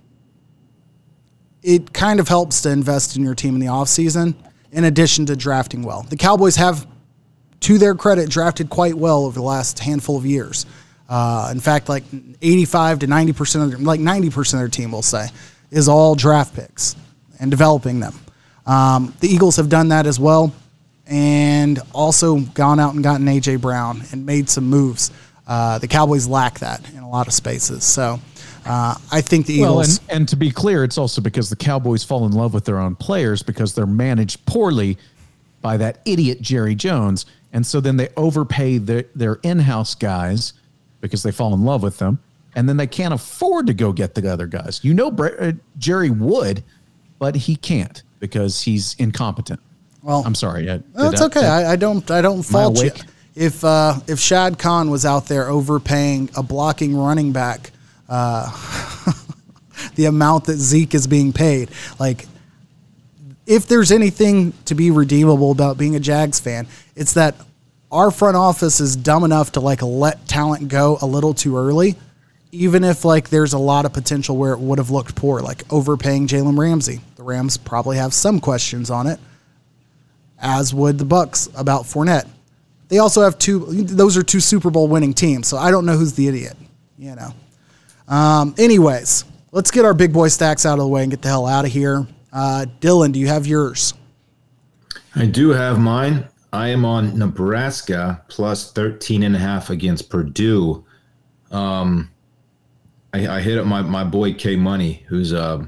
it 1.63 1.93
kind 1.93 2.19
of 2.19 2.27
helps 2.27 2.63
to 2.63 2.71
invest 2.71 3.17
in 3.17 3.23
your 3.23 3.37
team 3.37 3.55
in 3.55 3.61
the 3.61 3.69
offseason 3.69 4.35
in 4.73 4.85
addition 4.85 5.25
to 5.27 5.37
drafting 5.37 5.85
well. 5.85 6.03
The 6.03 6.17
Cowboys 6.17 6.57
have, 6.57 6.85
to 7.61 7.79
their 7.79 7.95
credit, 7.95 8.29
drafted 8.29 8.71
quite 8.71 8.95
well 8.95 9.25
over 9.25 9.35
the 9.35 9.47
last 9.47 9.79
handful 9.79 10.17
of 10.17 10.27
years. 10.27 10.67
Uh, 11.09 11.49
in 11.53 11.61
fact, 11.61 11.89
like 11.89 12.03
85 12.43 12.99
to 13.01 13.07
90% 13.07 13.63
of 13.63 13.71
their, 13.71 13.79
like 13.79 14.01
90% 14.01 14.55
of 14.55 14.59
their 14.59 14.69
team, 14.69 14.91
we'll 14.91 15.03
say, 15.03 15.29
is 15.71 15.89
all 15.89 16.17
draft 16.17 16.57
picks 16.57 16.97
and 17.39 17.53
developing 17.53 18.01
them. 18.01 18.15
Um, 18.67 19.15
the 19.21 19.29
Eagles 19.29 19.57
have 19.57 19.69
done 19.69 19.89
that 19.89 20.07
as 20.07 20.21
well 20.21 20.53
and 21.07 21.81
also 21.93 22.39
gone 22.41 22.79
out 22.79 22.95
and 22.95 23.03
gotten 23.03 23.27
AJ 23.27 23.61
Brown 23.61 24.03
and 24.13 24.25
made 24.25 24.49
some 24.49 24.65
moves. 24.71 25.11
Uh, 25.47 25.79
the 25.79 25.89
Cowboys 25.89 26.27
lack 26.29 26.61
that 26.61 26.81
in 26.93 26.99
a 27.01 27.09
lot 27.09 27.27
of 27.27 27.33
spaces. 27.35 27.85
So 27.85 28.21
Uh, 28.65 28.95
I 29.11 29.21
think 29.21 29.47
the 29.47 29.61
Well, 29.61 29.73
Eagles. 29.81 29.99
and, 30.09 30.11
and 30.19 30.29
to 30.29 30.37
be 30.37 30.53
clear, 30.53 30.85
it's 30.85 30.97
also 30.97 31.21
because 31.21 31.51
the 31.51 31.57
Cowboys 31.57 32.05
fall 32.05 32.25
in 32.27 32.31
love 32.33 32.55
with 32.55 32.65
their 32.65 32.79
own 32.79 32.95
players 32.95 33.43
because 33.43 33.75
they're 33.75 33.87
managed 33.87 34.47
poorly 34.47 34.97
by 35.63 35.77
that 35.79 35.99
idiot 36.05 36.41
Jerry 36.41 36.77
Jones. 36.77 37.27
And 37.53 37.67
so 37.67 37.81
then 37.81 37.97
they 37.97 38.09
overpay 38.17 38.79
their, 38.79 39.05
their 39.17 39.41
in 39.43 39.59
house 39.59 39.97
guys 39.97 40.53
because 41.01 41.25
they 41.25 41.33
fall 41.33 41.53
in 41.55 41.65
love 41.65 41.83
with 41.83 41.99
them. 41.99 42.21
And 42.55 42.69
then 42.69 42.77
they 42.77 42.87
can't 42.87 43.13
afford 43.13 43.67
to 43.67 43.75
go 43.75 43.93
get 43.93 44.15
the 44.15 44.33
other 44.33 44.47
guys. 44.47 44.79
You 44.85 44.95
know, 44.95 45.09
uh, 45.09 45.53
Jerry 45.79 46.11
would, 46.11 46.63
but 47.19 47.35
he 47.35 47.57
can't 47.57 48.01
because 48.23 48.63
he's 48.63 48.95
incompetent. 49.01 49.59
well, 50.01 50.23
I'm 50.25 50.37
sorry. 50.37 50.71
I, 50.71 50.81
it's 50.95 51.21
I- 51.21 51.27
okay. 51.27 51.45
I, 51.45 51.73
I 51.73 51.77
don't. 51.77 52.09
I 52.11 52.23
don't 52.23 52.43
fault 52.43 52.83
you. 52.83 52.93
If 53.35 53.65
uh, 53.65 53.99
if 54.07 54.21
Shad 54.21 54.59
Khan 54.59 54.91
was 54.91 55.05
out 55.05 55.27
there 55.27 55.49
overpaying 55.49 56.31
a 56.37 56.43
blocking 56.43 56.97
running 56.97 57.33
back, 57.33 57.73
uh, 58.09 58.49
the 59.97 60.05
amount 60.05 60.45
that 60.45 60.57
Zeke 60.59 60.95
is 60.95 61.07
being 61.07 61.33
paid, 61.33 61.71
like 61.99 62.27
if 63.47 63.67
there's 63.67 63.91
anything 63.91 64.53
to 64.67 64.75
be 64.75 64.91
redeemable 64.91 65.51
about 65.51 65.77
being 65.79 65.97
a 65.97 66.01
Jags 66.01 66.39
fan, 66.39 66.69
it's 66.95 67.15
that 67.15 67.35
our 67.91 68.11
front 68.11 68.37
office 68.37 68.81
is 68.81 68.95
dumb 68.95 69.25
enough 69.25 69.53
to 69.53 69.61
like 69.61 69.83
let 69.83 70.29
talent 70.29 70.69
go 70.69 70.99
a 71.03 71.07
little 71.07 71.35
too 71.35 71.57
early, 71.57 71.97
even 72.53 72.85
if 72.85 73.05
like 73.05 73.31
there's 73.31 73.53
a 73.53 73.59
lot 73.59 73.85
of 73.85 73.93
potential 73.93 74.37
where 74.37 74.53
it 74.53 74.61
would 74.61 74.79
have 74.79 74.91
looked 74.91 75.17
poor, 75.17 75.41
like 75.41 75.65
overpaying 75.73 76.29
Jalen 76.29 76.57
Ramsey. 76.59 77.01
The 77.23 77.29
Rams 77.29 77.57
probably 77.57 77.99
have 77.99 78.13
some 78.13 78.41
questions 78.41 78.91
on 78.91 79.07
it 79.07 79.21
as 80.41 80.75
would 80.75 80.99
the 80.99 81.05
Bucs 81.05 81.49
about 81.57 81.85
Fournette. 81.85 82.29
They 82.89 82.99
also 82.99 83.23
have 83.23 83.39
two; 83.39 83.61
those 83.85 84.17
are 84.17 84.25
two 84.25 84.41
Super 84.41 84.73
Bowl 84.73 84.89
winning 84.89 85.15
teams. 85.15 85.47
So 85.47 85.57
I 85.57 85.71
don't 85.71 85.87
know 85.87 85.97
who's 85.97 86.15
the 86.15 86.27
idiot. 86.27 86.57
You 86.99 87.15
know. 87.15 87.33
Um, 88.09 88.57
anyways, 88.59 89.25
let's 89.53 89.71
get 89.71 89.85
our 89.85 89.95
big 89.95 90.13
boy 90.13 90.29
stacks 90.29 90.67
out 90.67 90.73
of 90.73 90.81
the 90.81 90.89
way 90.89 91.03
and 91.03 91.13
get 91.13 91.23
the 91.23 91.29
hell 91.29 91.47
out 91.47 91.65
of 91.65 91.71
here. 91.71 92.09
Uh, 92.33 92.67
Dylan, 92.81 93.13
do 93.13 93.21
you 93.21 93.29
have 93.29 93.47
yours? 93.47 93.95
I 95.15 95.27
do 95.27 95.51
have 95.51 95.79
mine. 95.79 96.27
I 96.53 96.69
am 96.71 96.85
on 96.85 97.17
Nebraska 97.17 98.25
plus 98.27 98.73
13 98.73 99.23
and 99.23 99.37
a 99.37 99.39
half 99.39 99.71
against 99.71 100.11
Purdue. 100.11 100.85
Um, 101.53 102.11
I, 103.15 103.37
I 103.37 103.41
hit 103.41 103.59
up 103.59 103.67
my, 103.67 103.83
my 103.83 104.03
boy 104.03 104.35
K 104.35 104.57
Money, 104.57 105.05
who's 105.07 105.33
uh, 105.33 105.67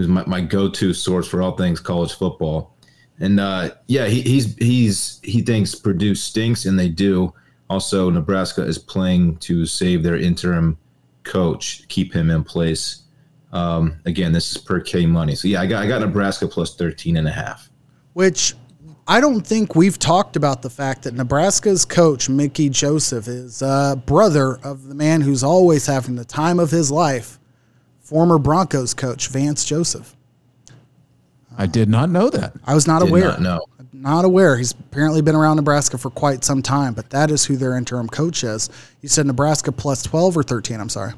who's 0.00 0.08
my, 0.08 0.24
my 0.24 0.40
go-to 0.40 0.94
source 0.94 1.28
for 1.28 1.42
all 1.42 1.52
things 1.52 1.78
college 1.78 2.14
football. 2.14 2.74
And 3.18 3.38
uh, 3.38 3.70
yeah, 3.86 4.06
he, 4.06 4.22
he's 4.22 4.56
he's 4.56 5.20
he 5.22 5.42
thinks 5.42 5.74
Purdue 5.74 6.14
stinks, 6.14 6.64
and 6.64 6.78
they 6.78 6.88
do. 6.88 7.34
Also, 7.68 8.08
Nebraska 8.08 8.62
is 8.62 8.78
playing 8.78 9.36
to 9.38 9.66
save 9.66 10.02
their 10.02 10.16
interim 10.16 10.78
coach, 11.24 11.86
keep 11.88 12.14
him 12.14 12.30
in 12.30 12.42
place. 12.42 13.02
Um, 13.52 14.00
again, 14.06 14.32
this 14.32 14.52
is 14.52 14.58
per 14.58 14.80
K 14.80 15.04
money. 15.04 15.34
So 15.34 15.48
yeah, 15.48 15.60
I 15.60 15.66
got 15.66 15.82
I 15.82 15.86
got 15.86 16.00
Nebraska 16.00 16.48
plus 16.48 16.76
13 16.76 17.18
and 17.18 17.28
a 17.28 17.30
half. 17.30 17.68
Which 18.14 18.54
I 19.06 19.20
don't 19.20 19.44
think 19.44 19.74
we've 19.74 19.98
talked 19.98 20.36
about 20.36 20.62
the 20.62 20.70
fact 20.70 21.02
that 21.02 21.14
Nebraska's 21.14 21.84
coach, 21.84 22.28
Mickey 22.28 22.68
Joseph, 22.68 23.26
is 23.26 23.60
a 23.60 24.00
brother 24.06 24.58
of 24.62 24.86
the 24.86 24.94
man 24.94 25.20
who's 25.20 25.42
always 25.42 25.84
having 25.84 26.14
the 26.14 26.24
time 26.24 26.60
of 26.60 26.70
his 26.70 26.92
life, 26.92 27.39
former 28.10 28.38
Broncos 28.38 28.92
coach, 28.92 29.28
Vance 29.28 29.64
Joseph. 29.64 30.16
I 31.56 31.66
did 31.66 31.88
not 31.88 32.10
know 32.10 32.28
that. 32.28 32.52
I 32.66 32.74
was 32.74 32.88
not 32.88 32.98
Did 33.02 33.08
aware. 33.10 33.24
not 33.28 33.40
know. 33.40 33.60
Not 33.92 34.24
aware. 34.24 34.56
He's 34.56 34.72
apparently 34.72 35.22
been 35.22 35.36
around 35.36 35.56
Nebraska 35.56 35.96
for 35.96 36.10
quite 36.10 36.42
some 36.42 36.60
time, 36.60 36.92
but 36.92 37.10
that 37.10 37.30
is 37.30 37.44
who 37.44 37.56
their 37.56 37.76
interim 37.76 38.08
coach 38.08 38.42
is. 38.42 38.68
You 39.00 39.08
said 39.08 39.26
Nebraska 39.26 39.70
plus 39.70 40.02
12 40.02 40.36
or 40.38 40.42
13, 40.42 40.80
I'm 40.80 40.88
sorry. 40.88 41.12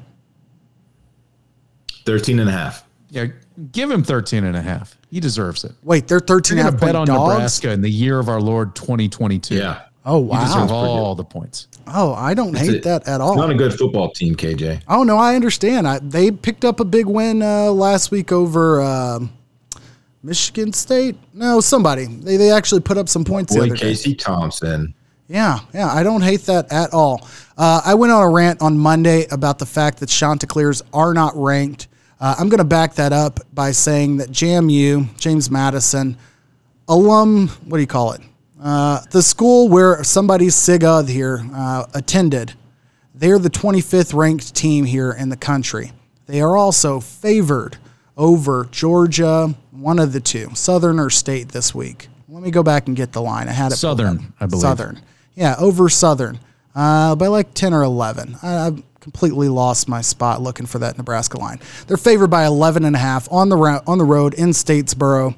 13 2.05 2.39
and 2.39 2.49
a 2.49 2.51
half. 2.51 2.83
Yeah, 3.09 3.27
give 3.71 3.89
him 3.89 4.03
13 4.03 4.43
and 4.43 4.55
a 4.55 4.61
half. 4.61 4.97
He 5.09 5.19
deserves 5.19 5.63
it. 5.63 5.71
Wait, 5.83 6.07
they're 6.07 6.19
13 6.19 6.57
You're 6.57 6.67
and 6.67 6.69
a 6.69 6.71
half 6.73 6.79
bet 6.79 6.95
point 6.95 6.97
on 6.97 7.07
dogs? 7.07 7.33
Nebraska 7.33 7.71
in 7.71 7.81
the 7.81 7.89
year 7.89 8.19
of 8.19 8.29
our 8.29 8.41
Lord 8.41 8.75
2022. 8.75 9.55
Yeah. 9.55 9.81
Oh, 10.05 10.23
You 10.31 10.39
deserve 10.45 10.69
wow. 10.69 10.75
all 10.75 11.15
the 11.15 11.23
points. 11.23 11.67
Oh, 11.87 12.13
I 12.13 12.33
don't 12.33 12.55
hate 12.55 12.77
a- 12.77 12.81
that 12.81 13.07
at 13.07 13.21
all. 13.21 13.35
not 13.35 13.49
a 13.49 13.55
good 13.55 13.73
football 13.73 14.11
team, 14.11 14.35
KJ. 14.35 14.81
Oh, 14.87 15.03
no, 15.03 15.17
I 15.17 15.35
understand. 15.35 15.87
I, 15.87 15.99
they 15.99 16.31
picked 16.31 16.65
up 16.65 16.79
a 16.79 16.85
big 16.85 17.05
win 17.05 17.41
uh, 17.41 17.71
last 17.71 18.11
week 18.11 18.31
over 18.31 18.81
um, 18.81 19.31
Michigan 20.21 20.73
State. 20.73 21.15
No, 21.33 21.59
somebody. 21.59 22.05
They, 22.05 22.37
they 22.37 22.51
actually 22.51 22.81
put 22.81 22.97
up 22.97 23.09
some 23.09 23.25
points 23.25 23.53
the 23.53 23.59
Boy, 23.61 23.69
day. 23.69 23.75
Casey 23.75 24.15
Thompson. 24.15 24.93
Yeah, 25.27 25.59
yeah, 25.73 25.87
I 25.87 26.03
don't 26.03 26.21
hate 26.21 26.41
that 26.41 26.71
at 26.71 26.93
all. 26.93 27.27
Uh, 27.57 27.81
I 27.83 27.93
went 27.95 28.11
on 28.11 28.23
a 28.23 28.29
rant 28.29 28.61
on 28.61 28.77
Monday 28.77 29.25
about 29.31 29.57
the 29.57 29.65
fact 29.65 29.99
that 29.99 30.09
Chanticleers 30.09 30.81
are 30.93 31.13
not 31.13 31.33
ranked. 31.35 31.87
Uh, 32.19 32.35
I'm 32.37 32.49
going 32.49 32.59
to 32.59 32.63
back 32.65 32.95
that 32.95 33.13
up 33.13 33.39
by 33.53 33.71
saying 33.71 34.17
that 34.17 34.29
JMU, 34.29 35.17
James 35.17 35.49
Madison, 35.49 36.17
alum, 36.87 37.47
what 37.65 37.77
do 37.77 37.81
you 37.81 37.87
call 37.87 38.13
it? 38.13 38.21
Uh, 38.63 39.01
the 39.11 39.21
school 39.21 39.67
where 39.67 40.01
somebody's 40.05 40.55
SIGA 40.55 41.07
here 41.09 41.45
uh, 41.53 41.85
attended, 41.93 42.53
they're 43.13 43.37
the 43.37 43.49
25th 43.49 44.13
ranked 44.13 44.55
team 44.55 44.85
here 44.85 45.11
in 45.11 45.27
the 45.27 45.35
country. 45.35 45.91
They 46.27 46.39
are 46.39 46.55
also 46.55 47.01
favored 47.01 47.77
over 48.15 48.69
Georgia, 48.71 49.53
one 49.71 49.99
of 49.99 50.13
the 50.13 50.21
two, 50.21 50.49
Southern 50.55 50.97
or 50.97 51.09
State 51.09 51.49
this 51.49 51.75
week. 51.75 52.07
Let 52.29 52.41
me 52.41 52.51
go 52.51 52.63
back 52.63 52.87
and 52.87 52.95
get 52.95 53.11
the 53.11 53.21
line. 53.21 53.49
I 53.49 53.51
had 53.51 53.73
it. 53.73 53.75
Southern. 53.75 54.33
I 54.39 54.45
believe. 54.45 54.61
Southern. 54.61 55.01
Yeah, 55.35 55.55
over 55.59 55.89
Southern 55.89 56.39
uh, 56.73 57.15
by 57.15 57.27
like 57.27 57.53
10 57.53 57.73
or 57.73 57.83
11. 57.83 58.37
I, 58.41 58.67
I've 58.67 58.83
completely 59.01 59.49
lost 59.49 59.89
my 59.89 59.99
spot 59.99 60.41
looking 60.41 60.65
for 60.65 60.79
that 60.79 60.97
Nebraska 60.97 61.37
line. 61.37 61.59
They're 61.87 61.97
favored 61.97 62.29
by 62.29 62.45
11 62.45 62.85
and 62.85 62.95
a 62.95 62.99
half 62.99 63.29
on 63.29 63.49
the, 63.49 63.57
on 63.85 63.97
the 63.97 64.05
road 64.05 64.33
in 64.33 64.49
Statesboro. 64.49 65.35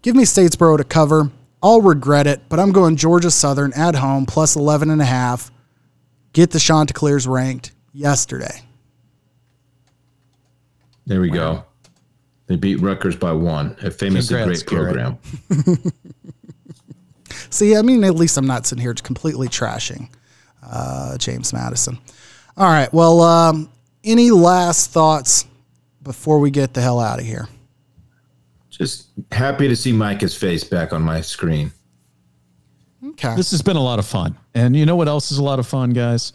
Give 0.00 0.16
me 0.16 0.24
Statesboro 0.24 0.78
to 0.78 0.84
cover. 0.84 1.30
I'll 1.66 1.82
regret 1.82 2.28
it, 2.28 2.42
but 2.48 2.60
I'm 2.60 2.70
going 2.70 2.94
Georgia 2.94 3.28
Southern 3.28 3.72
at 3.72 3.96
home 3.96 4.24
plus 4.24 4.54
11 4.54 4.88
and 4.88 5.02
a 5.02 5.04
half. 5.04 5.50
Get 6.32 6.52
the 6.52 6.60
Chanticleers 6.60 7.26
ranked 7.26 7.72
yesterday. 7.92 8.62
There 11.06 11.20
we 11.20 11.28
go. 11.28 11.64
They 12.46 12.54
beat 12.54 12.80
Rutgers 12.80 13.16
by 13.16 13.32
one. 13.32 13.74
A 13.82 13.90
famously 13.90 14.36
Congrats, 14.36 14.62
great 14.62 14.78
program. 14.78 15.18
See, 17.50 17.74
I 17.74 17.82
mean, 17.82 18.04
at 18.04 18.14
least 18.14 18.36
I'm 18.36 18.46
not 18.46 18.64
sitting 18.64 18.82
here 18.82 18.94
completely 18.94 19.48
trashing 19.48 20.08
uh, 20.62 21.18
James 21.18 21.52
Madison. 21.52 21.98
All 22.56 22.68
right. 22.68 22.92
Well, 22.94 23.22
um, 23.22 23.72
any 24.04 24.30
last 24.30 24.92
thoughts 24.92 25.46
before 26.00 26.38
we 26.38 26.52
get 26.52 26.74
the 26.74 26.80
hell 26.80 27.00
out 27.00 27.18
of 27.18 27.26
here? 27.26 27.48
Just 28.76 29.08
happy 29.32 29.68
to 29.68 29.76
see 29.76 29.92
Micah's 29.92 30.36
face 30.36 30.62
back 30.62 30.92
on 30.92 31.02
my 31.02 31.20
screen. 31.20 31.72
Okay. 33.04 33.34
This 33.34 33.50
has 33.50 33.62
been 33.62 33.76
a 33.76 33.82
lot 33.82 33.98
of 33.98 34.06
fun. 34.06 34.36
And 34.54 34.76
you 34.76 34.84
know 34.84 34.96
what 34.96 35.08
else 35.08 35.32
is 35.32 35.38
a 35.38 35.44
lot 35.44 35.58
of 35.58 35.66
fun, 35.66 35.90
guys? 35.90 36.32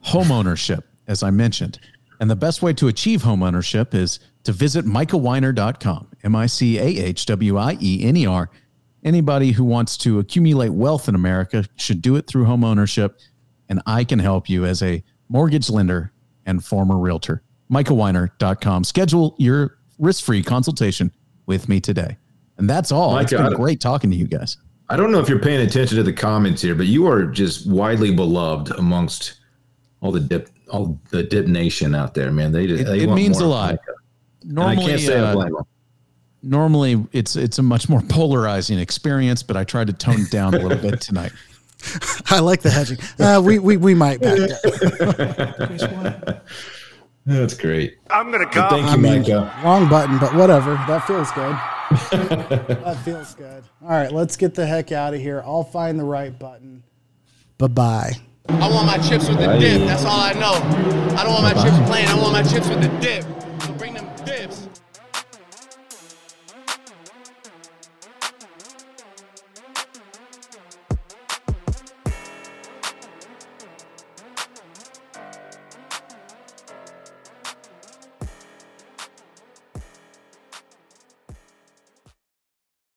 Home 0.00 0.30
ownership, 0.30 0.86
as 1.06 1.22
I 1.22 1.30
mentioned. 1.30 1.78
And 2.20 2.30
the 2.30 2.36
best 2.36 2.60
way 2.60 2.74
to 2.74 2.88
achieve 2.88 3.22
home 3.22 3.42
ownership 3.42 3.94
is 3.94 4.20
to 4.44 4.52
visit 4.52 4.84
micahwiener.com, 4.84 6.08
M 6.22 6.36
I 6.36 6.46
C 6.46 6.78
A 6.78 6.82
H 6.82 7.24
W 7.26 7.56
I 7.56 7.78
E 7.80 8.04
N 8.04 8.16
E 8.16 8.26
R. 8.26 8.50
Anybody 9.02 9.52
who 9.52 9.64
wants 9.64 9.96
to 9.98 10.18
accumulate 10.18 10.70
wealth 10.70 11.08
in 11.08 11.14
America 11.14 11.64
should 11.76 12.02
do 12.02 12.16
it 12.16 12.26
through 12.26 12.44
home 12.44 12.64
ownership. 12.64 13.18
And 13.70 13.80
I 13.86 14.04
can 14.04 14.18
help 14.18 14.50
you 14.50 14.66
as 14.66 14.82
a 14.82 15.02
mortgage 15.30 15.70
lender 15.70 16.12
and 16.44 16.62
former 16.62 16.98
realtor. 16.98 17.42
micahwiener.com. 17.70 18.84
Schedule 18.84 19.34
your 19.38 19.78
risk 19.98 20.24
free 20.24 20.42
consultation 20.42 21.12
with 21.50 21.68
me 21.68 21.80
today. 21.80 22.16
And 22.58 22.70
that's 22.70 22.92
all. 22.92 23.10
Micah, 23.12 23.34
it's 23.34 23.34
I 23.34 23.48
been 23.48 23.54
great 23.58 23.80
talking 23.80 24.08
to 24.10 24.16
you 24.16 24.28
guys. 24.28 24.56
I 24.88 24.96
don't 24.96 25.10
know 25.10 25.18
if 25.18 25.28
you're 25.28 25.40
paying 25.40 25.60
attention 25.66 25.96
to 25.96 26.04
the 26.04 26.12
comments 26.12 26.62
here, 26.62 26.76
but 26.76 26.86
you 26.86 27.08
are 27.08 27.24
just 27.26 27.68
widely 27.68 28.14
beloved 28.14 28.70
amongst 28.78 29.40
all 30.00 30.12
the 30.12 30.20
dip, 30.20 30.48
all 30.70 30.98
the 31.10 31.24
dip 31.24 31.46
nation 31.46 31.92
out 31.94 32.14
there, 32.14 32.30
man. 32.30 32.52
They, 32.52 32.64
It, 32.66 32.84
they 32.84 33.00
it 33.00 33.06
want 33.08 33.20
means 33.20 33.40
more 33.40 33.48
a 33.48 33.50
lot. 33.50 33.70
Micah. 33.72 33.82
And 34.42 34.52
Normally, 34.52 34.84
I 34.84 34.88
can't 34.88 35.00
say 35.00 35.18
I 35.18 35.22
uh, 35.22 35.34
blame 35.34 35.52
them. 35.54 35.64
normally 36.42 37.06
it's 37.12 37.34
it's 37.36 37.58
a 37.58 37.62
much 37.62 37.88
more 37.88 38.00
polarizing 38.02 38.78
experience, 38.78 39.42
but 39.42 39.56
I 39.56 39.64
tried 39.64 39.88
to 39.88 39.92
tone 39.92 40.20
it 40.22 40.30
down 40.30 40.54
a 40.54 40.58
little 40.58 40.78
bit 40.78 41.00
tonight. 41.00 41.32
I 42.30 42.38
like 42.40 42.60
the 42.62 42.70
hedging. 42.70 42.98
Uh, 43.18 43.40
we, 43.44 43.58
we, 43.58 43.76
we 43.78 43.94
might 43.94 44.20
back 44.20 44.38
down. 44.38 46.36
That's 47.30 47.54
great. 47.54 47.96
I'm 48.10 48.32
gonna 48.32 48.44
But 48.46 48.52
call. 48.52 48.70
thank 48.70 48.90
you, 48.90 48.96
Micah. 48.98 49.54
Wrong 49.64 49.88
button, 49.88 50.18
but 50.18 50.34
whatever. 50.34 50.74
That 50.88 51.06
feels 51.06 51.30
good. 51.30 51.54
that 52.84 52.96
feels 53.04 53.34
good. 53.34 53.62
All 53.82 53.90
right, 53.90 54.10
let's 54.10 54.36
get 54.36 54.54
the 54.54 54.66
heck 54.66 54.90
out 54.90 55.14
of 55.14 55.20
here. 55.20 55.40
I'll 55.46 55.62
find 55.62 55.98
the 55.98 56.04
right 56.04 56.36
button. 56.36 56.82
Bye 57.58 57.66
bye. 57.68 58.12
I 58.48 58.68
want 58.68 58.86
my 58.86 58.98
chips 58.98 59.28
with 59.28 59.38
the 59.38 59.58
dip. 59.58 59.86
That's 59.86 60.04
all 60.04 60.18
I 60.20 60.32
know. 60.32 60.54
I 61.16 61.22
don't 61.22 61.32
want 61.34 61.54
my 61.54 61.62
chips 61.62 61.76
plain. 61.88 62.08
I 62.08 62.14
want 62.20 62.32
my 62.32 62.42
chips 62.42 62.68
with 62.68 62.80
the 62.80 62.88
dip. 63.00 63.24